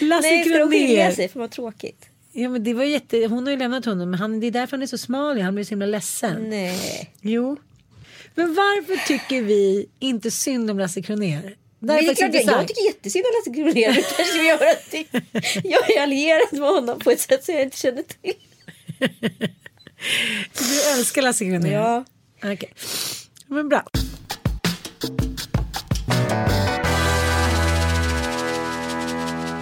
Lasse 0.00 0.30
Nej, 0.30 0.44
ska 0.44 0.58
de 0.58 0.70
skilja 0.70 1.12
sig? 1.12 1.28
För 1.28 1.40
vad 1.40 1.50
tråkigt. 1.50 2.08
Ja 2.32 2.48
men 2.48 2.64
det 2.64 2.74
var 2.74 2.84
jätte, 2.84 3.26
hon 3.26 3.44
har 3.46 3.50
ju 3.50 3.58
lämnat 3.58 3.84
honom 3.84 4.10
men 4.10 4.20
han, 4.20 4.40
det 4.40 4.46
är 4.46 4.50
därför 4.50 4.76
han 4.76 4.82
är 4.82 4.86
så 4.86 4.98
smal 4.98 5.40
han 5.40 5.54
blir 5.54 5.64
så 5.64 5.70
himla 5.70 5.86
ledsen. 5.86 6.50
Nej. 6.50 7.10
Jo. 7.20 7.56
Men 8.34 8.54
varför 8.54 9.06
tycker 9.06 9.42
vi 9.42 9.86
inte 9.98 10.30
synd 10.30 10.70
om 10.70 10.78
Lasse 10.78 11.02
Kronér? 11.02 11.56
Är 11.82 11.86
det 11.86 11.92
är 11.94 12.14
klart, 12.14 12.34
jag, 12.34 12.44
jag 12.44 12.68
tycker 12.68 12.86
jättesynd 12.86 13.24
om 13.26 13.32
Lasse 13.34 13.54
Kronér. 13.54 13.94
Kanske 14.16 14.42
gör 14.42 14.70
att 14.70 15.64
Jag 15.64 15.90
är 15.96 16.02
allierad 16.02 16.48
med 16.52 16.68
honom 16.68 16.98
på 16.98 17.10
ett 17.10 17.20
sätt 17.20 17.44
som 17.44 17.54
jag 17.54 17.62
inte 17.62 17.76
känner 17.76 18.02
till. 18.02 18.34
Du 20.58 20.98
älskar 20.98 21.22
Lasse 21.22 21.44
Kronér? 21.44 21.72
Ja. 21.72 22.04
Okej. 22.38 22.72
Men 23.46 23.68
bra. 23.68 23.82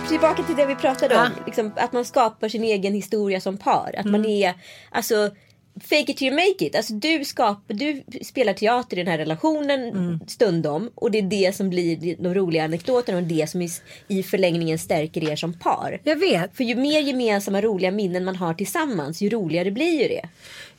Tillbaka 0.08 0.42
till 0.42 0.56
det 0.56 0.66
vi 0.66 0.74
pratade 0.74 1.16
om. 1.16 1.30
Ja. 1.36 1.44
Liksom, 1.46 1.72
att 1.76 1.92
man 1.92 2.04
skapar 2.04 2.48
sin 2.48 2.64
egen 2.64 2.94
historia 2.94 3.40
som 3.40 3.56
par. 3.56 3.94
Att 3.98 4.06
man 4.06 4.24
är, 4.24 4.54
alltså 4.90 5.30
fake 5.80 6.12
it 6.12 6.16
till 6.16 6.26
you 6.26 6.36
make 6.36 6.66
it. 6.66 6.76
Alltså 6.76 6.94
du, 6.94 7.24
skapar, 7.24 7.74
du 7.74 8.02
spelar 8.24 8.52
teater 8.52 8.96
i 8.98 9.00
den 9.00 9.10
här 9.10 9.18
relationen 9.18 10.20
stundom. 10.26 10.90
Och 10.94 11.10
det 11.10 11.18
är 11.18 11.22
det 11.22 11.56
som 11.56 11.70
blir 11.70 12.16
de 12.22 12.34
roliga 12.34 12.64
anekdoterna 12.64 13.18
och 13.18 13.24
det 13.24 13.50
som 13.50 13.62
i, 13.62 13.68
i 14.08 14.22
förlängningen 14.22 14.78
stärker 14.78 15.30
er 15.30 15.36
som 15.36 15.52
par. 15.52 16.00
Jag 16.04 16.16
vet. 16.16 16.56
För 16.56 16.64
ju 16.64 16.74
mer 16.74 17.00
gemensamma 17.00 17.60
roliga 17.60 17.90
minnen 17.90 18.24
man 18.24 18.36
har 18.36 18.54
tillsammans 18.54 19.20
ju 19.20 19.28
roligare 19.28 19.70
blir 19.70 20.02
ju 20.02 20.08
det. 20.08 20.28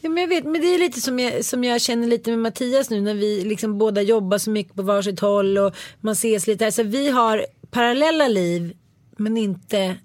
Ja, 0.01 0.10
men 0.10 0.21
jag 0.21 0.27
vet, 0.27 0.43
men 0.43 0.62
det 0.62 0.67
är 0.67 0.79
lite 0.79 1.01
som 1.01 1.19
jag, 1.19 1.45
som 1.45 1.63
jag 1.63 1.81
känner 1.81 2.08
lite 2.08 2.29
med 2.29 2.39
Mattias 2.39 2.89
nu 2.89 3.01
när 3.01 3.13
vi 3.13 3.43
liksom 3.43 3.77
båda 3.77 4.01
jobbar 4.01 4.38
så 4.38 4.49
mycket 4.49 4.73
på 4.75 4.81
varsitt 4.81 5.19
håll 5.19 5.58
och 5.58 5.75
man 6.01 6.13
ses 6.13 6.47
lite 6.47 6.63
här. 6.63 6.71
Så 6.71 6.84
vi 6.84 7.10
har 7.10 7.45
parallella 7.71 8.27
liv 8.27 8.73
men 9.17 9.38
inte 9.38 9.95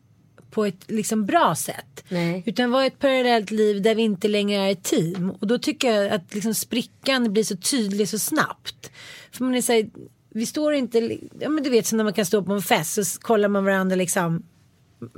på 0.51 0.65
ett 0.65 0.91
liksom 0.91 1.27
bra 1.27 1.55
sätt. 1.55 2.05
Nej. 2.09 2.43
Utan 2.47 2.71
var 2.71 2.85
ett 2.85 2.99
parallellt 2.99 3.51
liv 3.51 3.83
där 3.83 3.95
vi 3.95 4.03
inte 4.03 4.29
längre 4.29 4.63
är 4.63 4.73
ett 4.73 4.83
team. 4.83 5.31
Och 5.31 5.47
då 5.47 5.59
tycker 5.59 5.93
jag 5.93 6.09
att 6.13 6.35
liksom 6.35 6.55
sprickan 6.55 7.33
blir 7.33 7.45
så 7.45 7.57
tydlig 7.57 8.09
så 8.09 8.19
snabbt. 8.19 8.91
För 9.33 9.45
man 9.45 9.55
är 9.55 9.63
så 9.63 9.73
här, 9.73 9.91
vi 10.31 10.47
står 10.47 10.75
inte, 10.75 11.19
ja 11.41 11.49
men 11.49 11.65
du 11.65 11.71
vet 11.71 11.87
som 11.87 11.97
när 11.97 12.05
man 12.05 12.13
kan 12.13 12.27
stå 12.27 12.43
på 12.43 12.53
en 12.53 12.63
fest 12.63 12.95
så 12.95 13.21
kollar 13.21 13.49
man 13.49 13.65
varandra 13.65 13.97
liksom. 13.97 14.43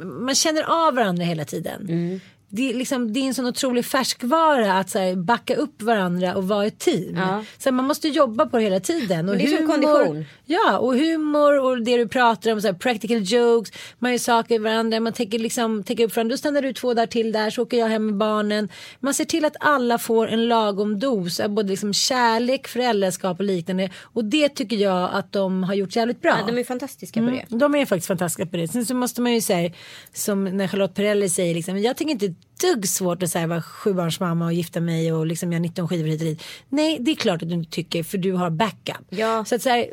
Man 0.04 0.34
känner 0.34 0.62
av 0.62 0.94
varandra 0.94 1.24
hela 1.24 1.44
tiden. 1.44 2.20
Det, 2.54 2.70
är 2.70 2.74
liksom, 2.74 3.12
det 3.12 3.20
är 3.20 3.24
en 3.24 3.34
sån 3.34 3.46
otrolig 3.46 3.84
färskvara 3.84 4.72
att 4.72 4.90
så 4.90 4.98
här, 4.98 5.16
backa 5.16 5.56
upp 5.56 5.82
varandra 5.82 6.34
och 6.36 6.48
vara 6.48 6.66
ett 6.66 6.78
team. 6.78 7.16
Ja. 7.16 7.44
Så 7.58 7.68
här, 7.68 7.72
man 7.72 7.84
måste 7.84 8.08
jobba 8.08 8.46
på 8.46 8.56
det 8.56 8.62
hela 8.62 8.80
tiden. 8.80 9.28
Och 9.28 9.36
det 9.36 9.44
är 9.44 9.56
som 9.56 9.66
kondition. 9.66 10.24
Ja, 10.46 10.78
och 10.78 10.94
humor 10.94 11.60
och 11.60 11.82
det 11.82 11.96
du 11.96 12.08
pratar 12.08 12.52
om, 12.52 12.60
så 12.60 12.66
här, 12.66 12.74
practical 12.74 13.22
jokes. 13.22 13.72
Man 13.98 14.10
gör 14.10 14.18
saker 14.18 14.58
varandra, 14.58 15.00
man 15.00 15.12
tänker, 15.12 15.38
liksom, 15.38 15.84
tänker 15.84 16.04
upp 16.04 16.16
varandra. 16.16 16.32
Då 16.32 16.38
stannar 16.38 16.62
du 16.62 16.72
två 16.72 16.94
där 16.94 17.06
till 17.06 17.32
där, 17.32 17.50
så 17.50 17.62
åker 17.62 17.76
jag 17.76 17.88
hem 17.88 18.06
med 18.06 18.16
barnen. 18.16 18.68
Man 19.00 19.14
ser 19.14 19.24
till 19.24 19.44
att 19.44 19.56
alla 19.60 19.98
får 19.98 20.28
en 20.28 20.48
lagom 20.48 20.98
dos 20.98 21.40
av 21.40 21.50
både 21.50 21.68
liksom 21.68 21.92
kärlek, 21.92 22.68
föräldraskap 22.68 23.38
och 23.38 23.44
liknande. 23.44 23.90
Och 24.02 24.24
det 24.24 24.48
tycker 24.48 24.76
jag 24.76 25.10
att 25.12 25.32
de 25.32 25.62
har 25.62 25.74
gjort 25.74 25.96
jävligt 25.96 26.22
bra. 26.22 26.36
Ja, 26.40 26.52
de 26.52 26.60
är 26.60 26.64
fantastiska 26.64 27.20
på 27.20 27.26
det. 27.26 27.32
Mm, 27.32 27.58
de 27.58 27.74
är 27.74 27.86
faktiskt 27.86 28.06
fantastiska 28.06 28.46
på 28.46 28.56
det. 28.56 28.68
Sen 28.68 28.86
så 28.86 28.94
måste 28.94 29.20
man 29.20 29.32
ju 29.32 29.40
säga, 29.40 29.72
som 30.12 30.44
när 30.44 30.68
Charlotte 30.68 30.94
Perrelli 30.94 31.28
säger, 31.28 31.54
liksom, 31.54 31.78
jag 31.78 31.96
tycker 31.96 32.10
inte 32.10 32.34
dugg 32.62 32.88
svårt 32.88 33.22
att 33.22 33.31
säga, 33.31 33.46
vara 33.46 33.62
sjubarnsmamma 33.62 34.44
och 34.44 34.52
gifta 34.52 34.81
mig 34.81 35.12
och 35.12 35.26
liksom 35.26 35.52
jag 35.52 35.59
har 35.59 35.62
19 35.62 35.88
skivor 35.88 36.09
hit 36.09 36.20
och 36.20 36.26
dit. 36.26 36.42
Nej, 36.68 36.98
det 37.00 37.11
är 37.11 37.14
klart 37.14 37.42
att 37.42 37.48
du 37.48 37.55
inte 37.55 37.70
tycker 37.70 38.02
för 38.02 38.18
du 38.18 38.33
har 38.33 38.50
backup. 38.50 39.07
Ja. 39.11 39.44
Så 39.44 39.55
att 39.55 39.62
så 39.62 39.68
här, 39.68 39.87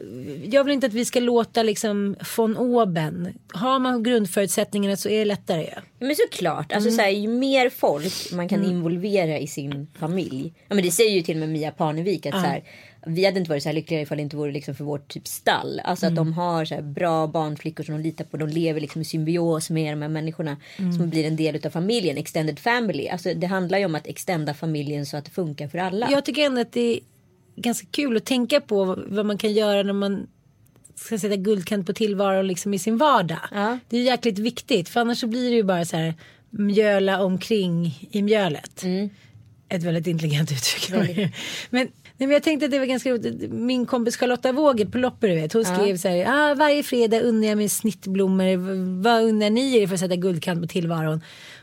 jag 0.46 0.64
vill 0.64 0.74
inte 0.74 0.88
att 0.88 0.94
vi 0.94 1.06
ska 1.06 1.20
låta 1.20 1.64
liksom 1.64 2.16
von 2.38 2.58
oben. 2.58 3.34
Har 3.54 3.80
man 3.80 4.04
grundförutsättningarna 4.04 4.98
så 4.98 5.10
är 5.10 5.20
det 5.20 5.26
lättare. 5.26 5.70
Ja. 5.76 5.82
Men 6.00 6.16
såklart, 6.16 6.74
alltså, 6.74 6.92
så 6.92 7.02
här, 7.02 7.10
ju 7.10 7.28
mer 7.28 7.70
folk 7.70 8.34
man 8.34 8.50
kan 8.50 8.64
involvera 8.64 9.40
i 9.40 9.48
sin 9.48 9.88
familj. 10.00 10.54
Ja, 10.68 10.76
men 10.76 10.84
det 10.84 10.92
säger 10.92 11.16
ju 11.16 11.22
till 11.22 11.36
och 11.36 11.40
med 11.40 11.50
Mia 11.50 11.72
Parnevik 11.72 12.26
att 12.26 12.34
så 12.34 12.40
här, 12.40 12.64
vi 13.06 13.26
hade 13.26 13.40
inte 13.40 13.50
varit 13.50 13.64
så 13.64 13.70
här 13.70 13.74
lyckliga 13.74 14.02
ifall 14.02 14.18
det 14.18 14.22
inte 14.22 14.38
vore 14.38 14.52
liksom 14.52 14.76
för 14.76 14.84
vårt 14.84 15.08
typ 15.08 15.28
stall. 15.28 15.82
Alltså 15.84 16.06
att 16.06 16.16
de 16.16 16.34
har 16.34 16.66
så 16.66 16.82
bra 16.82 17.28
barnflickor 17.28 17.84
som 17.84 17.96
de 17.96 18.02
litar 18.02 18.26
på. 18.26 18.38
De 18.38 18.50
lever 18.50 18.82
liksom 18.82 19.02
i 19.02 19.06
symbios 19.06 19.70
med 19.70 19.94
de 19.94 20.02
här 20.02 20.10
människorna 20.10 20.58
som 20.98 21.10
blir 21.10 21.26
en 21.26 21.36
del 21.36 21.66
av 21.66 21.70
familjen. 21.70 22.18
Extended 22.18 22.60
family. 22.60 23.08
Alltså 23.08 23.34
det 23.34 23.48
handlar 23.48 23.78
ju 23.78 23.86
om 23.86 23.96
att 23.96 24.08
extenda 24.08 24.54
familjen 24.54 25.06
så 25.06 25.18
att 25.18 25.26
det 25.26 25.32
funkar 25.32 25.68
för 25.68 25.78
alla. 25.78 26.12
Jag 26.12 26.26
tycker 26.26 26.46
ändå 26.46 26.62
att 26.62 26.72
det 26.72 26.94
är 26.94 27.00
ganska 27.56 27.88
kul 27.92 28.18
att 28.18 28.26
tänka 28.26 28.62
på 28.62 28.98
vad 29.08 29.26
man 29.26 29.38
kan 29.38 29.54
göra 29.54 29.84
när 29.84 29.94
man 29.94 30.28
ska 30.96 31.20
sätta 31.20 31.36
guldkant 31.36 31.86
på 31.88 31.94
tillvaron 31.94 32.48
liksom 32.48 32.74
i 32.74 32.80
sin 32.80 32.98
vardag. 32.98 33.40
Ja. 33.52 33.80
Det 33.90 33.98
är 33.98 34.04
jäkligt 34.04 34.40
viktigt 34.40 34.90
för 34.90 35.00
annars 35.00 35.20
så 35.20 35.28
blir 35.28 35.50
det 35.50 35.56
ju 35.56 35.64
bara 35.64 35.86
så 35.86 35.98
här 35.98 36.14
mjöla 36.50 37.24
omkring 37.24 38.08
i 38.12 38.22
mjölet. 38.22 38.84
Ett 39.70 39.84
väldigt 39.84 40.08
intelligent 40.08 40.52
uttryck. 40.52 40.90
men, 41.70 41.88
nej, 41.88 41.92
men 42.28 42.34
jag 42.34 42.44
tänkte 42.44 42.66
att 42.66 42.72
det 42.72 42.80
var 42.80 42.86
ganska 42.86 43.10
roligt. 43.10 43.52
Min 43.52 43.86
kompis 43.86 44.18
Charlotta 44.18 44.52
Vågel 44.52 44.92
på 44.92 44.98
Lopper 44.98 45.28
du 45.28 45.36
vet. 45.36 45.54
Hon 45.54 45.66
skrev 45.66 45.98
så 45.98 46.08
här. 46.08 46.26
Ah, 46.28 46.56
varje 46.56 46.84
fredag 46.84 47.20
unnar 47.20 47.48
jag 47.48 47.58
mig 47.58 47.70
snittblommor. 47.70 48.56
Vad 49.02 49.24
unnar 49.24 49.50
ni 49.50 49.78
er 49.78 49.88
för 49.88 49.94
att 49.94 50.00
sätta 50.00 50.16
guldkant 50.16 50.62
på 50.62 50.68
tillvaron? 50.68 51.22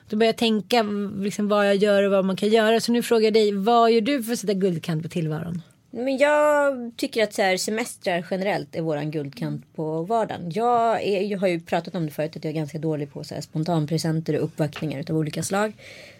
Då 0.08 0.16
börjar 0.16 0.28
jag 0.28 0.36
tänka 0.36 0.82
liksom, 1.18 1.48
vad 1.48 1.68
jag 1.68 1.76
gör 1.76 2.02
och 2.02 2.10
vad 2.10 2.24
man 2.24 2.36
kan 2.36 2.48
göra. 2.48 2.80
Så 2.80 2.92
nu 2.92 3.02
frågar 3.02 3.24
jag 3.24 3.34
dig. 3.34 3.52
Vad 3.52 3.92
gör 3.92 4.00
du 4.00 4.22
för 4.22 4.32
att 4.32 4.38
sätta 4.38 4.54
guldkant 4.54 5.02
på 5.02 5.08
tillvaron? 5.08 5.62
Men 5.90 6.16
jag 6.16 6.92
tycker 6.96 7.22
att 7.22 7.34
så 7.34 7.42
här, 7.42 7.56
semestrar 7.56 8.26
generellt 8.30 8.76
är 8.76 8.82
våran 8.82 9.10
guldkant 9.10 9.74
på 9.74 10.02
vardagen. 10.02 10.50
Jag, 10.54 11.02
är, 11.02 11.20
jag 11.22 11.38
har 11.38 11.48
ju 11.48 11.60
pratat 11.60 11.94
om 11.94 12.06
det 12.06 12.12
förut 12.12 12.36
att 12.36 12.44
jag 12.44 12.50
är 12.50 12.54
ganska 12.54 12.78
dålig 12.78 13.12
på 13.12 13.24
så 13.24 13.34
här, 13.34 13.40
spontanpresenter 13.40 14.36
och 14.36 14.44
uppvaktningar 14.44 15.04
av 15.10 15.16
olika 15.16 15.42
slag. 15.42 15.72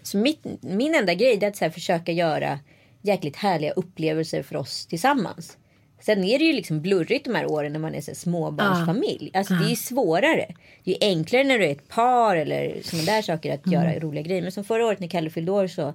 Så 0.03 0.18
mitt, 0.18 0.44
min 0.61 0.94
enda 0.94 1.14
grej 1.14 1.38
är 1.42 1.49
att 1.49 1.57
så 1.57 1.64
här, 1.64 1.70
försöka 1.70 2.12
göra 2.12 2.59
jäkligt 3.06 3.36
härliga 3.36 3.72
upplevelser 3.72 4.42
för 4.42 4.56
oss 4.56 4.86
tillsammans. 4.86 5.56
Sen 6.00 6.24
är 6.24 6.38
det 6.38 6.44
ju 6.44 6.52
liksom 6.52 6.80
blurrigt 6.80 7.24
de 7.24 7.34
här 7.34 7.50
åren 7.50 7.72
när 7.72 7.80
man 7.80 7.94
är 7.94 8.00
så 8.00 8.14
småbarnsfamilj. 8.14 9.30
Alltså 9.34 9.54
det 9.54 9.64
är 9.64 9.68
ju 9.70 9.76
svårare. 9.76 10.46
Det 10.84 11.04
är 11.04 11.08
enklare 11.08 11.44
när 11.44 11.58
du 11.58 11.64
är 11.64 11.72
ett 11.72 11.88
par 11.88 12.36
eller 12.36 12.82
sådana 12.82 13.04
där 13.06 13.22
saker 13.22 13.54
att 13.54 13.72
göra 13.72 13.98
roliga 13.98 14.22
grejer. 14.22 14.42
Men 14.42 14.52
som 14.52 14.64
förra 14.64 14.86
året 14.86 15.00
när 15.00 15.08
Kalle 15.08 15.30
fyllde 15.30 15.52
år 15.52 15.66
så 15.66 15.94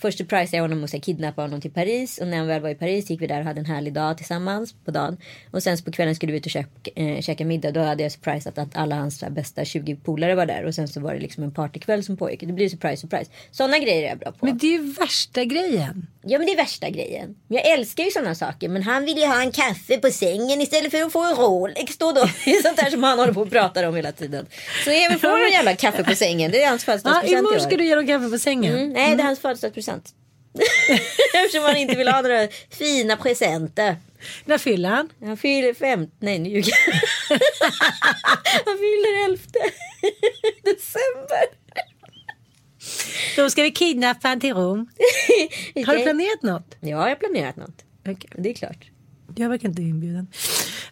Först 0.00 0.18
surprisade 0.18 0.56
jag 0.56 0.64
honom 0.64 0.84
och 0.84 1.02
kidnappade 1.02 1.48
honom 1.48 1.60
till 1.60 1.70
Paris. 1.70 2.18
Och 2.18 2.26
när 2.26 2.38
han 2.38 2.46
väl 2.46 2.62
var 2.62 2.68
i 2.68 2.74
Paris 2.74 3.10
gick 3.10 3.22
vi 3.22 3.26
där 3.26 3.38
och 3.40 3.44
hade 3.44 3.60
en 3.60 3.66
härlig 3.66 3.92
dag 3.92 4.16
tillsammans 4.16 4.74
på 4.84 4.90
dagen. 4.90 5.16
Och 5.50 5.62
sen 5.62 5.78
på 5.84 5.92
kvällen 5.92 6.14
skulle 6.14 6.32
vi 6.32 6.38
ut 6.38 6.46
och 6.46 6.50
käka, 6.50 6.90
eh, 6.94 7.20
käka 7.20 7.44
middag. 7.44 7.70
Då 7.70 7.80
hade 7.80 8.02
jag 8.02 8.12
surprisat 8.12 8.58
att 8.58 8.76
alla 8.76 8.96
hans 8.96 9.22
här, 9.22 9.30
bästa 9.30 9.64
20 9.64 9.96
polare 9.96 10.34
var 10.34 10.46
där. 10.46 10.64
Och 10.64 10.74
sen 10.74 10.88
så 10.88 11.00
var 11.00 11.14
det 11.14 11.20
liksom 11.20 11.44
en 11.44 11.50
partykväll 11.54 12.04
som 12.04 12.16
pågick. 12.16 12.40
Det 12.40 12.52
blir 12.52 12.68
surprise, 12.68 13.00
surprise. 13.00 13.30
Sådana 13.50 13.78
grejer 13.78 14.02
är 14.02 14.08
jag 14.08 14.18
bra 14.18 14.32
på. 14.32 14.46
Men 14.46 14.58
det 14.58 14.66
är 14.66 14.72
ju 14.72 14.92
värsta 14.92 15.44
grejen. 15.44 16.06
Ja 16.22 16.38
men 16.38 16.46
det 16.46 16.52
är 16.52 16.56
värsta 16.56 16.90
grejen. 16.90 17.36
Jag 17.48 17.66
älskar 17.66 18.04
ju 18.04 18.10
sådana 18.10 18.34
saker. 18.34 18.68
Men 18.68 18.82
han 18.82 19.04
vill 19.04 19.18
ju 19.18 19.26
ha 19.26 19.42
en 19.42 19.52
kaffe 19.52 19.98
på 19.98 20.10
sängen 20.10 20.60
istället 20.60 20.90
för 20.90 21.02
att 21.02 21.12
få 21.12 21.24
en 21.24 21.36
Rolex 21.36 21.98
då. 21.98 22.12
då. 22.12 22.20
Det 22.44 22.50
är 22.50 22.62
sånt 22.62 22.76
där 22.76 22.90
som 22.90 23.02
han 23.02 23.18
håller 23.18 23.32
på 23.32 23.40
och 23.40 23.50
pratar 23.50 23.84
om 23.84 23.94
hela 23.94 24.12
tiden. 24.12 24.46
Så 24.84 24.90
Emil 24.90 25.18
får 25.18 25.44
en 25.44 25.52
jävla 25.52 25.76
kaffe 25.76 26.04
på 26.04 26.14
sängen. 26.14 26.50
Det 26.50 26.62
är 26.62 26.68
hans 26.68 26.82
Ja, 26.82 26.92
födelsedagspresent 26.92 27.38
imorgon 27.38 27.58
i 27.58 27.60
ska 27.60 27.76
du 27.76 27.84
ge 27.84 27.94
dem 27.94 28.06
kaffe 28.06 28.30
på 28.30 28.38
sängen. 28.38 28.74
Mm, 28.74 28.88
nej 28.92 29.16
det 29.16 29.22
är 29.22 29.26
hans 29.26 29.38
födelsedagspresent. 29.38 29.87
Eftersom 31.34 31.64
han 31.64 31.76
inte 31.76 31.96
vill 31.96 32.08
ha 32.08 32.22
några 32.22 32.48
fina 32.70 33.16
presenter. 33.16 33.96
När 34.44 34.58
fyller 34.58 34.88
han? 34.88 35.08
Han 35.20 35.36
fyller 35.36 35.74
fem... 35.74 36.10
Nej 36.20 36.38
nu 36.38 36.48
ljuger. 36.50 36.74
Han 38.64 38.78
fyller 38.78 39.24
elfte 39.24 39.58
december. 40.62 41.44
Då 43.36 43.50
ska 43.50 43.62
vi 43.62 43.70
kidnappa 43.70 44.28
han 44.28 44.40
till 44.40 44.54
Rom. 44.54 44.88
Har 45.86 45.96
du 45.96 46.02
planerat 46.02 46.42
något? 46.42 46.76
Ja 46.80 46.88
jag 46.88 46.98
har 46.98 47.14
planerat 47.14 47.56
något. 47.56 47.84
Okej. 48.00 48.30
Det 48.38 48.48
är 48.50 48.54
klart. 48.54 48.90
Jag 49.36 49.48
verkar 49.48 49.68
inte 49.68 49.82
inbjuden. 49.82 50.26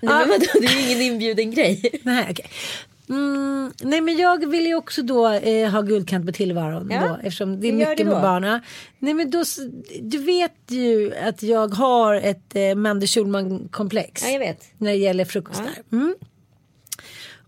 Nej, 0.01 0.27
men 0.27 0.29
vadå, 0.29 0.47
det 0.61 0.67
är 0.67 0.81
ju 0.81 0.87
ingen 0.87 1.03
inbjuden 1.03 1.51
grej. 1.51 2.01
Nej, 2.03 2.27
okej. 2.31 2.47
Mm, 3.09 3.73
nej 3.83 4.01
men 4.01 4.17
jag 4.19 4.47
vill 4.51 4.67
ju 4.67 4.75
också 4.75 5.03
då 5.03 5.29
eh, 5.33 5.71
ha 5.71 5.83
guldkant 5.83 6.27
på 6.27 6.33
tillvaron 6.33 6.89
Ja. 6.91 7.01
då, 7.09 7.17
eftersom 7.17 7.61
det 7.61 7.69
är 7.69 7.73
mycket 7.73 7.97
du 7.97 8.05
med 8.05 8.23
barnen. 8.23 8.61
Nej 8.99 9.15
men 9.15 9.31
då, 9.31 9.45
du 10.03 10.19
vet 10.19 10.55
ju 10.69 11.15
att 11.17 11.43
jag 11.43 11.69
har 11.75 12.15
ett 12.15 12.57
eh, 12.57 12.75
Mandy 12.75 13.07
Schulman 13.07 13.69
komplex. 13.69 14.23
Ja 14.25 14.31
jag 14.31 14.39
vet. 14.39 14.65
När 14.79 14.91
det 14.91 14.97
gäller 14.99 15.25
frukostar. 15.25 15.69
Mm. 15.93 16.15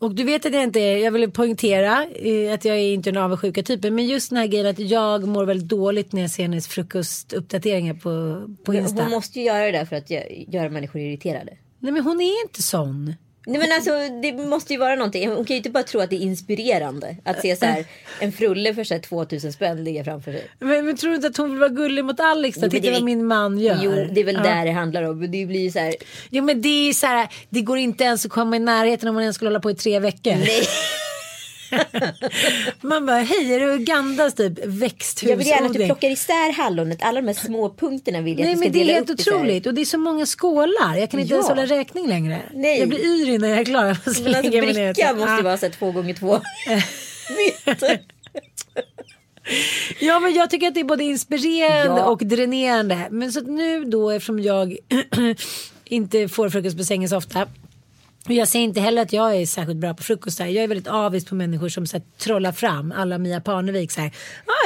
Och 0.01 0.15
du 0.15 0.25
vet 0.25 0.47
att 0.47 0.53
jag 0.53 0.63
inte 0.63 0.81
är, 0.81 0.97
jag 0.99 1.11
vill 1.13 1.31
poängtera 1.31 2.05
eh, 2.15 2.55
att 2.55 2.65
jag 2.65 2.77
är 2.77 2.93
inte 2.95 3.11
den 3.11 3.23
avundsjuka 3.23 3.63
typen. 3.63 3.95
Men 3.95 4.07
just 4.07 4.31
den 4.31 4.37
här 4.39 4.47
grejen 4.47 4.67
att 4.67 4.79
jag 4.79 5.29
mår 5.29 5.45
väldigt 5.45 5.69
dåligt 5.69 6.13
när 6.13 6.21
jag 6.21 6.31
ser 6.31 6.43
hennes 6.43 6.69
frukostuppdateringar 6.69 7.95
på, 7.95 8.43
på 8.65 8.75
Insta. 8.75 9.03
Hon 9.03 9.11
måste 9.11 9.39
ju 9.39 9.45
göra 9.47 9.65
det 9.65 9.73
där 9.73 9.85
för 9.85 9.97
att 9.97 10.11
gö- 10.11 10.45
göra 10.55 10.69
människor 10.69 11.01
irriterade. 11.01 11.53
Nej 11.79 11.93
men 11.93 12.03
hon 12.03 12.21
är 12.21 12.43
inte 12.45 12.63
sån. 12.63 13.15
Nej 13.49 13.59
men 13.61 13.73
alltså 13.73 13.91
det 14.23 14.33
måste 14.33 14.73
ju 14.73 14.79
vara 14.79 14.95
någonting. 14.95 15.29
Hon 15.29 15.37
kan 15.45 15.55
ju 15.55 15.57
inte 15.57 15.71
bara 15.71 15.83
tro 15.83 16.01
att 16.01 16.11
det 16.11 16.17
är 16.17 16.21
inspirerande. 16.21 17.17
Att 17.25 17.41
se 17.41 17.57
så 17.57 17.65
här 17.65 17.85
en 18.21 18.33
frulle 18.33 18.75
för 18.75 18.95
här 18.95 19.01
2000 19.01 19.53
spänn 19.53 19.85
ligga 19.85 20.05
framför 20.05 20.33
sig. 20.33 20.51
Men, 20.59 20.87
men 20.87 20.97
tror 20.97 21.11
du 21.11 21.17
inte 21.17 21.29
att 21.29 21.37
hon 21.37 21.51
vill 21.51 21.59
vara 21.59 21.69
gullig 21.69 22.05
mot 22.05 22.21
Alex? 22.21 22.59
Men 22.59 22.71
Titta 22.71 22.91
vad 22.91 23.03
min 23.03 23.27
man 23.27 23.59
gör. 23.59 23.79
Jo 23.83 23.91
det 23.91 24.21
är 24.21 24.25
väl 24.25 24.35
Ja. 24.35 24.43
där 24.43 24.65
det 24.65 24.71
handlar 24.73 25.03
om. 25.03 25.21
Det 25.31 25.47
blir 25.47 25.71
så 25.71 25.79
här. 25.79 25.95
Jo 26.31 26.45
men 26.45 26.63
det 26.63 26.69
är 26.69 26.87
ju 26.87 26.95
så 26.95 27.07
här, 27.07 27.29
det 27.49 27.61
går 27.61 27.79
inte 27.79 28.05
ens 28.05 28.25
att 28.25 28.31
komma 28.31 28.57
i 28.57 28.59
närheten 28.59 29.09
om 29.09 29.15
man 29.15 29.23
ens 29.25 29.37
skulle 29.37 29.49
hålla 29.49 29.61
på 29.61 29.71
i 29.71 29.75
tre 29.75 29.99
veckor. 29.99 30.31
Nej, 30.33 30.63
Man 32.81 33.07
bara, 33.07 33.17
hej 33.19 33.53
är 33.55 33.61
det 33.61 33.67
Ugandas 33.75 34.35
typ 34.35 34.53
växthusodling? 34.65 35.31
jag 35.31 35.37
vill 35.39 35.47
gärna 35.47 35.67
att 35.67 35.73
du 35.73 35.87
plockar 35.87 36.11
isär 36.11 36.53
hallonet. 36.53 37.03
Alla 37.03 37.21
de 37.21 37.27
här 37.27 37.35
små 37.35 37.75
punkterna 37.75 38.21
vill 38.21 38.39
jag 38.39 38.45
Nej 38.45 38.53
att 38.55 38.59
du 38.61 38.65
men 38.65 38.69
ska 38.73 38.79
det 38.79 38.85
är 38.85 38.87
dela 38.87 38.93
helt 38.99 39.11
upp 39.11 39.21
i 39.21 39.23
så 39.23 39.31
här. 39.31 39.37
otroligt 39.37 39.67
och 39.67 39.75
det 39.75 39.81
är 39.81 39.85
så 39.85 39.99
många 39.99 40.27
skålar. 40.27 40.97
Jag 40.97 41.11
kan 41.11 41.21
inte 41.21 41.33
Ja. 41.33 41.37
ens 41.37 41.49
hålla 41.49 41.67
räkning 41.67 42.07
längre. 42.09 42.43
Nej. 42.55 42.79
Jag 42.79 42.89
blir 42.89 42.99
yr 43.01 43.29
innan 43.35 43.51
jag 43.51 43.59
är 43.59 43.65
klar. 43.65 43.83
Men 43.85 43.91
alltså 43.95 44.23
brickan 44.23 45.17
måste 45.19 45.33
Ah. 45.33 45.43
vara 45.43 45.57
så 45.57 45.67
här 45.67 45.73
två 45.73 45.93
gånger 45.93 46.15
två 46.15 46.41
meter. 47.67 48.01
Ja 50.01 50.21
men 50.21 50.35
jag 50.35 50.51
tycker 50.51 50.69
att 50.69 50.75
det 50.75 50.81
är 50.81 50.85
både 50.85 51.05
inspirerande 51.05 52.01
Ja. 52.01 52.05
och 52.05 52.19
dränerande. 52.27 53.09
Men 53.11 53.33
så 53.33 53.41
nu 53.41 53.85
då 53.85 54.11
eftersom 54.11 54.41
jag 54.41 54.77
inte 55.85 56.29
får 56.29 56.51
frukost 56.51 56.77
på 56.79 56.85
sängen 56.85 57.09
så 57.09 57.17
ofta. 57.17 57.49
Jag 58.29 58.49
säger 58.49 58.65
inte 58.65 58.81
heller 58.81 59.03
att 59.03 59.13
jag 59.13 59.37
är 59.37 59.47
särskilt 59.47 59.79
bra 59.79 59.95
på 59.95 60.03
frukostar. 60.03 60.47
Jag 60.47 60.65
är 60.65 60.69
väldigt 60.69 60.87
avis 60.87 61.25
på 61.25 61.35
människor 61.35 61.69
som 61.69 61.87
så 61.87 61.97
här, 61.97 62.05
trollar 62.19 62.53
fram 62.53 62.93
alla 62.97 63.19
Mia 63.19 63.41
Parnevik 63.41 63.93
så 63.93 64.01
här. 64.01 64.13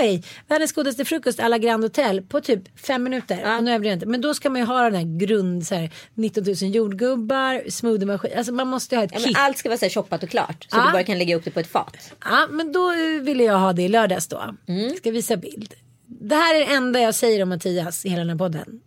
Oj, 0.01 0.25
världens 0.49 0.73
godaste 0.73 1.05
frukost 1.05 1.41
alla 1.41 1.59
Grand 1.59 1.85
Hotel 1.85 2.23
på 2.23 2.41
typ 2.41 2.79
fem 2.81 3.03
minuter. 3.03 3.57
Och 3.57 3.65
nu 3.65 3.71
jag 3.71 3.87
inte. 3.87 4.07
Men 4.07 4.21
då 4.21 4.35
ska 4.35 4.51
man 4.51 4.61
ju 4.61 4.67
ha 4.67 4.83
den 4.83 4.95
här 4.95 5.19
grund 5.19 5.67
så 5.67 5.75
här 5.75 5.91
19 6.15 6.45
000 6.47 6.55
jordgubbar, 6.75 7.71
smoothiemaskin. 7.71 8.31
Alltså 8.39 8.53
man 8.53 8.69
måste 8.69 8.95
ju 8.95 8.99
ha 8.99 9.05
ett 9.05 9.11
Ja, 9.15 9.21
men 9.21 9.33
allt 9.37 9.59
ska 9.59 9.69
vara 9.69 9.79
så 9.79 9.85
här 9.85 9.91
shoppat 9.91 10.23
och 10.23 10.29
klart. 10.31 10.67
Så 10.71 10.77
Ja. 10.77 10.87
du 10.87 10.93
bara 10.93 11.05
kan 11.05 11.19
lägga 11.19 11.37
upp 11.37 11.45
det 11.45 11.51
på 11.51 11.61
ett 11.61 11.67
fat. 11.73 11.97
Ja, 12.25 12.47
men 12.51 12.73
då 12.73 12.91
eh, 12.91 13.23
ville 13.23 13.45
jag 13.45 13.59
ha 13.59 13.73
det 13.73 13.83
i 13.83 13.89
lördags 13.89 14.29
då. 14.29 14.55
Mm. 14.69 14.97
Ska 14.97 15.11
visa 15.11 15.37
bild. 15.37 15.75
Det 16.07 16.35
här 16.35 16.55
är 16.55 16.59
det 16.59 16.73
enda 16.75 17.01
jag 17.01 17.15
säger 17.15 17.43
om 17.43 17.49
Mattias 17.49 18.05
i 18.05 18.09
hela 18.09 18.21
den 18.21 18.31
här 18.31 18.37
podden. 18.39 18.81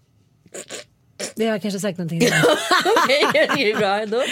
Det 1.35 1.45
har 1.45 1.51
jag 1.51 1.61
kanske 1.61 1.79
sagt 1.79 1.97
någonting. 1.97 2.21
Okej, 3.03 3.25
det 3.55 3.71
är 3.71 3.77
bra 3.77 4.01
ändå. 4.01 4.23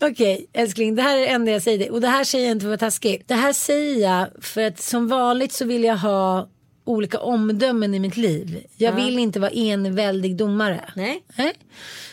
Okej 0.00 0.46
älskling, 0.52 0.94
det 0.94 1.02
här 1.02 1.16
är 1.16 1.20
det 1.20 1.26
enda 1.26 1.52
jag 1.52 1.62
säger. 1.62 1.92
Och 1.92 2.00
det 2.00 2.08
här 2.08 2.24
säger 2.24 2.44
jag 2.46 2.52
inte 2.52 2.62
för 2.64 2.72
att 2.72 2.82
vara 2.82 2.90
taskig. 2.90 3.24
Det 3.26 3.34
här 3.34 3.52
säger 3.52 4.10
jag 4.10 4.28
för 4.40 4.66
att 4.66 4.82
som 4.82 5.08
vanligt 5.08 5.52
så 5.52 5.64
vill 5.64 5.84
jag 5.84 5.96
ha 5.96 6.48
olika 6.84 7.18
omdömen 7.18 7.94
i 7.94 7.98
mitt 7.98 8.16
liv. 8.16 8.64
Jag 8.76 8.92
vill 8.92 9.18
inte 9.18 9.40
vara 9.40 9.50
enväldig 9.50 10.36
domare. 10.36 10.90
Nej. 10.96 11.22
Nej. 11.36 11.52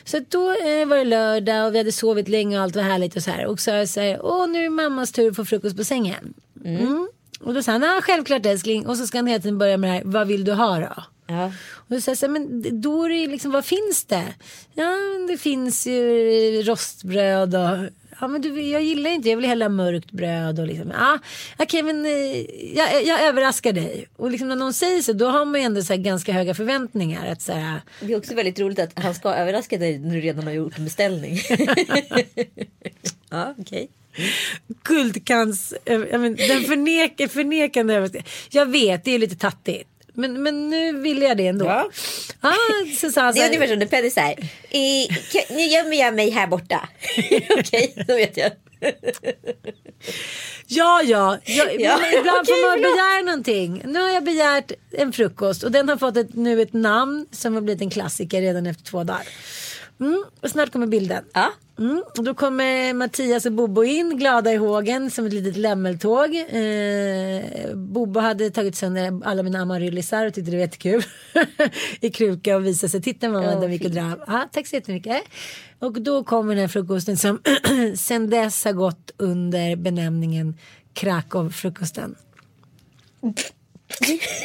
Så 0.03 0.19
då 0.29 0.51
eh, 0.51 0.85
var 0.85 0.97
det 0.97 1.03
lördag 1.03 1.67
och 1.67 1.73
vi 1.73 1.77
hade 1.77 1.91
sovit 1.91 2.27
länge 2.27 2.57
och 2.57 2.63
allt 2.63 2.75
var 2.75 2.83
härligt 2.83 3.15
och 3.15 3.23
så 3.23 3.31
här. 3.31 3.45
Och 3.45 3.59
så 3.59 3.63
sa 3.63 3.71
jag 3.71 3.89
så 3.89 3.99
här, 3.99 4.19
åh 4.25 4.47
nu 4.47 4.65
är 4.65 4.69
mammas 4.69 5.11
tur 5.11 5.29
att 5.29 5.35
få 5.35 5.45
frukost 5.45 5.77
på 5.77 5.83
sängen. 5.83 6.33
Mm. 6.65 7.09
Och 7.39 7.53
då 7.53 7.63
sa 7.63 7.71
han, 7.71 7.81
ja 7.81 7.99
självklart 8.03 8.45
älskling. 8.45 8.87
Och 8.87 8.97
så 8.97 9.07
ska 9.07 9.17
han 9.17 9.27
hela 9.27 9.41
tiden 9.41 9.57
börja 9.57 9.77
med 9.77 9.89
det 9.89 9.93
här, 9.93 10.01
vad 10.05 10.27
vill 10.27 10.43
du 10.43 10.53
ha 10.53 10.79
då? 10.79 11.03
Ja. 11.33 11.51
Och 11.95 12.03
så 12.03 12.11
här, 12.11 12.27
men 12.27 12.81
då 12.81 13.03
är 13.03 13.09
det 13.09 13.27
liksom, 13.27 13.51
vad 13.51 13.65
finns 13.65 14.05
det? 14.05 14.33
Ja, 14.73 14.93
det 15.27 15.37
finns 15.37 15.87
ju 15.87 16.61
rostbröd 16.61 17.55
och 17.55 17.89
Ja 18.19 18.27
men 18.27 18.41
du, 18.41 18.61
jag 18.61 18.83
gillar 18.83 19.09
inte, 19.09 19.29
jag 19.29 19.37
vill 19.37 19.45
hellre 19.45 19.63
ha 19.63 19.69
mörkt 19.69 20.11
bröd 20.11 20.59
och 20.59 20.67
liksom. 20.67 20.91
Ja, 20.91 21.19
okej 21.57 21.83
men 21.83 22.05
eh, 22.05 22.11
jag, 22.77 23.05
jag 23.05 23.23
överraskar 23.23 23.73
dig. 23.73 24.07
Och 24.15 24.31
liksom 24.31 24.49
när 24.49 24.55
någon 24.55 24.73
säger 24.73 25.01
så 25.01 25.13
då 25.13 25.27
har 25.27 25.45
man 25.45 25.61
ju 25.61 25.65
ändå 25.65 25.81
så 25.81 25.97
ganska 25.97 26.33
höga 26.33 26.53
förväntningar. 26.53 27.31
Att 27.31 27.41
så 27.41 27.51
här, 27.51 27.81
Det 27.99 28.13
är 28.13 28.17
också 28.17 28.35
väldigt 28.35 28.59
roligt 28.59 28.79
att 28.79 28.99
han 28.99 29.15
ska 29.15 29.33
överraska 29.33 29.77
dig 29.77 29.99
när 29.99 30.15
du 30.15 30.21
redan 30.21 30.43
har 30.43 30.53
gjort 30.53 30.77
en 30.77 30.83
beställning. 30.83 31.39
ja, 33.29 33.55
okej. 33.57 33.89
guldkants, 34.83 35.73
eh, 35.85 35.99
jag 36.11 36.21
men, 36.21 36.35
den 36.35 36.63
förnek, 36.63 37.31
förnekande 37.31 37.93
överraskning. 37.93 38.25
Jag 38.49 38.65
vet, 38.65 39.03
det 39.03 39.11
är 39.11 39.19
lite 39.19 39.35
tattigt. 39.35 39.87
Men, 40.13 40.43
men 40.43 40.69
nu 40.69 41.01
vill 41.01 41.21
jag 41.21 41.37
det 41.37 41.47
ändå. 41.47 41.65
Ja. 41.65 41.89
Han 42.39 42.53
så 42.99 43.07
Det 43.07 43.39
är 43.39 43.47
ungefär 43.47 43.67
som 43.67 43.79
när 43.79 43.85
Penny 43.85 44.09
säger 44.09 44.49
nu 45.49 45.61
gömmer 45.61 45.97
jag 45.97 46.15
mig 46.15 46.29
här 46.29 46.47
borta. 46.47 46.89
okej, 47.59 47.93
då 48.07 48.15
vet 48.15 48.37
jag. 48.37 48.51
Ja, 50.67 51.01
ja. 51.03 51.37
ja, 51.45 51.65
Ja, 51.79 51.99
ibland 52.19 52.41
okej, 52.41 52.45
får 52.45 52.69
man 52.69 52.77
begära 52.77 53.21
någonting. 53.25 53.81
Nu 53.85 54.01
har 54.01 54.09
jag 54.09 54.23
begärt 54.23 54.71
en 54.91 55.13
frukost 55.13 55.63
och 55.63 55.71
den 55.71 55.89
har 55.89 55.97
fått 55.97 56.17
ett, 56.17 56.33
nu 56.33 56.61
ett 56.61 56.73
namn 56.73 57.25
som 57.31 57.53
har 57.53 57.61
blivit 57.61 57.81
en 57.81 57.89
klassiker 57.89 58.41
redan 58.41 58.67
efter 58.67 58.83
två 58.83 59.03
dagar. 59.03 59.27
Mm, 60.03 60.23
och 60.41 60.49
snart 60.49 60.71
kommer 60.71 60.87
bilden. 60.87 61.23
Ja. 61.33 61.51
Mm, 61.79 62.03
och 62.17 62.23
då 62.23 62.33
kommer 62.33 62.93
Mattias 62.93 63.45
och 63.45 63.51
Bobo 63.51 63.83
in 63.83 64.17
glada 64.17 64.53
i 64.53 64.55
hågen 64.55 65.11
som 65.11 65.25
ett 65.25 65.33
litet 65.33 65.57
lämmeltåg. 65.57 66.35
Eh, 66.35 67.75
Bobo 67.75 68.19
hade 68.19 68.49
tagit 68.49 68.75
sönder 68.75 69.21
alla 69.25 69.43
mina 69.43 69.59
amaryllisar 69.59 70.25
och 70.25 70.33
tyckte 70.33 70.51
det 70.51 70.57
var 70.57 70.61
jättekul. 70.61 71.03
I 71.99 72.09
kruka 72.11 72.55
och 72.55 72.65
visade 72.65 72.89
sig. 72.89 73.01
Titta 73.01 73.29
mamma, 73.29 73.51
Ja, 73.51 73.59
den 73.59 73.69
vi 73.69 73.79
fint. 73.79 73.93
dra. 73.93 74.17
Ja, 74.27 74.49
tack 74.51 74.67
så 74.67 74.75
jättemycket. 74.75 75.21
Och 75.79 76.01
då 76.01 76.23
kommer 76.23 76.53
den 76.55 76.61
här 76.61 76.67
frukosten 76.67 77.17
som 77.17 77.39
sen 77.95 78.29
dess 78.29 78.65
har 78.65 78.73
gått 78.73 79.11
under 79.17 79.75
benämningen 79.75 80.57
Krakow-frukosten. 80.93 82.15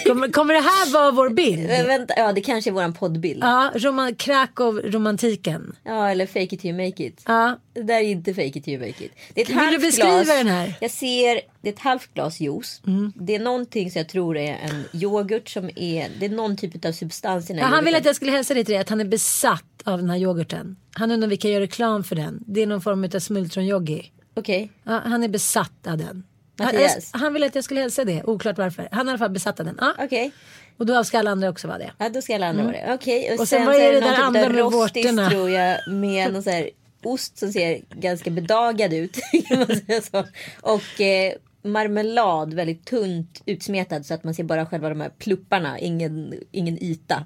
Kommer, 0.06 0.28
kommer 0.28 0.54
det 0.54 0.60
här 0.60 0.92
vara 0.92 1.10
vår 1.10 1.30
bild? 1.30 1.66
Men 1.68 1.86
vänta, 1.86 2.14
ja 2.16 2.32
det 2.32 2.40
kanske 2.40 2.70
är 2.70 2.72
våran 2.72 2.92
poddbild. 2.94 3.42
Ja, 3.42 3.70
Ja, 3.74 3.80
roman, 3.80 4.14
Krakow-romantiken. 4.14 5.72
eller 5.84 6.26
fake 6.26 6.42
it 6.54 6.60
till 6.60 6.70
you 6.70 6.86
make 6.86 7.04
it. 7.04 7.22
Ja, 7.26 7.58
Det 7.74 7.82
där 7.82 7.94
är 7.94 8.00
inte 8.02 8.34
fake 8.34 8.46
it 8.58 8.64
till 8.64 8.72
you 8.74 8.86
make 8.86 9.04
it. 9.04 9.12
Det 9.34 9.40
är 9.40 9.44
ett 9.44 9.50
Vill 9.50 9.70
du 9.80 9.86
beskriva 9.86 10.10
glas. 10.14 10.28
den 10.28 10.46
här? 10.48 10.74
Jag 10.80 10.90
ser, 10.90 11.40
det 11.60 11.68
är 11.68 11.72
ett 11.72 11.78
halvt 11.78 12.14
glas 12.14 12.40
juice. 12.40 12.80
Mm. 12.86 13.12
Det 13.16 13.34
är 13.34 13.38
någonting 13.40 13.90
som 13.90 13.98
jag 13.98 14.08
tror 14.08 14.36
är 14.36 14.52
en 14.56 14.84
yoghurt 15.02 15.48
som 15.48 15.70
är, 15.76 16.08
det 16.20 16.26
är 16.26 16.30
någon 16.30 16.56
typ 16.56 16.84
av 16.84 16.92
substans 16.92 17.44
i 17.50 17.52
den 17.52 17.58
Ja, 17.62 17.66
här 17.66 17.74
han 17.74 17.84
vill 17.84 17.94
att 17.94 18.04
jag 18.04 18.16
skulle 18.16 18.32
hälsa 18.32 18.54
dig 18.54 18.64
till 18.64 18.74
det, 18.74 18.80
att 18.80 18.88
han 18.88 19.00
är 19.00 19.04
besatt 19.04 19.64
av 19.84 19.98
den 19.98 20.10
här 20.10 20.16
yoghurten. 20.18 20.76
Han 20.92 21.10
undrar 21.10 21.26
om 21.26 21.30
vi 21.30 21.36
kan 21.36 21.50
göra 21.50 21.62
reklam 21.62 22.04
för 22.04 22.16
den. 22.16 22.42
Det 22.46 22.62
är 22.62 22.66
någon 22.66 22.80
form 22.80 23.04
av 23.14 23.18
smultronjoggi. 23.18 24.12
Okej. 24.34 24.70
Ja, 24.84 25.00
han 25.04 25.22
är 25.22 25.28
besatt 25.28 25.86
av 25.86 25.98
den. 25.98 26.24
Han, 26.58 26.66
Mattias? 26.66 27.10
han 27.12 27.32
vill 27.32 27.44
att 27.44 27.54
jag 27.54 27.64
skulle 27.64 27.80
hälsa 27.80 28.04
det, 28.04 28.24
oklart 28.24 28.58
varför. 28.58 28.88
Han 28.92 29.08
är 29.08 29.10
i 29.10 29.10
alla 29.10 29.18
fall 29.18 29.30
besatt 29.30 29.60
av 29.60 29.66
den. 29.66 29.78
Ja. 29.80 29.94
Okej. 29.98 30.32
Och 30.76 30.86
då 30.86 31.04
ska 31.04 31.18
alla 31.18 31.30
andra 31.30 31.48
också 31.48 31.68
vara 31.68 31.78
det. 31.78 31.92
Ja, 31.98 32.08
då 32.08 32.22
ska 32.22 32.34
alla 32.34 32.46
andra 32.46 32.62
vara 32.64 32.72
det. 32.72 32.94
Okej, 32.94 33.20
och, 33.20 33.26
Mm. 33.28 33.40
Och 33.40 33.48
sen, 33.48 33.58
sen 33.58 33.66
vad 33.66 33.74
är 33.74 33.92
det 33.92 34.00
det 34.00 34.06
där 34.06 34.22
andra 34.22 34.40
typ 34.40 34.48
av 34.48 34.54
med 34.54 34.64
vårtorna? 34.72 35.30
tror 35.30 35.50
jag. 35.50 35.88
Med 35.88 36.32
någon 36.32 36.42
så 36.42 36.50
här 36.50 36.70
ost 37.02 37.38
som 37.38 37.52
ser 37.52 37.80
ganska 37.90 38.30
bedagad 38.30 38.92
ut. 38.92 39.18
kan 39.48 39.58
man 39.58 39.66
säga 39.66 40.02
så. 40.02 40.24
Och 40.60 41.00
eh, 41.00 41.32
marmelad 41.62 42.54
väldigt 42.54 42.84
tunt 42.84 43.42
utsmetad 43.46 44.02
så 44.06 44.14
att 44.14 44.24
man 44.24 44.34
ser 44.34 44.44
bara 44.44 44.66
själva 44.66 44.88
de 44.88 45.00
här 45.00 45.10
plupparna, 45.18 45.78
ingen, 45.78 46.34
ingen 46.50 46.82
yta. 46.82 47.24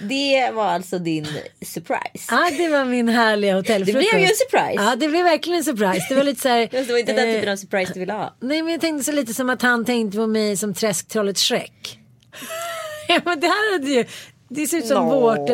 Det 0.00 0.50
var 0.54 0.66
alltså 0.66 0.98
din 0.98 1.26
surprise. 1.62 2.26
Ja, 2.30 2.50
det 2.58 2.68
var 2.68 2.84
min 2.84 3.08
härliga 3.08 3.54
hotellfrukost. 3.54 4.10
Det 4.10 4.16
blev 4.16 4.20
ju 4.20 4.26
en 4.26 4.36
surprise. 4.36 4.84
Ja, 4.84 4.96
det 4.96 5.08
blev 5.08 5.24
verkligen 5.24 5.58
en 5.58 5.64
surprise. 5.64 6.06
Det 6.08 6.14
var 6.14 6.24
lite 6.24 6.40
så 6.40 6.48
här. 6.48 6.68
Det 6.86 6.92
var 6.92 6.98
inte 6.98 7.12
den 7.12 7.28
eh, 7.28 7.34
typen 7.34 7.52
av 7.52 7.56
surprise 7.56 7.92
du 7.92 8.00
ville 8.00 8.12
ha. 8.12 8.36
Nej, 8.40 8.62
men 8.62 8.72
jag 8.72 8.80
tänkte 8.80 9.04
så 9.04 9.12
lite 9.12 9.34
som 9.34 9.50
att 9.50 9.62
han 9.62 9.84
tänkte 9.84 10.18
på 10.18 10.26
mig 10.26 10.56
som 10.56 10.74
träsktrollet 10.74 11.38
Shrek. 11.38 11.98
ja, 13.08 13.20
men 13.24 13.40
det 13.40 13.46
här 13.46 13.72
hade 13.72 13.90
ju... 13.90 14.04
Det 14.48 14.66
ser 14.66 14.78
ut 14.78 14.86
som 14.86 15.08
Nå. 15.08 15.20
vårt. 15.20 15.48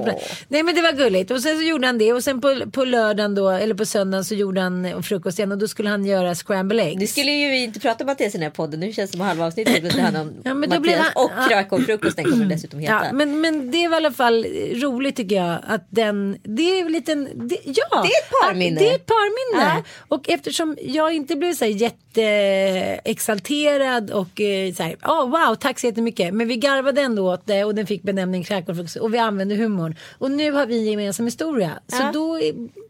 Nej 0.49 0.63
men 0.63 0.75
det 0.75 0.83
var 0.83 0.93
gulligt. 0.93 1.31
Och 1.31 1.41
sen 1.41 1.57
så 1.57 1.63
gjorde 1.63 1.87
han 1.87 1.99
det. 1.99 2.13
Och 2.13 2.25
sen 2.25 2.41
på, 2.41 2.61
på 2.73 2.85
lördagen 2.85 3.35
då, 3.35 3.49
eller 3.51 3.75
på 3.75 3.87
söndagen 3.87 4.25
så 4.25 4.35
gjorde 4.35 4.61
han 4.61 4.85
eh, 4.85 5.01
frukost 5.01 5.39
igen. 5.39 5.53
Och 5.53 5.59
då 5.59 5.69
skulle 5.69 5.89
han 5.89 6.05
göra 6.05 6.35
scramble 6.35 6.83
eggs. 6.83 7.01
Du 7.01 7.07
skulle 7.07 7.31
ju 7.31 7.59
inte 7.63 7.81
prata 7.81 8.05
om 8.05 8.07
Mattias 8.07 8.35
i 8.35 8.39
den 8.39 8.43
här 8.43 8.51
podden. 8.51 8.81
Nu 8.81 8.93
känns 8.93 9.11
det 9.11 9.17
som 9.17 9.27
halva 9.27 9.47
avsnittet 9.47 9.83
det 9.95 10.01
handlar 10.01 10.21
om 10.21 10.33
Ja, 10.45 10.55
men 10.55 10.71
då 10.71 10.77
Mattias 10.81 11.01
han- 11.15 11.25
och 11.25 11.31
ja. 11.37 11.49
Krakow-frukosten 11.49 12.25
kommer 12.25 12.45
det 12.45 12.55
dessutom 12.55 12.81
heta. 12.81 12.93
Ja, 13.07 13.13
men, 13.13 13.41
men 13.41 13.71
det 13.71 13.89
var 13.89 13.97
i 13.97 13.99
alla 13.99 14.13
fall 14.13 14.47
roligt 14.75 15.17
tycker 15.17 15.37
jag. 15.37 15.57
Att 15.67 15.87
den, 15.91 16.39
det 16.43 16.63
är 16.63 16.81
en 16.87 16.93
liten, 16.93 17.29
det, 17.35 17.59
ja. 17.65 18.03
Det 18.03 18.09
är 18.09 18.23
ett 18.23 18.31
parminne. 18.43 18.81
Det 18.81 18.91
är 18.91 18.95
ett 18.95 19.07
parminne. 19.07 19.73
Ja. 19.77 19.83
Och 20.09 20.29
eftersom 20.29 20.77
jag 20.83 21.15
inte 21.15 21.37
blev 21.37 21.55
så 21.55 21.65
här 21.65 21.73
jätteexalterad 21.73 24.11
och 24.11 24.41
eh, 24.41 24.73
så 24.75 24.83
här, 24.83 24.97
oh, 25.03 25.31
wow, 25.31 25.55
tack 25.55 25.79
så 25.81 25.87
jättemycket. 25.87 26.35
Men 26.35 26.49
vi 26.49 26.57
garvade 26.57 27.01
ändå 27.01 27.33
åt 27.33 27.47
det 27.47 27.65
och 27.65 27.75
den 27.75 27.87
fick 27.87 28.03
benämning 28.03 28.45
Krakowfrukost 28.85 28.97
och 28.97 29.15
vi 29.15 29.19
använde 29.19 29.55
humorn. 29.55 29.95
Och 30.19 30.31
nu 30.31 30.53
har 30.53 30.67
vi 30.67 30.79
en 30.79 30.85
gemensam 30.85 31.27
historia. 31.27 31.71
Så 31.89 31.97
Ja. 32.03 32.11
då 32.13 32.41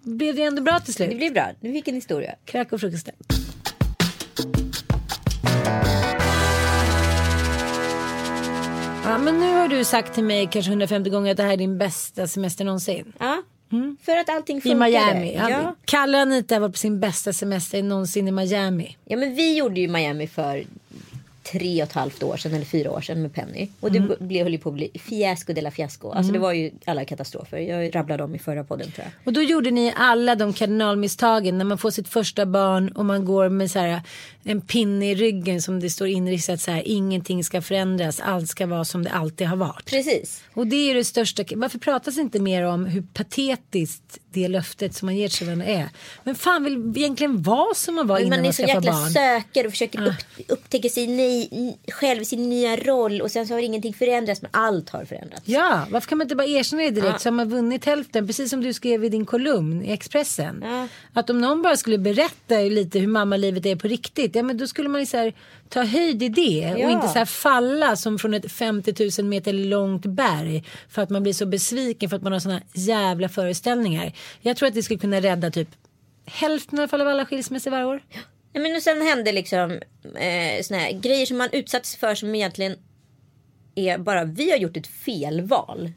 blev 0.02 0.36
det 0.36 0.42
ändå 0.42 0.62
bra 0.62 0.78
till 0.80 0.86
Det 0.86 0.92
slut. 0.92 1.16
blir 1.16 1.30
bra. 1.30 1.46
Nu 1.60 1.72
fick 1.72 1.88
en 1.88 1.94
historia. 1.94 2.34
Krakowfrukosten. 2.44 3.14
Ja, 9.04 9.18
men 9.18 9.40
nu 9.40 9.52
har 9.54 9.68
du 9.68 9.84
sagt 9.84 10.14
till 10.14 10.24
mig 10.24 10.48
kanske 10.52 10.70
150 10.70 11.10
gånger 11.10 11.30
att 11.30 11.36
det 11.36 11.42
här 11.42 11.52
är 11.52 11.56
din 11.56 11.78
bästa 11.78 12.26
semester 12.26 12.64
någonsin. 12.64 13.12
Ja. 13.18 13.42
För 14.02 14.16
att 14.16 14.28
allting 14.28 14.58
I 14.58 14.60
funkade. 14.60 14.90
Miami. 14.90 15.34
Ja. 15.34 15.50
Ja. 15.50 15.74
Kalle 15.84 16.16
och 16.16 16.22
Anita 16.22 16.58
var 16.58 16.68
på 16.68 16.76
sin 16.78 17.00
bästa 17.00 17.32
semester 17.32 17.82
någonsin 17.82 18.28
i 18.28 18.32
Miami. 18.32 18.96
ja, 19.04 19.16
men 19.16 19.34
vi 19.34 19.56
gjorde 19.56 19.80
ju 19.80 19.88
Miami 19.88 20.26
för 20.26 20.64
tre 21.52 21.82
och 21.82 21.88
ett 21.88 21.92
halvt 21.94 22.22
år 22.22 22.36
sedan 22.36 22.54
eller 22.54 22.64
fyra 22.64 22.90
år 22.90 23.00
sedan 23.00 23.22
med 23.22 23.32
Penny. 23.34 23.68
Och 23.80 23.92
det 23.92 23.98
Mm. 23.98 24.14
blev, 24.20 24.42
höll 24.42 24.52
ju 24.52 24.58
på 24.58 24.68
att 24.68 24.74
bli 24.74 24.90
fiasko 24.94 25.52
de 25.52 25.60
la 25.60 25.70
fiasko. 25.70 26.10
Alltså 26.10 26.32
det 26.32 26.38
var 26.38 26.52
ju 26.52 26.70
alla 26.84 27.04
katastrofer. 27.04 27.58
Jag 27.58 27.94
rabblade 27.94 28.22
om 28.24 28.34
i 28.34 28.38
förra 28.38 28.64
podden 28.64 28.90
tror 28.90 29.04
jag. 29.04 29.12
Och 29.26 29.32
då 29.32 29.42
gjorde 29.42 29.70
ni 29.70 29.92
alla 29.96 30.34
de 30.34 30.52
kardinalmisstagen 30.52 31.58
när 31.58 31.64
man 31.64 31.78
får 31.78 31.90
sitt 31.90 32.08
första 32.08 32.46
barn 32.46 32.88
och 32.88 33.04
man 33.04 33.24
går 33.24 33.48
med 33.48 33.70
så 33.70 33.78
här, 33.78 34.00
en 34.46 34.60
pinne 34.60 35.10
i 35.10 35.14
ryggen 35.14 35.62
som 35.62 35.80
det 35.80 35.90
står 35.90 36.08
inristat 36.08 36.60
så 36.60 36.70
här 36.70 36.82
ingenting 36.86 37.44
ska 37.44 37.62
förändras, 37.62 38.20
allt 38.20 38.48
ska 38.48 38.66
vara 38.66 38.84
som 38.84 39.02
det 39.04 39.10
alltid 39.10 39.46
har 39.46 39.56
varit. 39.56 39.84
Precis. 39.90 40.42
Och 40.54 40.66
det 40.66 40.90
är 40.90 40.94
det 40.94 41.04
största. 41.04 41.44
Varför 41.56 41.78
pratas 41.78 42.18
inte 42.18 42.38
mer 42.40 42.62
om 42.64 42.86
hur 42.86 43.02
patetiskt 43.02 44.18
det 44.32 44.48
löftet 44.48 44.94
som 44.94 45.06
man 45.06 45.16
ger 45.16 45.28
sig 45.28 45.46
varandra 45.46 45.66
är? 45.66 45.88
Men 46.24 46.34
fan 46.34 46.64
vill 46.64 46.92
egentligen 46.96 47.42
vara 47.42 47.74
som 47.74 47.94
man 47.94 48.06
var 48.06 48.18
innan 48.18 48.30
Man 48.30 48.38
man, 48.38 48.46
är 48.48 48.52
så 48.52 48.62
jäkla 48.62 48.80
barn. 48.92 49.10
söker 49.10 49.66
och 49.66 49.72
försöker 49.72 50.06
upp, 50.06 50.14
upptäcka 50.48 50.88
sig 50.88 51.06
ny, 51.06 51.48
själv 51.92 52.24
sin 52.24 52.48
nya 52.48 52.76
roll 52.76 53.20
och 53.20 53.30
sen 53.30 53.46
så 53.46 53.54
har 53.54 53.60
ingenting 53.60 53.94
förändrats 53.94 54.42
men 54.42 54.50
allt 54.54 54.90
har 54.90 55.04
förändrats. 55.04 55.42
Ja, 55.44 55.86
varför 55.90 56.08
kan 56.08 56.18
man 56.18 56.24
inte 56.24 56.36
bara 56.36 56.46
erkänna 56.46 56.82
det 56.82 56.90
direkt 56.90 57.12
Ja. 57.12 57.18
så 57.18 57.26
har 57.28 57.34
man 57.34 57.48
vunnit 57.48 57.84
hälften. 57.84 58.26
Precis 58.26 58.50
som 58.50 58.60
du 58.60 58.72
skrev 58.72 59.04
i 59.04 59.08
din 59.08 59.26
kolumn 59.26 59.84
i 59.84 59.92
Expressen. 59.92 60.62
Ja. 60.66 60.88
Att 61.12 61.30
om 61.30 61.40
någon 61.40 61.62
bara 61.62 61.76
skulle 61.76 61.98
berätta 61.98 62.54
lite 62.58 62.98
hur 62.98 63.06
mammalivet 63.06 63.66
är 63.66 63.76
på 63.76 63.88
riktigt. 63.88 64.33
Ja 64.34 64.42
men 64.42 64.56
då 64.56 64.66
skulle 64.66 64.88
man 64.88 65.00
ju 65.00 65.06
så 65.06 65.16
här, 65.16 65.34
ta 65.68 65.84
höjd 65.84 66.22
i 66.22 66.28
det. 66.28 66.74
Ja. 66.78 66.86
Och 66.86 66.92
inte 66.92 67.08
så 67.08 67.18
här 67.18 67.24
falla 67.24 67.96
som 67.96 68.18
från 68.18 68.34
ett 68.34 68.52
50 68.52 69.22
000 69.22 69.28
meter 69.28 69.52
långt 69.52 70.06
berg. 70.06 70.64
För 70.88 71.02
att 71.02 71.10
man 71.10 71.22
blir 71.22 71.32
så 71.32 71.46
besviken 71.46 72.10
för 72.10 72.16
att 72.16 72.22
man 72.22 72.32
har 72.32 72.40
såna 72.40 72.60
jävla 72.74 73.28
föreställningar. 73.28 74.12
Jag 74.40 74.56
tror 74.56 74.68
att 74.68 74.74
det 74.74 74.82
skulle 74.82 75.00
kunna 75.00 75.20
rädda 75.20 75.50
typ 75.50 75.68
hälften 76.26 76.78
i 76.78 76.82
alla 76.82 76.88
fall 76.88 77.00
av 77.00 77.08
alla 77.08 77.26
skilsmässor 77.26 77.70
varje 77.70 77.84
år. 77.84 78.02
Ja, 78.52 78.60
men 78.60 78.76
och 78.76 78.82
sen 78.82 79.02
hände 79.02 79.32
liksom 79.32 79.70
eh, 80.14 80.62
såna 80.62 80.80
här 80.80 80.92
grejer 80.92 81.26
som 81.26 81.38
man 81.38 81.48
utsatts 81.52 81.96
för 81.96 82.14
som 82.14 82.34
egentligen 82.34 82.76
är 83.74 83.98
bara 83.98 84.24
vi 84.24 84.50
har 84.50 84.58
gjort 84.58 84.76
ett 84.76 84.86
felval. 84.86 85.92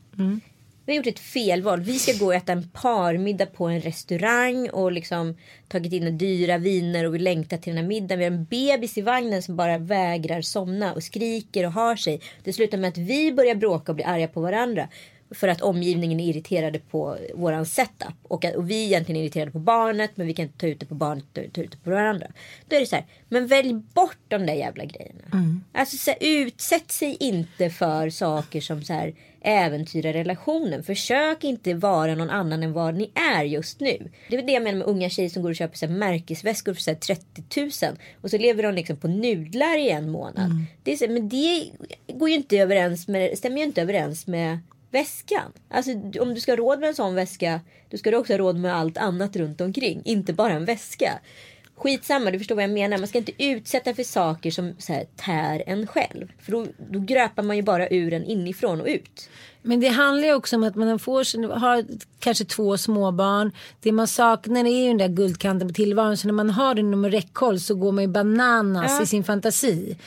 Vi 0.87 0.93
har 0.93 0.97
gjort 0.97 1.07
ett 1.07 1.19
felval. 1.19 1.81
Vi 1.81 1.99
ska 1.99 2.13
gå 2.13 2.25
och 2.25 2.35
äta 2.35 2.51
en 2.51 2.69
parmiddag 2.69 3.45
på 3.45 3.65
en 3.65 3.81
restaurang 3.81 4.69
och 4.69 4.91
liksom 4.91 5.37
tagit 5.67 5.93
in 5.93 6.17
dyra 6.17 6.57
viner 6.57 7.05
och 7.05 7.15
vi 7.15 7.19
längtar 7.19 7.57
till 7.57 7.75
den 7.75 7.83
här 7.83 7.89
middagen. 7.89 8.19
Vi 8.19 8.25
har 8.25 8.31
en 8.31 8.45
bebis 8.45 8.97
i 8.97 9.01
vagnen 9.01 9.41
som 9.41 9.55
bara 9.55 9.77
vägrar 9.77 10.41
somna 10.41 10.93
och 10.93 11.03
skriker 11.03 11.65
och 11.65 11.71
har 11.71 11.95
sig. 11.95 12.21
Det 12.43 12.53
slutar 12.53 12.77
med 12.77 12.87
att 12.87 12.97
vi 12.97 13.31
börjar 13.31 13.55
bråka 13.55 13.91
och 13.91 13.95
bli 13.95 14.03
arga 14.03 14.27
på 14.27 14.41
varandra. 14.41 14.87
För 15.31 15.47
att 15.47 15.61
omgivningen 15.61 16.19
är 16.19 16.29
irriterade 16.29 16.79
på 16.79 17.17
våran 17.35 17.65
setup. 17.65 18.15
Och, 18.23 18.45
att, 18.45 18.55
och 18.55 18.69
vi 18.69 18.83
är 18.83 18.85
egentligen 18.85 19.21
irriterade 19.21 19.51
på 19.51 19.59
barnet 19.59 20.11
men 20.15 20.27
vi 20.27 20.33
kan 20.33 20.45
inte 20.45 20.57
ta 20.57 20.67
ut 20.67 20.79
det 20.79 20.85
på 20.85 20.95
barnet 20.95 21.23
och 21.37 21.53
ta 21.53 21.61
ut 21.61 21.71
det 21.71 21.77
på 21.77 21.89
varandra. 21.89 22.27
Då 22.67 22.75
är 22.75 22.79
det 22.79 22.85
så 22.85 22.95
här, 22.95 23.05
men 23.29 23.47
välj 23.47 23.73
bort 23.73 24.17
de 24.27 24.45
där 24.45 24.53
jävla 24.53 24.85
grejerna. 24.85 25.23
Alltså 25.73 25.97
så 25.97 26.11
här, 26.11 26.17
utsätt 26.21 26.91
sig 26.91 27.17
inte 27.19 27.69
för 27.69 28.09
saker 28.09 28.61
som 28.61 28.83
så 28.83 28.93
här 28.93 29.13
äventyrar 29.41 30.13
relationen. 30.13 30.83
Försök 30.83 31.43
inte 31.43 31.73
vara 31.73 32.15
någon 32.15 32.29
annan 32.29 32.63
än 32.63 32.73
vad 32.73 32.95
ni 32.95 33.11
är 33.13 33.43
just 33.43 33.79
nu. 33.79 34.09
Det 34.29 34.37
är 34.37 34.41
det 34.41 34.51
jag 34.51 34.63
menar 34.63 34.77
med 34.77 34.87
unga 34.87 35.09
tjejer 35.09 35.29
som 35.29 35.43
går 35.43 35.49
och 35.49 35.55
köper 35.55 35.77
så 35.77 35.85
här 35.85 35.93
märkesväskor 35.93 36.73
för 36.73 36.81
så 36.81 36.91
här 36.91 36.97
30 36.97 37.61
000. 37.85 37.97
Och 38.21 38.29
så 38.29 38.37
lever 38.37 38.63
de 38.63 38.73
liksom 38.75 38.97
på 38.97 39.07
nudlar 39.07 39.77
i 39.77 39.89
en 39.89 40.09
månad. 40.09 40.51
Det 40.83 40.91
är 40.91 40.95
så, 40.97 41.05
här, 41.05 41.13
men 41.13 41.29
det 41.29 41.71
går 42.13 42.29
ju 42.29 42.35
inte 42.35 42.57
överens 42.57 43.07
med, 43.07 43.37
stämmer 43.37 43.57
ju 43.57 43.63
inte 43.63 43.81
överens 43.81 44.27
med 44.27 44.59
väskan. 44.97 45.51
Alltså 45.69 45.91
om 46.21 46.33
du 46.33 46.41
ska 46.41 46.51
ha 46.51 46.57
råd 46.57 46.79
med 46.79 46.89
en 46.89 46.95
sån 46.95 47.15
väska. 47.15 47.61
Då 47.89 47.97
ska 47.97 48.11
du 48.11 48.17
också 48.17 48.33
ha 48.33 48.37
råd 48.37 48.55
med 48.55 48.75
allt 48.75 48.97
annat 48.97 49.35
runt 49.35 49.61
omkring. 49.61 50.01
Inte 50.05 50.33
bara 50.33 50.53
en 50.53 50.65
väska. 50.65 51.19
Skitsamma, 51.75 52.31
du 52.31 52.37
förstår 52.37 52.55
vad 52.55 52.63
jag 52.63 52.71
menar. 52.71 52.97
Man 52.97 53.07
ska 53.07 53.17
inte 53.17 53.43
utsätta 53.43 53.93
för 53.93 54.03
saker 54.03 54.51
som 54.51 54.75
så 54.79 54.93
här, 54.93 55.05
tär 55.15 55.63
en 55.67 55.87
själv. 55.87 56.31
För 56.39 56.51
då, 56.51 56.65
då 56.91 56.99
gröpar 56.99 57.43
man 57.43 57.55
ju 57.55 57.61
bara 57.61 57.89
ur 57.89 58.13
en 58.13 58.25
inifrån 58.25 58.81
och 58.81 58.87
ut. 58.87 59.29
Men 59.61 59.79
det 59.79 59.87
handlar 59.87 60.27
ju 60.27 60.33
också 60.33 60.55
om 60.55 60.63
att 60.63 60.75
man 60.75 60.99
får, 60.99 61.23
sin- 61.23 61.43
har 61.51 61.83
kanske 62.19 62.45
två 62.45 62.77
småbarn. 62.77 63.51
Det 63.81 63.91
man 63.91 64.07
saknar 64.07 64.65
är 64.65 64.81
ju 64.81 64.87
den 64.87 64.97
där 64.97 65.07
guldkanten 65.07 65.67
på 65.67 65.73
tillvaron. 65.73 66.17
Så 66.17 66.27
när 66.27 66.33
man 66.33 66.49
har 66.49 66.75
den 66.75 66.85
inom 66.87 67.05
räckhåll 67.05 67.59
så 67.59 67.75
går 67.75 67.91
man 67.91 68.03
ju 68.03 68.07
bananas 68.07 68.91
Ja. 68.97 69.03
i 69.03 69.05
sin 69.05 69.23
fantasi. 69.23 69.97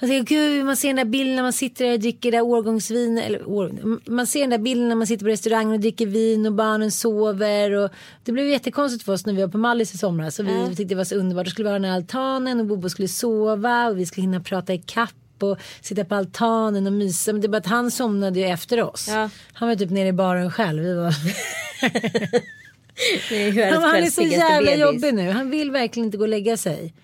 Man, 0.00 0.10
tänker, 0.10 0.34
Gud, 0.34 0.64
man 0.64 0.76
ser 0.76 0.88
den 0.88 0.96
där 0.96 1.04
bilden 1.04 1.36
när 1.36 1.42
man 1.42 1.52
sitter 1.52 1.84
där 1.84 1.92
och 1.92 2.00
dricker 2.00 2.32
där 2.32 2.40
årgångsvin. 2.42 3.18
Eller, 3.18 3.48
år, 3.48 3.72
man 4.10 4.26
ser 4.26 4.40
den 4.40 4.50
där 4.50 4.58
bilden 4.58 4.88
när 4.88 4.96
man 4.96 5.06
sitter 5.06 5.24
på 5.24 5.30
restaurangen 5.30 5.72
och 5.72 5.80
dricker 5.80 6.06
vin 6.06 6.46
och 6.46 6.52
barnen 6.52 6.90
sover. 6.90 7.70
Och 7.72 7.90
det 8.24 8.32
blev 8.32 8.46
jättekonstigt 8.48 9.04
för 9.04 9.12
oss 9.12 9.26
när 9.26 9.32
vi 9.32 9.40
var 9.42 9.48
på 9.48 9.58
Mallis 9.58 9.94
i 9.94 9.98
somras. 9.98 10.34
Så 10.34 10.42
vi 10.42 10.66
tyckte 10.68 10.84
det 10.84 10.94
var 10.94 11.04
så 11.04 11.14
underbart. 11.14 11.44
Då 11.46 11.50
skulle 11.50 11.64
vi 11.68 11.70
ha 11.70 11.78
den 11.78 11.84
här 11.90 11.96
altanen 11.96 12.60
och 12.60 12.66
Bobo 12.66 12.88
skulle 12.88 13.08
sova 13.08 13.88
och 13.88 13.98
vi 13.98 14.06
skulle 14.06 14.22
hinna 14.22 14.40
prata 14.40 14.74
i 14.74 14.78
kapp 14.78 15.10
och 15.42 15.58
sitta 15.80 16.04
på 16.04 16.14
altanen 16.14 16.86
och 16.86 16.92
mysa. 16.92 17.32
Men 17.32 17.40
det 17.40 17.46
är 17.46 17.48
bara 17.48 17.58
att 17.58 17.66
han 17.66 17.90
somnade 17.90 18.40
ju 18.40 18.46
efter 18.46 18.82
oss. 18.82 19.08
Ja. 19.08 19.30
Han 19.52 19.68
var 19.68 19.76
typ 19.76 19.90
nere 19.90 20.08
i 20.08 20.12
baren 20.12 20.50
själv. 20.50 20.82
Vi 20.82 20.94
var... 20.94 21.14
Är 23.30 23.72
han, 23.72 23.82
han 23.82 23.96
är 23.96 24.10
så 24.10 24.22
jävla 24.22 24.70
bebis. 24.70 24.80
jobbig 24.80 25.14
nu. 25.14 25.30
Han 25.30 25.50
vill 25.50 25.70
verkligen 25.70 26.06
inte 26.06 26.18
gå 26.18 26.24
och 26.24 26.28
lägga 26.28 26.56
sig. 26.56 26.94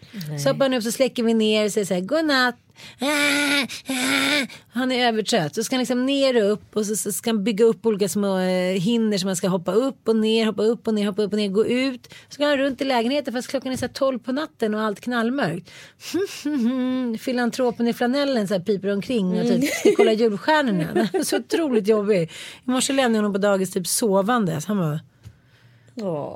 Så 0.42 0.48
hoppar 0.48 0.64
han 0.64 0.74
upp 0.74 0.82
så 0.82 0.92
släcker 0.92 1.22
vi 1.22 1.34
ner 1.34 1.64
och 1.64 1.72
säger 1.72 1.84
så 1.84 1.94
här 1.94 2.00
godnatt. 2.00 2.56
Han 4.72 4.92
är 4.92 5.08
övertrött. 5.08 5.54
Så 5.54 5.64
ska 5.64 5.76
han 5.76 5.80
liksom 5.80 6.06
ner 6.06 6.44
och 6.44 6.52
upp 6.52 6.76
och 6.76 6.86
så, 6.86 7.12
ska 7.12 7.30
han 7.30 7.44
bygga 7.44 7.64
upp 7.64 7.86
olika 7.86 8.08
små 8.08 8.38
eh, 8.38 8.80
hinder 8.80 9.18
som 9.18 9.26
man 9.26 9.36
ska 9.36 9.48
hoppa 9.48 9.72
upp 9.72 10.08
och 10.08 10.16
ner, 10.16 10.46
hoppa 10.46 10.62
upp 10.62 10.88
och 10.88 10.94
ner, 10.94 11.06
hoppa 11.06 11.22
upp 11.22 11.32
och 11.32 11.38
ner, 11.38 11.48
gå 11.48 11.66
ut. 11.66 12.06
Så 12.28 12.34
ska 12.34 12.46
han 12.46 12.58
runt 12.58 12.80
i 12.80 12.84
lägenheten 12.84 13.34
fast 13.34 13.48
klockan 13.48 13.72
är 13.72 13.76
så 13.76 13.86
här 13.86 13.92
12 13.92 14.18
på 14.18 14.32
natten 14.32 14.74
och 14.74 14.80
allt 14.80 15.00
knallmörkt. 15.00 15.70
Filantropen 17.22 17.88
i 17.88 17.92
flanellen 17.92 18.48
så 18.48 18.54
här 18.54 18.60
piper 18.60 18.92
omkring 18.92 19.40
och 19.40 19.46
typ 19.48 19.74
ska 19.74 19.90
kolla 19.96 20.12
julstjärnorna. 20.12 21.08
Så 21.24 21.36
otroligt 21.36 21.88
jobbig. 21.88 22.22
I 22.66 22.70
morse 22.70 22.92
lämnade 22.92 23.14
jag 23.14 23.18
honom 23.18 23.32
på 23.32 23.38
dagis 23.38 23.72
typ 23.72 23.86
sovandes. 23.86 24.66
Han 24.66 24.78
bara 24.78 25.00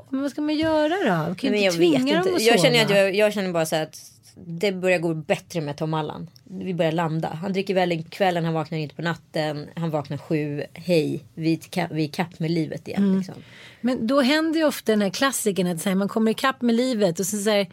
men 0.09 0.21
vad 0.21 0.31
ska 0.31 0.41
man 0.41 0.55
göra 0.55 0.95
då? 1.03 1.09
Man 1.27 1.35
kan 1.35 1.53
ju 1.53 1.55
jag 1.55 1.65
inte 1.65 1.77
tvinga 1.77 2.23
dem 2.23 2.35
att 2.35 2.41
Jag 2.41 2.59
sova. 2.59 2.63
känner, 2.63 2.85
att 2.85 2.89
jag, 2.89 3.15
jag 3.15 3.33
känner 3.33 3.51
bara 3.51 3.65
så 3.65 3.75
att 3.75 4.11
det 4.45 4.71
börjar 4.71 4.99
gå 4.99 5.13
bättre 5.13 5.61
med 5.61 5.77
Tom 5.77 5.93
Allan. 5.93 6.29
Vi 6.43 6.73
börjar 6.73 6.91
landa. 6.91 7.29
Han 7.41 7.53
dricker 7.53 7.73
väl 7.73 8.03
kvällen, 8.03 8.45
han 8.45 8.53
vaknar 8.53 8.77
inte 8.77 8.95
på 8.95 9.01
natten. 9.01 9.67
Han 9.75 9.89
vaknar 9.89 10.17
sju, 10.17 10.63
hej, 10.73 11.23
vi 11.33 11.53
är 11.53 11.57
är 11.99 12.07
kapp 12.07 12.39
med 12.39 12.51
livet 12.51 12.87
igen. 12.87 13.03
Mm. 13.03 13.17
Liksom. 13.17 13.35
Men 13.81 14.07
då 14.07 14.21
händer 14.21 14.59
ju 14.59 14.65
ofta 14.65 14.91
den 14.91 15.01
här 15.01 15.09
klassiken 15.09 15.67
att 15.67 15.85
här, 15.85 15.95
man 15.95 16.07
kommer 16.07 16.31
ikapp 16.31 16.61
med 16.61 16.75
livet 16.75 17.19
och 17.19 17.25
så, 17.25 17.37
så 17.37 17.49
här, 17.49 17.67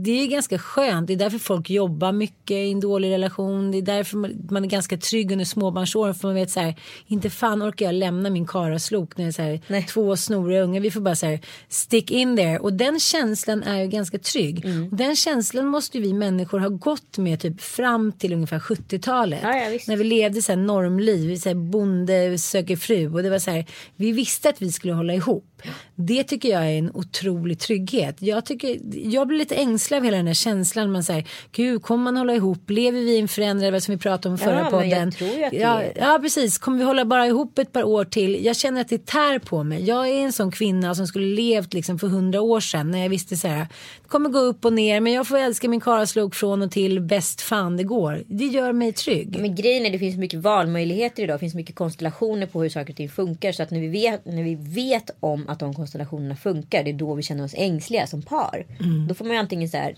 det 0.00 0.10
är 0.10 0.26
ganska 0.26 0.58
skönt. 0.58 1.06
Det 1.06 1.12
är 1.12 1.16
därför 1.16 1.38
folk 1.38 1.70
jobbar 1.70 2.12
mycket 2.12 2.54
i 2.54 2.70
en 2.72 2.80
dålig 2.80 3.12
relation. 3.12 3.70
Det 3.70 3.78
är 3.78 3.82
därför 3.82 4.18
man 4.52 4.64
är 4.64 4.68
ganska 4.68 4.96
trygg 4.96 5.32
under 5.32 5.44
småbarnsåren. 5.44 6.14
För 6.14 6.28
man 6.28 6.34
vet 6.34 6.50
så 6.50 6.60
här, 6.60 6.74
inte 7.06 7.30
fan 7.30 7.62
orkar 7.62 7.86
jag 7.86 7.94
lämna 7.94 8.30
min 8.30 8.46
karaslok 8.46 9.16
när 9.16 9.24
jag 9.24 9.28
är 9.28 9.32
så 9.32 9.42
här, 9.72 9.86
två 9.86 10.16
snoriga 10.16 10.62
unga. 10.62 10.80
Vi 10.80 10.90
får 10.90 11.00
bara 11.00 11.16
så 11.16 11.26
här, 11.26 11.40
stick 11.68 12.10
in 12.10 12.36
there. 12.36 12.58
Och 12.58 12.72
den 12.72 13.00
känslan 13.00 13.62
är 13.62 13.82
ju 13.82 13.88
ganska 13.88 14.18
trygg. 14.18 14.64
Mm. 14.64 14.88
Den 14.92 15.16
känslan 15.16 15.66
måste 15.66 16.00
vi 16.00 16.12
människor 16.12 16.58
ha 16.58 16.68
gått 16.68 17.18
med 17.18 17.40
typ 17.40 17.60
fram 17.60 18.12
till 18.12 18.32
ungefär 18.32 18.58
70-talet. 18.58 19.40
Ja, 19.42 19.56
ja, 19.56 19.78
när 19.88 19.96
vi 19.96 20.04
levde 20.04 20.42
så 20.42 20.52
här 20.52 20.56
normliv. 20.56 21.36
Så 21.36 21.48
här, 21.48 21.56
bonde 21.56 22.38
söker 22.38 22.76
fru. 22.76 23.14
Och 23.14 23.22
det 23.22 23.30
var 23.30 23.38
så 23.38 23.50
här, 23.50 23.66
vi 23.96 24.12
visste 24.12 24.48
att 24.48 24.62
vi 24.62 24.72
skulle 24.72 24.92
hålla 24.92 25.14
ihop. 25.14 25.57
Det 25.94 26.24
tycker 26.24 26.48
jag 26.48 26.62
är 26.62 26.78
en 26.78 26.90
otrolig 26.94 27.58
trygghet. 27.58 28.16
Jag, 28.18 28.44
tycker, 28.44 28.78
jag 28.92 29.28
blir 29.28 29.38
lite 29.38 29.54
ängslig 29.54 29.96
av 29.96 30.04
hela 30.04 30.16
den 30.16 30.26
här 30.26 30.34
känslan. 30.34 30.92
Man 30.92 31.04
säger, 31.04 31.28
gud, 31.52 31.82
kommer 31.82 32.04
man 32.04 32.16
hålla 32.16 32.34
ihop? 32.34 32.70
Lever 32.70 33.00
vi 33.00 33.16
i 33.16 33.18
en 33.18 33.28
förändrad 33.28 33.72
värld 33.72 33.82
som 33.82 33.94
vi 33.94 33.98
pratade 33.98 34.32
om 34.32 34.38
förra 34.38 34.60
ja, 34.60 34.70
podden? 34.70 35.12
Ja, 35.52 35.82
ja, 35.96 36.18
precis. 36.22 36.58
Kommer 36.58 36.78
vi 36.78 36.84
hålla 36.84 37.04
bara 37.04 37.26
ihop 37.26 37.58
ett 37.58 37.72
par 37.72 37.84
år 37.84 38.04
till? 38.04 38.44
Jag 38.44 38.56
känner 38.56 38.80
att 38.80 38.88
det 38.88 39.06
tär 39.06 39.38
på 39.38 39.64
mig. 39.64 39.84
Jag 39.84 40.08
är 40.08 40.24
en 40.24 40.32
sån 40.32 40.50
kvinna 40.50 40.94
som 40.94 41.06
skulle 41.06 41.26
levt 41.26 41.74
liksom 41.74 41.98
för 41.98 42.06
hundra 42.06 42.40
år 42.40 42.60
sedan 42.60 42.90
när 42.90 42.98
jag 42.98 43.08
visste 43.08 43.36
så 43.36 43.48
här, 43.48 43.66
det 44.02 44.08
kommer 44.08 44.30
gå 44.30 44.38
upp 44.38 44.64
och 44.64 44.72
ner 44.72 45.00
men 45.00 45.12
jag 45.12 45.26
får 45.26 45.38
älska 45.38 45.68
min 45.68 45.80
karlslok 45.80 46.34
från 46.34 46.62
och 46.62 46.70
till 46.70 47.00
bäst 47.00 47.40
fan 47.40 47.76
det 47.76 47.84
går. 47.84 48.24
Det 48.26 48.44
gör 48.44 48.72
mig 48.72 48.92
trygg. 48.92 49.38
Men 49.40 49.54
grejen 49.54 49.86
är 49.86 49.90
det 49.90 49.98
finns 49.98 50.16
mycket 50.16 50.40
valmöjligheter 50.40 51.22
idag. 51.22 51.34
Det 51.34 51.40
finns 51.40 51.54
mycket 51.54 51.76
konstellationer 51.76 52.46
på 52.46 52.62
hur 52.62 52.68
saker 52.68 52.92
och 52.92 52.96
ting 52.96 53.08
funkar. 53.08 53.52
Så 53.52 53.62
att 53.62 53.70
när 53.70 53.80
vi 53.80 53.88
vet, 53.88 54.24
när 54.24 54.42
vi 54.42 54.54
vet 54.54 55.10
om 55.20 55.47
att 55.48 55.58
de 55.58 55.74
konstellationerna 55.74 56.36
funkar. 56.36 56.84
Det 56.84 56.90
är 56.90 56.94
då 56.94 57.14
vi 57.14 57.22
känner 57.22 57.44
oss 57.44 57.54
ängsliga 57.56 58.06
som 58.06 58.22
par. 58.22 58.66
Mm. 58.80 59.08
Då 59.08 59.14
får 59.14 59.24
man 59.24 59.34
ju 59.34 59.40
antingen 59.40 59.68
så 59.68 59.76
här, 59.76 59.94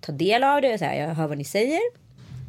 ta 0.00 0.12
del 0.12 0.44
av 0.44 0.62
det. 0.62 0.78
Så 0.78 0.84
här, 0.84 1.00
jag 1.00 1.14
hör 1.14 1.26
vad 1.26 1.38
ni 1.38 1.44
säger. 1.44 1.80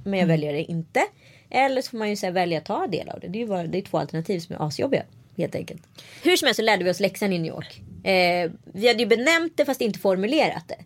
Men 0.04 0.14
jag 0.14 0.24
mm. 0.24 0.28
väljer 0.28 0.54
det 0.54 0.64
inte. 0.64 1.02
Eller 1.50 1.82
så 1.82 1.90
får 1.90 1.98
man 1.98 2.10
ju 2.10 2.16
så 2.16 2.26
här, 2.26 2.34
välja 2.34 2.58
att 2.58 2.66
ta 2.66 2.88
del 2.88 3.10
av 3.10 3.20
det. 3.20 3.28
Det 3.28 3.42
är 3.42 3.48
bara, 3.48 3.64
det 3.64 3.78
är 3.78 3.82
två 3.82 3.98
alternativ 3.98 4.40
som 4.40 4.56
är 4.56 4.68
asjobbiga. 4.68 5.04
Helt 5.38 5.56
enkelt. 5.56 5.82
Hur 6.24 6.38
som 6.38 6.46
helst 6.46 6.56
så 6.56 6.64
lärde 6.64 6.84
vi 6.84 6.92
oss 6.92 7.00
läxan 7.00 7.34
i 7.34 7.40
New 7.40 7.52
York. 7.52 7.82
Eh, 8.04 8.52
vi 8.66 8.88
hade 8.88 9.00
ju 9.00 9.06
benämnt 9.06 9.54
det 9.56 9.66
fast 9.66 9.82
inte 9.82 10.00
formulerat 10.00 10.68
det. 10.68 10.78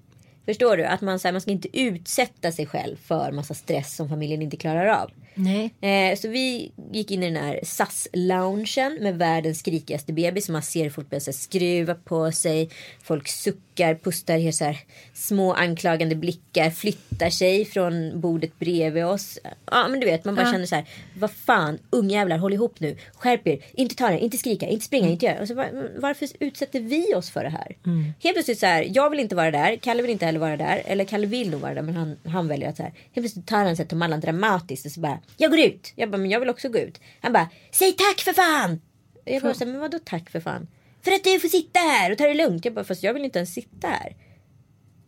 Förstår 0.46 0.78
du? 0.78 0.86
Att 0.86 1.02
man, 1.02 1.20
så 1.20 1.28
här, 1.28 1.32
man 1.32 1.42
ska 1.42 1.52
inte 1.52 1.80
utsätta 1.80 2.52
sig 2.52 2.66
själv 2.66 2.98
för 2.98 3.32
massa 3.32 3.54
stress 3.54 3.96
som 3.96 4.10
familjen 4.10 4.42
inte 4.42 4.58
klarar 4.58 4.88
av. 4.88 5.12
Eh, 5.82 6.16
så 6.16 6.28
vi 6.28 6.72
gick 6.92 7.12
in 7.12 7.24
i 7.24 7.26
den 7.32 7.44
här 7.44 7.60
SAS-loungen 7.64 8.98
med 9.02 9.18
världens 9.18 9.60
skrikigaste 9.60 10.14
bebis. 10.14 10.50
Man 10.50 10.64
ser 10.64 10.90
folk 10.90 11.10
börja 11.10 11.20
skruva 11.20 11.96
på 11.96 12.32
sig. 12.32 12.70
Folk 13.04 13.28
suckar, 13.28 13.96
pustar, 13.96 14.38
ger 14.38 14.52
så 14.52 14.66
här 14.66 14.78
små 15.14 15.54
anklagande 15.54 16.16
blickar. 16.16 16.70
Flyttar 16.70 17.30
sig 17.30 17.66
från 17.66 18.22
bordet 18.22 18.60
bredvid 18.60 19.06
oss. 19.06 19.40
Ja 19.72 19.88
men 19.88 20.00
du 20.00 20.06
vet 20.06 20.26
man 20.26 20.36
bara 20.36 20.46
ja. 20.46 20.52
känner 20.52 20.66
så 20.66 20.76
här. 20.76 20.86
Vad 21.20 21.32
fan 21.32 21.80
ungjävlar 21.90 22.38
håll 22.38 22.54
ihop 22.54 22.80
nu. 22.80 22.98
Skärp 23.14 23.48
er. 23.48 23.60
Inte 23.74 23.96
ta 23.96 24.10
det, 24.10 24.20
inte 24.20 24.38
skrika, 24.38 24.68
inte 24.68 24.86
springa, 24.86 25.04
mm. 25.04 25.14
inte 25.14 25.26
göra. 25.26 25.42
Och 25.42 25.48
så, 25.48 25.54
varför 25.98 26.28
utsätter 26.40 26.80
vi 26.80 27.16
oss 27.16 27.30
för 27.30 27.44
det 27.44 27.50
här? 27.50 27.76
Mm. 27.86 28.14
Helt 28.20 28.36
plötsligt 28.36 28.60
så 28.60 28.66
här. 28.66 28.88
Jag 28.92 29.10
vill 29.10 29.20
inte 29.20 29.36
vara 29.36 29.52
där. 29.52 29.76
Kalle 29.76 30.02
vill 30.02 30.12
inte 30.12 30.26
heller 30.26 30.40
vara 30.40 30.58
där. 30.58 30.82
Eller 30.86 31.06
Kalle 31.06 31.28
vill 31.28 31.50
nog 31.50 31.62
vara 31.62 31.74
där 31.74 31.82
men 31.82 31.96
han, 31.96 32.18
han 32.26 32.48
väljer 32.48 32.70
att 32.70 32.78
så 32.78 32.84
här. 32.84 32.92
Helt 32.92 33.14
plötsligt 33.14 33.48
tar 33.48 33.66
han 33.66 33.76
sig 33.76 33.88
till 33.88 33.98
Mallan 33.98 34.20
dramatiskt 34.20 34.86
och 34.86 34.92
så 34.92 35.00
bara 35.00 35.21
jag 35.38 35.52
går 35.52 35.60
ut. 35.60 35.94
Jag 35.96 36.12
bara, 36.12 36.18
men 36.18 36.30
jag 36.30 36.40
vill 36.40 36.50
också 36.50 36.70
gå 36.70 36.80
ut. 36.80 37.00
Han 37.22 37.34
bara, 37.34 37.50
säg 37.72 37.92
tack 37.92 38.20
för 38.20 38.34
fan. 38.34 38.82
Jag 39.26 39.42
bara, 39.42 39.66
men 39.66 39.80
vadå 39.80 40.00
tack 40.04 40.30
för 40.30 40.40
fan? 40.40 40.68
För 41.02 41.12
att 41.12 41.24
du 41.24 41.40
får 41.40 41.48
sitta 41.48 41.80
här 41.80 42.12
och 42.12 42.18
ta 42.18 42.28
det 42.28 42.34
lugnt. 42.34 42.66
Jag 42.66 42.74
bara, 42.74 42.86
fast 42.86 43.04
jag 43.04 43.14
vill 43.14 43.26
inte 43.26 43.40
ens 43.40 43.54
sitta 43.54 43.88
här. 43.88 44.16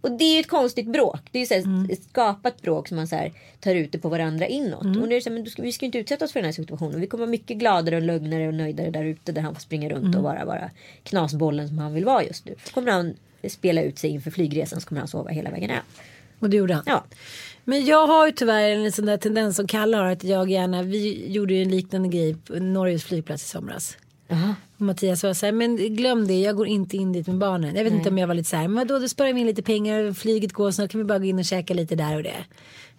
Och 0.02 0.12
det 0.12 0.24
är 0.24 0.34
ju 0.34 0.40
ett 0.40 0.48
konstigt 0.48 0.88
bråk. 0.88 1.22
Det 1.32 1.38
är 1.38 1.40
ju 1.40 1.64
så 1.64 1.70
mm. 1.70 1.90
ett 1.90 2.04
skapat 2.04 2.62
bråk 2.62 2.88
som 2.88 2.98
man 2.98 3.08
så 3.08 3.32
tar 3.60 3.76
ut 3.76 3.92
det 3.92 3.98
på 3.98 4.10
varandra 4.10 4.48
inåt. 4.48 4.84
Mm. 4.84 5.02
Och 5.02 5.08
nu 5.08 5.16
är 5.16 5.20
det 5.20 5.24
så 5.24 5.30
här, 5.30 5.38
men 5.38 5.46
ska, 5.46 5.62
vi 5.62 5.72
ska 5.72 5.86
inte 5.86 5.98
utsätta 5.98 6.26
oss 6.26 6.32
för 6.32 6.40
den 6.40 6.46
här 6.46 6.54
situationen. 6.54 7.02
Vi 7.02 7.08
kommer 7.08 7.22
vara 7.22 7.32
mycket 7.32 7.58
gladare 7.58 7.96
och 7.96 8.02
lugnare 8.02 8.48
och 8.48 8.54
nöjdare 8.54 8.90
där 8.90 9.04
ute 9.04 9.32
där 9.32 9.42
han 9.42 9.54
får 9.56 9.62
springa 9.62 9.90
runt 9.90 10.06
mm. 10.06 10.18
och 10.18 10.24
vara, 10.24 10.46
vara 10.46 10.72
knasbollen 11.04 11.68
som 11.68 11.78
han 11.78 11.94
vill 11.94 12.06
vara 12.06 12.24
just 12.24 12.46
nu. 12.46 12.56
Så 12.66 12.74
kommer 12.74 12.92
han 12.92 13.16
spela 13.50 13.82
ut 13.82 14.00
sig 14.00 14.10
inför 14.10 14.32
flygresan 14.32 14.82
så 14.82 14.88
kommer 14.88 15.02
han 15.02 15.08
sova 15.08 15.30
hela 15.30 15.52
vägen 15.52 15.70
hem. 15.70 15.84
Och 16.40 16.50
det 16.50 16.58
gjorde 16.58 16.74
han? 16.74 16.84
Ja. 16.88 17.04
Men 17.66 17.86
jag 17.86 18.08
har 18.08 18.26
ju 18.26 18.32
tyvärr 18.32 18.70
en 18.70 18.92
sån 18.92 19.06
där 19.06 19.18
tendens 19.18 19.56
som 19.56 19.68
Kalle 19.68 19.98
har 19.98 20.06
att 20.06 20.24
jag 20.24 20.52
gärna, 20.52 20.84
vi 20.84 21.32
gjorde 21.32 21.54
ju 21.54 21.62
en 21.62 21.70
liknande 21.70 22.10
grej 22.10 22.36
på 22.36 22.54
Norges 22.54 23.04
flygplats 23.04 23.44
i 23.44 23.48
somras. 23.48 23.98
Aha. 24.32 24.56
Och 24.78 24.82
Mattias 24.82 25.24
var 25.24 25.34
så 25.34 25.46
här, 25.46 25.54
men 25.54 25.96
glöm 25.96 26.28
det, 26.28 26.42
jag 26.42 26.56
går 26.56 26.68
inte 26.68 26.98
in 26.98 27.14
dit 27.14 27.28
med 27.28 27.38
barnen. 27.38 27.76
Jag 27.76 27.84
vet 27.84 27.94
Nej. 27.94 27.98
inte 27.98 28.10
om 28.10 28.18
jag 28.18 28.28
var 28.28 28.36
lite 28.36 28.50
så 28.50 28.56
här, 28.56 28.68
men 28.68 28.88
då, 28.88 29.00
då 29.00 29.08
sparar 29.08 29.34
vi 29.34 29.42
in 29.42 29.48
lite 29.48 29.64
pengar, 29.64 30.14
flyget 30.14 30.54
går 30.54 30.72
snart, 30.72 30.92
kan 30.92 31.00
vi 31.00 31.06
bara 31.06 31.20
gå 31.20 31.26
in 31.26 31.40
och 31.40 31.46
käka 31.46 31.74
lite 31.74 31.96
där 31.96 32.16
och 32.16 32.24
det. 32.24 32.46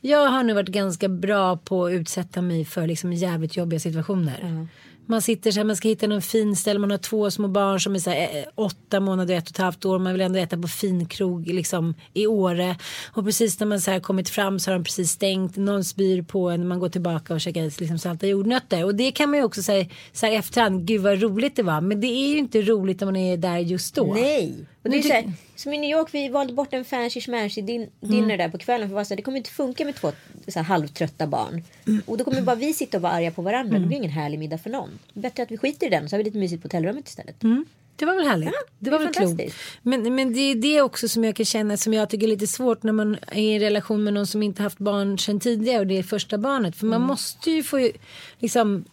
Jag 0.01 0.29
har 0.29 0.43
nu 0.43 0.55
varit 0.55 0.69
ganska 0.69 1.09
bra 1.09 1.57
på 1.57 1.85
att 1.85 1.93
utsätta 1.93 2.43
mig 2.43 2.65
för 2.65 2.87
liksom 2.87 3.13
jävligt 3.13 3.57
jobbiga 3.57 3.81
situationer. 3.81 4.41
Mm. 4.43 4.69
Man 5.07 5.23
sitter 5.23 5.51
så 5.51 5.61
här, 5.61 5.65
man 5.65 5.77
ska 5.77 5.89
hitta 5.89 6.07
någon 6.07 6.23
fin 6.23 6.57
ställe, 6.57 6.79
man 6.79 6.91
har 6.91 6.99
två 6.99 7.31
små 7.31 7.49
barn 7.49 7.81
som 7.81 7.95
är 7.95 7.99
så 7.99 8.11
här, 8.11 8.17
eh, 8.17 8.37
eh, 8.37 8.45
åtta 8.55 9.01
månader, 9.01 9.35
och 9.35 9.39
ett 9.39 9.49
och 9.49 9.51
ett 9.51 9.59
halvt 9.59 9.85
år. 9.85 9.99
Man 9.99 10.13
vill 10.13 10.23
ändå 10.23 10.39
äta 10.39 10.59
på 10.59 10.69
finkrog 10.69 11.47
liksom, 11.47 11.95
i 12.13 12.27
Åre. 12.27 12.77
Och 13.13 13.25
precis 13.25 13.61
när 13.61 13.67
man 13.67 13.81
så 13.81 13.91
här 13.91 14.01
kommit 14.01 14.29
fram 14.29 14.59
så 14.59 14.71
har 14.71 14.79
de 14.79 14.85
precis 14.85 15.11
stängt. 15.11 15.57
Någon 15.57 15.85
spyr 15.85 16.23
på 16.23 16.51
en, 16.51 16.69
man 16.69 16.79
går 16.79 16.89
tillbaka 16.89 17.35
och 17.35 17.41
käkar 17.41 17.81
liksom, 17.81 17.99
salta 17.99 18.27
jordnötter. 18.27 18.85
Och 18.85 18.95
det 18.95 19.11
kan 19.11 19.31
man 19.31 19.39
ju 19.39 19.45
också 19.45 19.63
säga 19.63 19.87
så 20.13 20.27
här 20.27 20.33
efterhand, 20.33 20.87
gud 20.87 21.03
vad 21.03 21.23
roligt 21.23 21.57
det 21.57 21.63
var. 21.63 21.81
Men 21.81 22.01
det 22.01 22.07
är 22.07 22.29
ju 22.29 22.39
inte 22.39 22.63
roligt 22.63 23.01
när 23.01 23.07
man 23.07 23.17
är 23.17 23.37
där 23.37 23.59
just 23.59 23.95
då. 23.95 24.15
Nej. 24.15 24.67
Och 24.85 24.91
det 24.91 24.99
är 24.99 25.03
så 25.03 25.13
här, 25.13 25.33
som 25.57 25.73
i 25.73 25.79
New 25.79 25.91
York, 25.91 26.09
vi 26.13 26.29
valde 26.29 26.53
bort 26.53 26.73
en 26.73 26.85
fancy 26.85 27.21
schmancy 27.21 27.63
din, 27.63 27.91
dinner 28.01 28.23
mm. 28.25 28.39
där 28.39 28.49
på 28.49 28.59
kvällen. 28.59 28.89
För 28.89 29.01
att 29.01 29.09
det 29.09 29.23
kommer 29.23 29.39
inte 29.39 29.51
funka 29.51 29.85
med 29.85 29.95
två 29.95 30.13
så 30.49 30.59
här, 30.59 30.63
halvtrötta 30.63 31.27
barn. 31.27 31.63
Mm. 31.87 32.03
Och 32.07 32.19
då 32.19 32.25
kommer 32.25 32.43
bara 32.43 32.57
vi 32.57 32.73
sitta 32.73 32.97
och 32.97 33.03
vara 33.03 33.13
arga 33.13 33.31
på 33.31 33.43
varandra. 33.43 33.71
Mm. 33.71 33.83
Det 33.83 33.89
blir 33.89 33.99
ingen 33.99 34.11
härlig 34.11 34.39
middag 34.39 34.59
för 34.59 34.71
någon. 34.71 34.99
Bättre 35.13 35.43
att 35.43 35.51
vi 35.51 35.59
skiter 35.59 35.87
i 35.87 35.91
den 35.91 36.09
så 36.09 36.17
har 36.17 36.19
vi 36.19 36.25
lite 36.25 36.39
mysigt 36.39 36.63
på 36.63 36.67
hotellrummet 36.67 37.09
istället. 37.09 37.43
Mm. 37.43 37.65
Det 37.97 38.05
var 38.07 38.15
väl 38.15 38.27
härligt. 38.27 38.49
Ja, 38.49 38.53
det, 38.79 38.91
var 38.91 38.99
väl 38.99 39.15
klokt. 39.15 39.55
Men, 39.83 40.15
men 40.15 40.33
det 40.33 40.41
är 40.41 40.55
det 40.55 40.83
också 40.83 41.09
som 41.09 41.25
jag 41.25 41.37
kan 41.37 41.47
känna 41.47 41.77
som 41.77 41.95
jag 41.95 42.11
tycker 42.11 42.27
är 42.27 42.31
lite 42.31 42.47
svårt 42.47 42.83
när 42.83 42.93
man 42.93 43.17
är 43.31 43.43
i 43.43 43.55
en 43.55 43.61
relation 43.61 44.05
med 44.05 44.13
någon 44.13 44.27
som 44.27 44.43
inte 44.43 44.63
haft 44.63 44.79
barn 44.79 45.19
sedan 45.19 45.41
tidigare 45.41 45.79
och 45.79 45.87
det 45.87 45.99
är 45.99 46.03
första 46.03 46.39
barnet. 46.39 46.77
För 46.77 46.87
man 46.87 46.97
mm. 46.97 47.07
måste 47.07 47.51
ju 47.51 47.63
få 47.63 47.91
liksom 48.39 48.85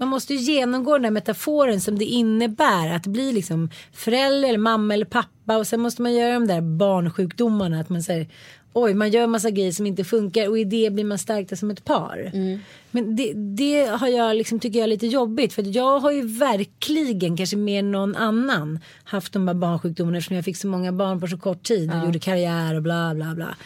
man 0.00 0.08
måste 0.08 0.34
ju 0.34 0.40
genomgå 0.40 0.92
den 0.92 1.02
där 1.02 1.10
metaforen 1.10 1.80
som 1.80 1.98
det 1.98 2.04
innebär 2.04 2.94
att 2.94 3.06
bli 3.06 3.32
liksom 3.32 3.70
förälder 3.92 4.48
eller 4.48 4.58
mamma 4.58 4.94
eller 4.94 5.04
pappa 5.04 5.56
och 5.56 5.66
sen 5.66 5.80
måste 5.80 6.02
man 6.02 6.14
göra 6.14 6.32
de 6.32 6.46
där 6.46 6.60
barnsjukdomarna 6.60 7.80
att 7.80 7.88
man 7.88 8.02
säger 8.02 8.26
oj 8.72 8.94
man 8.94 9.10
gör 9.10 9.26
massa 9.26 9.50
grejer 9.50 9.72
som 9.72 9.86
inte 9.86 10.04
funkar 10.04 10.48
och 10.48 10.58
i 10.58 10.64
det 10.64 10.92
blir 10.92 11.04
man 11.04 11.18
stärkta 11.18 11.56
som 11.56 11.70
ett 11.70 11.84
par. 11.84 12.30
Mm. 12.34 12.58
Men 12.90 13.16
det, 13.16 13.32
det, 13.32 13.86
har 13.86 14.08
jag 14.08 14.36
liksom 14.36 14.60
tycker 14.60 14.78
jag 14.78 14.84
är 14.84 14.88
lite 14.88 15.06
jobbigt 15.06 15.52
för 15.52 15.76
jag 15.76 16.00
har 16.00 16.10
ju 16.10 16.22
verkligen 16.22 17.36
kanske 17.36 17.56
mer 17.56 17.78
än 17.78 17.90
någon 17.90 18.16
annan 18.16 18.78
haft 19.04 19.32
de 19.32 19.48
här 19.48 19.54
barnsjukdomarna 19.54 20.18
eftersom 20.18 20.36
jag 20.36 20.44
fick 20.44 20.56
så 20.56 20.66
många 20.66 20.92
barn 20.92 21.20
på 21.20 21.26
så 21.26 21.38
kort 21.38 21.62
tid 21.62 21.90
och 21.90 21.96
ja. 21.96 22.04
gjorde 22.04 22.18
karriär 22.18 22.74
och 22.74 22.82
bla 22.82 23.14
bla 23.14 23.34
bla. 23.34 23.56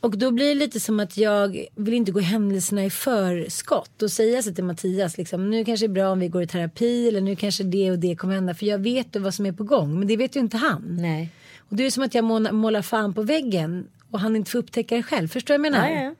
Och 0.00 0.18
då 0.18 0.30
blir 0.30 0.48
det 0.48 0.54
lite 0.54 0.80
som 0.80 1.00
att 1.00 1.16
jag 1.16 1.66
vill 1.74 1.94
inte 1.94 2.12
gå 2.12 2.20
händelserna 2.20 2.84
i 2.84 2.90
förskott 2.90 4.02
och 4.02 4.10
säga 4.10 4.42
så 4.42 4.54
till 4.54 4.64
Mattias 4.64 5.18
liksom, 5.18 5.50
nu 5.50 5.64
kanske 5.64 5.86
det 5.86 5.90
är 5.90 5.94
bra 5.94 6.10
om 6.10 6.20
vi 6.20 6.28
går 6.28 6.42
i 6.42 6.46
terapi 6.46 7.08
eller 7.08 7.20
nu 7.20 7.36
kanske 7.36 7.64
det 7.64 7.90
och 7.90 7.98
det 7.98 8.16
kommer 8.16 8.34
hända 8.34 8.54
för 8.54 8.66
jag 8.66 8.78
vet 8.78 9.16
ju 9.16 9.20
vad 9.20 9.34
som 9.34 9.46
är 9.46 9.52
på 9.52 9.64
gång 9.64 9.98
men 9.98 10.08
det 10.08 10.16
vet 10.16 10.36
ju 10.36 10.40
inte 10.40 10.56
han. 10.56 10.96
Nej. 11.00 11.28
Och 11.58 11.76
det 11.76 11.86
är 11.86 11.90
som 11.90 12.02
att 12.02 12.14
jag 12.14 12.24
målar 12.54 12.82
fan 12.82 13.14
på 13.14 13.22
väggen 13.22 13.88
och 14.10 14.20
han 14.20 14.36
inte 14.36 14.50
får 14.50 14.58
upptäcka 14.58 14.96
det 14.96 15.02
själv. 15.02 15.28
Förstår 15.28 15.54
du 15.54 15.58
vad 15.58 15.66
jag 15.66 15.72
menar? 15.72 15.90
Ja, 15.90 16.02
ja. 16.02 16.14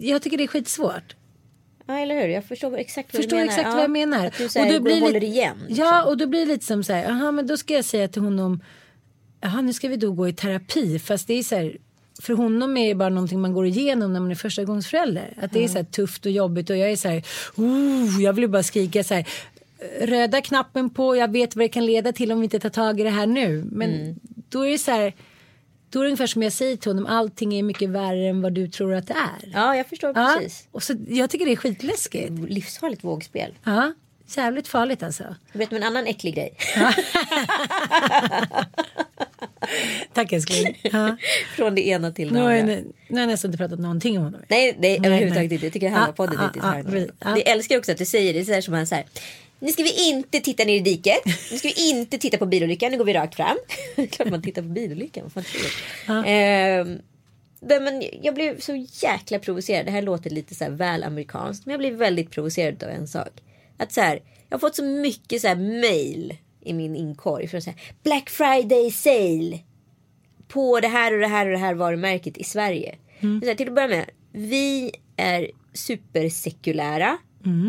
Jag 0.00 0.22
tycker 0.22 0.36
det 0.36 0.44
är 0.44 0.48
skitsvårt. 0.48 1.16
Ja 1.86 1.98
eller 1.98 2.20
hur, 2.20 2.28
jag 2.28 2.44
förstår 2.44 2.78
exakt 2.78 3.14
vad 3.14 3.22
förstår 3.22 3.36
du 3.36 3.42
menar. 3.42 3.52
exakt 3.52 3.68
ja. 3.68 3.74
vad 3.74 3.82
jag 3.82 3.90
menar. 3.90 4.26
Att 4.26 4.38
du 4.38 4.48
säger, 4.48 4.66
och 4.66 4.72
då 4.72 4.80
blir 4.80 5.00
håller 5.00 5.24
igen. 5.24 5.56
Liksom. 5.68 5.84
Ja 5.84 6.04
och 6.04 6.16
då 6.16 6.26
blir 6.26 6.40
det 6.40 6.52
lite 6.52 6.66
som 6.66 6.84
så 6.84 6.92
här, 6.92 7.10
aha 7.10 7.32
men 7.32 7.46
då 7.46 7.56
ska 7.56 7.74
jag 7.74 7.84
säga 7.84 8.08
till 8.08 8.22
honom, 8.22 8.62
jaha 9.40 9.60
nu 9.60 9.72
ska 9.72 9.88
vi 9.88 9.96
då 9.96 10.12
gå 10.12 10.28
i 10.28 10.32
terapi 10.32 10.98
fast 10.98 11.26
det 11.26 11.34
är 11.34 11.42
så 11.42 11.56
här 11.56 11.76
för 12.20 12.34
honom 12.34 12.76
är 12.76 12.88
det 12.88 12.94
bara 12.94 13.08
någonting 13.08 13.40
man 13.40 13.52
går 13.52 13.66
igenom 13.66 14.12
när 14.12 14.20
man 14.20 14.30
är 14.30 14.34
första 14.34 14.64
gångs 14.64 14.86
förälder. 14.86 15.34
Att 15.42 15.52
det 15.52 15.64
är 15.64 15.68
så 15.68 15.76
här 15.76 15.84
tufft 15.84 16.26
och 16.26 16.32
jobbigt 16.32 16.70
och 16.70 16.76
jag 16.76 16.90
är 16.90 16.96
så 16.96 17.08
här, 17.08 17.22
oh, 17.56 18.22
jag 18.22 18.32
vill 18.32 18.48
bara 18.48 18.62
skrika 18.62 19.04
så 19.04 19.14
här 19.14 19.26
röda 20.00 20.40
knappen 20.40 20.90
på, 20.90 21.16
jag 21.16 21.32
vet 21.32 21.56
vad 21.56 21.64
det 21.64 21.68
kan 21.68 21.86
leda 21.86 22.12
till 22.12 22.32
om 22.32 22.40
vi 22.40 22.44
inte 22.44 22.60
tar 22.60 22.70
tag 22.70 23.00
i 23.00 23.02
det 23.02 23.10
här 23.10 23.26
nu. 23.26 23.64
Men 23.72 23.94
mm. 23.94 24.14
då 24.48 24.66
är 24.66 24.70
det 24.70 24.78
så 24.78 24.90
här, 24.90 25.14
då 25.90 25.98
är 25.98 26.04
det 26.04 26.08
ungefär 26.08 26.26
som 26.26 26.42
jag 26.42 26.52
säger 26.52 26.76
till 26.76 26.90
honom, 26.90 27.06
allting 27.06 27.54
är 27.54 27.62
mycket 27.62 27.88
värre 27.88 28.28
än 28.28 28.42
vad 28.42 28.52
du 28.52 28.68
tror 28.68 28.94
att 28.94 29.06
det 29.06 29.14
är. 29.14 29.50
Ja, 29.52 29.76
jag 29.76 29.86
förstår 29.86 30.12
ja, 30.14 30.36
precis. 30.38 30.68
Och 30.70 30.82
så, 30.82 30.94
jag 31.08 31.30
tycker 31.30 31.46
det 31.46 31.52
är 31.52 31.56
skitläskigt. 31.56 32.30
Livsfarligt 32.30 33.04
vågspel. 33.04 33.54
Ja, 33.64 33.92
jävligt 34.36 34.68
farligt 34.68 35.02
alltså. 35.02 35.24
Du 35.52 35.58
vet, 35.58 35.72
en 35.72 35.82
annan 35.82 36.06
äcklig 36.06 36.34
grej. 36.34 36.56
Tack 40.14 40.32
älskling. 40.32 40.78
Ja. 40.92 41.16
Från 41.56 41.74
det 41.74 41.88
ena 41.88 42.12
till 42.12 42.32
det 42.32 42.40
andra. 42.40 42.62
nu 42.62 42.92
har 43.10 43.20
jag 43.20 43.28
nästan 43.28 43.48
inte 43.48 43.58
pratat 43.58 43.78
någonting 43.78 44.18
om 44.18 44.24
honom. 44.24 44.40
Nej, 44.48 44.76
nej, 44.78 44.98
Nej, 45.00 45.08
överhuvudtaget 45.08 45.52
inte. 45.52 45.66
Jag 45.66 45.72
tycker 45.72 45.90
halva 45.90 46.08
Ah, 46.08 46.12
podden 46.12 46.38
ah, 46.38 46.74
är 46.74 46.82
lite 46.82 47.12
ah, 47.18 47.30
ah. 47.30 47.36
Jag 47.36 47.48
älskar 47.48 47.78
också 47.78 47.92
att 47.92 47.98
du 47.98 48.04
säger 48.04 48.34
det 48.34 48.44
så 48.44 48.52
här 48.52 48.60
som 48.60 48.74
han 48.74 48.86
säger. 48.86 49.06
Nu 49.58 49.72
ska 49.72 49.82
vi 49.82 50.08
inte 50.08 50.40
titta 50.40 50.64
ner 50.64 50.76
i 50.76 50.80
diket. 50.80 51.24
Nu 51.50 51.58
ska 51.58 51.68
vi 51.68 51.90
inte 51.90 52.18
titta 52.18 52.38
på 52.38 52.46
bilolyckan. 52.46 52.90
Nu 52.92 52.98
går 52.98 53.04
vi 53.04 53.12
rakt 53.12 53.34
fram. 53.34 53.56
Klart 54.10 54.30
man 54.30 54.42
tittar 54.42 54.62
på 54.62 54.68
bilolyckan. 54.68 55.30
Vad 55.34 55.44
fan 55.44 56.22
du? 56.22 56.30
Ehm, 56.30 56.98
men 57.60 58.02
jag 58.22 58.34
blev 58.34 58.60
så 58.60 58.86
jäkla 59.02 59.38
provocerad. 59.38 59.86
Det 59.86 59.92
här 59.92 60.02
låter 60.02 60.30
lite 60.30 60.54
så 60.54 60.70
väl 60.70 61.04
amerikanskt. 61.04 61.66
Men 61.66 61.70
jag 61.72 61.78
blev 61.78 61.94
väldigt 61.94 62.30
provocerad 62.30 62.82
av 62.82 62.88
en 62.90 63.08
sak. 63.08 63.32
Att 63.76 63.92
så 63.92 64.00
här, 64.00 64.22
jag 64.48 64.54
har 64.56 64.60
fått 64.60 64.76
så 64.76 64.84
mycket 64.84 65.40
så 65.40 65.48
här 65.48 65.56
mail 65.56 66.36
i 66.62 66.72
min 66.72 66.96
inkorg. 66.96 67.48
Från 67.48 67.62
så 67.62 67.70
här, 67.70 67.80
Black 68.02 68.30
Friday 68.30 68.90
sale 68.90 69.58
på 70.48 70.80
det 70.80 70.88
här 70.88 71.14
och 71.14 71.20
det 71.20 71.26
här 71.26 71.46
och 71.46 71.52
det 71.52 71.58
här 71.58 71.74
varumärket 71.74 72.38
i 72.38 72.44
Sverige. 72.44 72.96
Så 73.40 73.46
här, 73.46 73.54
till 73.54 73.68
att 73.68 73.74
börja 73.74 73.88
med, 73.88 74.10
vi 74.32 74.90
är 75.16 75.50
supersekulära. 75.72 77.18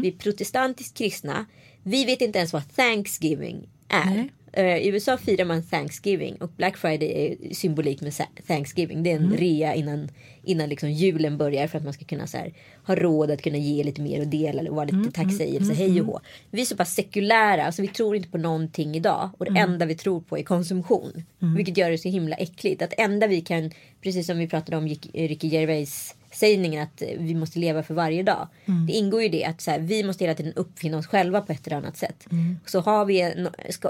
Vi 0.02 0.08
är 0.08 0.12
protestantiskt 0.12 0.98
kristna. 0.98 1.46
Vi 1.84 2.06
vet 2.06 2.22
inte 2.22 2.40
ens 2.40 2.54
vad 2.54 2.76
Thanksgiving 2.76 3.70
är. 3.90 4.18
Eh, 4.18 4.24
I 4.58 4.88
USA 4.90 5.18
firar 5.18 5.46
man 5.46 5.64
Thanksgiving 5.64 6.36
och 6.36 6.50
Black 6.58 6.78
Friday 6.78 7.10
är 7.10 7.54
symbolik 7.54 8.02
med 8.02 8.14
Thanksgiving. 8.48 9.04
Det 9.04 9.12
är 9.12 9.16
en 9.16 9.38
rea 9.38 9.76
innan, 9.76 10.10
innan 10.44 10.70
liksom 10.70 10.92
julen 10.92 11.38
börjar 11.38 11.68
för 11.68 11.78
att 11.78 11.84
man 11.84 11.94
ska 11.94 12.06
kunna 12.06 12.28
så 12.28 12.38
här, 12.38 12.54
ha 12.88 12.96
råd 12.96 13.32
att 13.32 13.42
kunna 13.42 13.58
ge 13.58 13.84
lite 13.84 14.02
mer 14.02 14.20
och 14.20 14.28
dela 14.28 14.70
och 14.70 14.76
vara 14.76 14.86
lite 14.86 15.12
tacksägelse. 15.12 15.74
Hej 15.74 16.02
och 16.02 16.08
hå. 16.08 16.20
Vi 16.50 16.62
är 16.62 16.66
så 16.66 16.76
pass 16.78 16.94
sekulära, 16.94 17.66
alltså 17.66 17.82
vi 17.82 17.88
tror 17.88 18.16
inte 18.16 18.30
på 18.30 18.38
någonting 18.38 18.96
idag. 18.96 19.30
Och 19.38 19.46
det 19.46 19.60
enda 19.60 19.86
vi 19.86 19.96
tror 19.96 20.22
på 20.22 20.38
är 20.38 20.44
konsumtion. 20.44 21.24
Vilket 21.56 21.78
gör 21.78 21.92
det 21.92 21.98
så 21.98 22.10
himla 22.10 22.36
äckligt. 22.36 22.82
Att 22.82 22.94
enda 22.98 23.28
vi 23.28 23.42
kan, 23.42 23.72
precis 24.02 24.28
som 24.28 24.38
vi 24.38 24.48
pratade 24.48 24.78
om 24.78 24.88
Rick- 24.88 25.10
Ricky 25.28 25.48
Gervais 25.48 26.16
sägningen 26.34 26.84
att 26.84 27.04
vi 27.18 27.36
måste 27.36 27.60
leva 27.60 27.84
för 27.84 27.94
varje 27.94 28.24
dag. 28.24 28.48
Det 28.88 28.94
ingår 28.94 29.24
ju 29.24 29.30
det 29.30 29.44
att 29.46 29.62
så 29.62 29.72
här, 29.72 29.80
vi 29.80 30.04
måste 30.04 30.24
hela 30.24 30.36
tiden 30.36 30.54
uppfinna 30.56 30.98
oss 30.98 31.08
själva 31.08 31.42
på 31.42 31.54
ett 31.54 31.68
eller 31.68 31.78
annat 31.78 31.98
sätt. 31.98 32.28
Så 32.66 32.80
har 32.80 33.06
vi, 33.06 33.48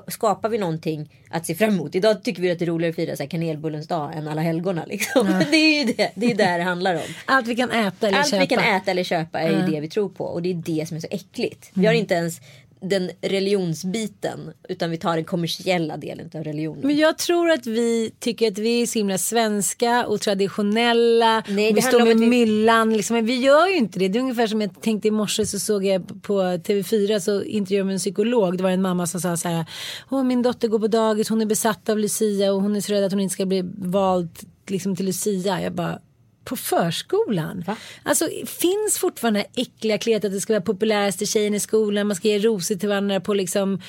skapar 0.07 0.49
vi 0.49 0.57
någonting 0.57 1.09
att 1.29 1.45
se 1.45 1.55
fram 1.55 1.69
emot. 1.69 1.95
Idag 1.95 2.23
tycker 2.23 2.41
vi 2.41 2.51
att 2.51 2.59
det 2.59 2.65
är 2.65 2.67
roligare 2.67 2.89
att 2.89 2.95
fira 2.95 3.15
så 3.15 3.23
här, 3.23 3.29
kanelbullens 3.29 3.87
dag 3.87 4.15
än 4.17 4.27
alla 4.27 4.41
helgona. 4.41 4.85
Liksom. 4.85 5.27
det 5.51 5.57
är 5.57 5.85
ju 5.87 5.93
det, 5.93 6.11
det 6.15 6.31
är 6.31 6.35
där 6.35 6.57
det 6.57 6.63
handlar 6.63 6.95
om. 6.95 7.01
Allt 7.25 7.47
vi 7.47 7.55
kan 7.55 7.71
äta 7.71 8.07
eller 8.07 8.17
Allt 8.17 8.29
köpa. 8.29 8.41
vi 8.41 8.47
kan 8.47 8.59
äta 8.75 8.91
eller 8.91 9.03
köpa 9.03 9.39
är 9.41 9.49
ju 9.67 9.73
det 9.73 9.79
vi 9.79 9.89
tror 9.89 10.09
på. 10.09 10.25
Och 10.25 10.41
det 10.41 10.49
är 10.49 10.53
det 10.53 10.87
som 10.87 10.97
är 10.97 11.01
så 11.01 11.07
äckligt. 11.11 11.69
Vi 11.73 11.79
Mm. 11.81 11.89
har 11.89 11.93
inte 11.93 12.13
ens 12.13 12.41
den 12.82 13.09
religionsbiten. 13.21 14.39
Utan 14.69 14.89
vi 14.91 14.97
tar 14.97 15.15
den 15.15 15.25
kommersiella 15.25 15.97
delen 15.97 16.29
av 16.34 16.43
religionen. 16.43 16.88
Men 16.88 16.97
jag 16.97 17.17
tror 17.17 17.49
att 17.51 17.65
vi 17.67 18.11
tycker 18.19 18.51
att 18.51 18.57
vi 18.57 18.82
är 18.82 18.86
så 18.86 18.99
himla 18.99 19.17
svenska 19.17 20.05
och 20.07 20.21
traditionella. 20.21 21.43
Nej, 21.47 21.69
och 21.71 21.77
vi 21.77 21.82
står 21.82 22.05
med 22.05 22.19
vi- 22.19 22.27
myllan. 22.27 22.93
Liksom. 22.93 23.15
Men 23.15 23.25
vi 23.25 23.36
gör 23.39 23.67
ju 23.67 23.77
inte 23.77 23.99
det. 23.99 24.07
Det 24.07 24.19
är 24.19 24.21
ungefär 24.21 24.47
som 24.47 24.61
jag 24.61 24.82
tänkte 24.82 25.07
i 25.07 25.11
morse 25.11 25.45
så 25.45 25.59
såg 25.59 25.86
jag 25.86 26.21
på 26.21 26.34
TV4 26.41 27.19
så 27.19 27.43
intervjuade 27.43 27.86
med 27.86 27.93
en 27.93 27.99
psykolog. 27.99 28.57
Det 28.57 28.63
var 28.63 28.69
en 28.69 28.82
mamma 28.82 29.07
som 29.07 29.21
sa 29.21 29.38
så 29.38 29.47
här. 29.49 29.65
Åh, 30.09 30.23
min 30.23 30.41
dotter 30.41 30.67
går 30.67 30.79
på 30.79 30.88
dagis, 30.88 31.29
hon 31.29 31.41
är 31.41 31.45
besatt 31.45 31.89
av 31.89 31.97
Lucia 31.99 32.53
och 32.53 32.61
hon 32.61 32.75
är 32.75 32.82
så 32.82 32.93
rädd 32.93 33.03
att 33.03 33.11
hon 33.11 33.21
inte 33.21 33.34
ska 33.34 33.45
bli 33.45 33.63
vald 33.77 34.29
liksom, 34.67 34.95
till 34.95 35.05
Lucia. 35.05 35.61
Jag 35.61 35.73
bara 35.73 35.99
på 36.43 36.55
förskolan. 36.55 37.63
Va? 37.67 37.75
Alltså 38.03 38.29
finns 38.45 38.97
fortfarande 38.97 39.45
äckliga 39.55 39.97
kliet 39.97 40.25
att 40.25 40.31
det 40.31 40.41
ska 40.41 40.53
vara 40.53 40.61
populäraste 40.61 41.25
tjejen 41.25 41.53
i 41.53 41.59
skolan. 41.59 42.07
Man 42.07 42.15
ska 42.15 42.27
ge 42.27 42.39
rosor 42.39 42.75
till 42.75 42.89
varandra 42.89 43.19
på 43.19 43.33
liksom 43.33 43.81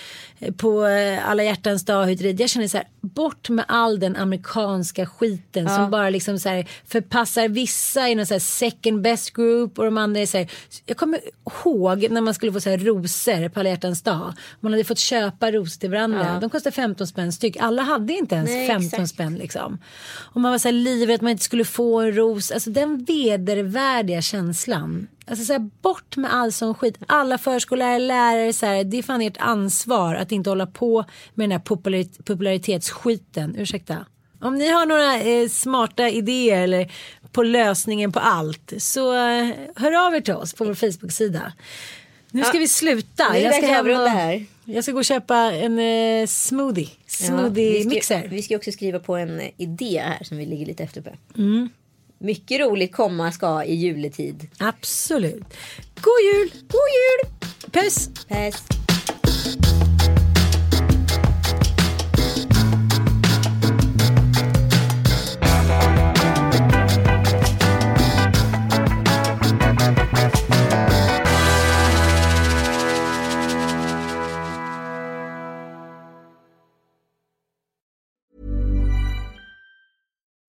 på 0.57 0.87
eh, 0.87 1.29
alla 1.29 1.43
hjärtans 1.43 1.85
dag. 1.85 2.11
Jag 2.23 2.51
känner 2.51 2.69
så 2.69 2.77
här 2.77 2.87
bort 3.01 3.49
med 3.49 3.65
all 3.69 4.01
den 4.01 4.17
amerikanska 4.17 5.07
skiten 5.07 5.69
som 5.69 5.91
bara 5.91 6.11
liksom 6.11 6.39
så 6.39 6.49
här 6.49 6.69
förpassar 6.87 7.49
vissa 7.49 8.09
i 8.09 8.15
någon 8.15 8.27
så 8.27 8.35
här 8.35 8.39
second 8.39 9.01
best 9.01 9.33
group 9.33 9.79
och 9.79 9.85
de 9.85 9.99
andra 9.99 10.21
är 10.21 10.27
så 10.27 10.39
här. 10.39 10.51
Jag 10.87 10.97
kommer 10.97 11.21
ihåg 11.65 12.11
när 12.11 12.21
man 12.21 12.35
skulle 12.35 12.53
få 12.53 12.61
så 12.61 12.71
här 12.71 12.79
rosor 12.79 13.49
på 13.49 13.61
alla 13.61 13.69
hjärtans 13.69 14.03
dag. 14.03 14.33
Man 14.61 14.73
hade 14.73 14.85
fått 14.85 14.99
köpa 14.99 15.53
rosor 15.53 15.81
till 15.81 15.91
varandra. 15.91 16.39
De 16.41 16.51
kostade 16.51 16.75
15 16.75 17.07
spänn 17.07 17.33
styck. 17.33 17.57
Alla 17.61 17.83
hade 17.83 18.13
inte 18.13 18.35
ens 18.35 18.51
Nej, 18.51 18.67
15 18.67 18.87
exakt. 18.87 19.11
spänn 19.11 19.35
liksom. 19.35 19.79
Och 20.13 20.41
man 20.41 20.51
var 20.51 20.59
så 20.59 20.69
här 20.69 20.73
livrädd 20.73 21.15
att 21.15 21.21
man 21.21 21.31
inte 21.31 21.45
skulle 21.45 21.65
få 21.65 22.01
en 22.01 22.13
ros. 22.13 22.51
Alltså 22.51 22.71
den 22.71 23.05
vedervärdiga 23.05 24.23
känslan. 24.23 25.09
Alltså 25.27 25.45
så 25.45 25.53
här, 25.53 25.71
bort 25.83 26.17
med 26.17 26.35
all 26.35 26.53
sån 26.53 26.75
skit. 26.75 26.99
Alla 27.07 27.39
förskollärare, 27.39 27.99
lärare, 27.99 28.53
så 28.53 28.67
här, 28.67 28.85
det 28.85 28.99
är 28.99 29.03
fan 29.03 29.23
ert 29.23 29.37
ansvar 29.39 30.15
att 30.15 30.33
inte 30.33 30.51
hålla 30.51 30.67
på 30.67 31.05
med 31.35 31.45
den 31.45 31.53
här 31.53 31.59
popularit- 31.59 32.23
popularitetsskiten. 32.25 33.57
Ursäkta. 33.59 34.07
Om 34.41 34.55
ni 34.55 34.69
har 34.69 34.87
några 34.87 35.21
eh, 35.21 35.49
smarta 35.49 36.09
idéer 36.09 36.63
eller 36.63 36.93
på 37.33 37.43
lösningen 37.43 38.13
på 38.13 38.19
allt 38.19 38.73
så 38.79 39.15
eh, 39.15 39.49
hör 39.77 40.07
av 40.07 40.15
er 40.15 40.21
till 40.21 40.35
oss 40.35 40.55
på 40.55 40.65
vår 40.65 40.75
Facebook-sida. 40.75 41.53
Nu 42.31 42.45
ska 42.45 42.59
vi 42.59 42.69
sluta. 42.69 43.39
Jag 43.39 43.55
ska, 43.55 43.67
hem 43.67 43.87
och, 43.87 44.09
här. 44.09 44.45
jag 44.65 44.85
ska 44.85 44.93
gå 44.93 44.99
och 44.99 45.05
köpa 45.05 45.37
en 45.37 45.79
eh, 45.79 46.27
smoothie. 46.27 46.89
Ja, 47.07 47.27
Smoothie 47.27 47.73
vi, 47.73 47.81
ska, 47.81 47.89
mixer. 47.89 48.29
vi 48.29 48.43
ska 48.43 48.57
också 48.57 48.73
skriva 48.73 48.99
på 48.99 49.17
en 49.17 49.41
eh, 49.41 49.49
idé 49.57 50.03
här 50.07 50.25
som 50.25 50.37
vi 50.37 50.47
ligger 50.47 50.67
lite 50.67 50.83
efter 50.83 51.01
på. 51.01 51.11
Mm. 51.39 51.69
Mycket 52.23 52.61
roligt 52.61 52.93
komma 52.93 53.33
ska 53.33 53.65
i 53.65 53.75
juletid. 53.75 54.49
Absolut. 54.59 55.45
God 56.01 56.21
jul! 56.35 56.51
God 56.53 56.89
jul! 56.93 57.31
Puss! 57.71 58.11
Pest. 58.29 58.82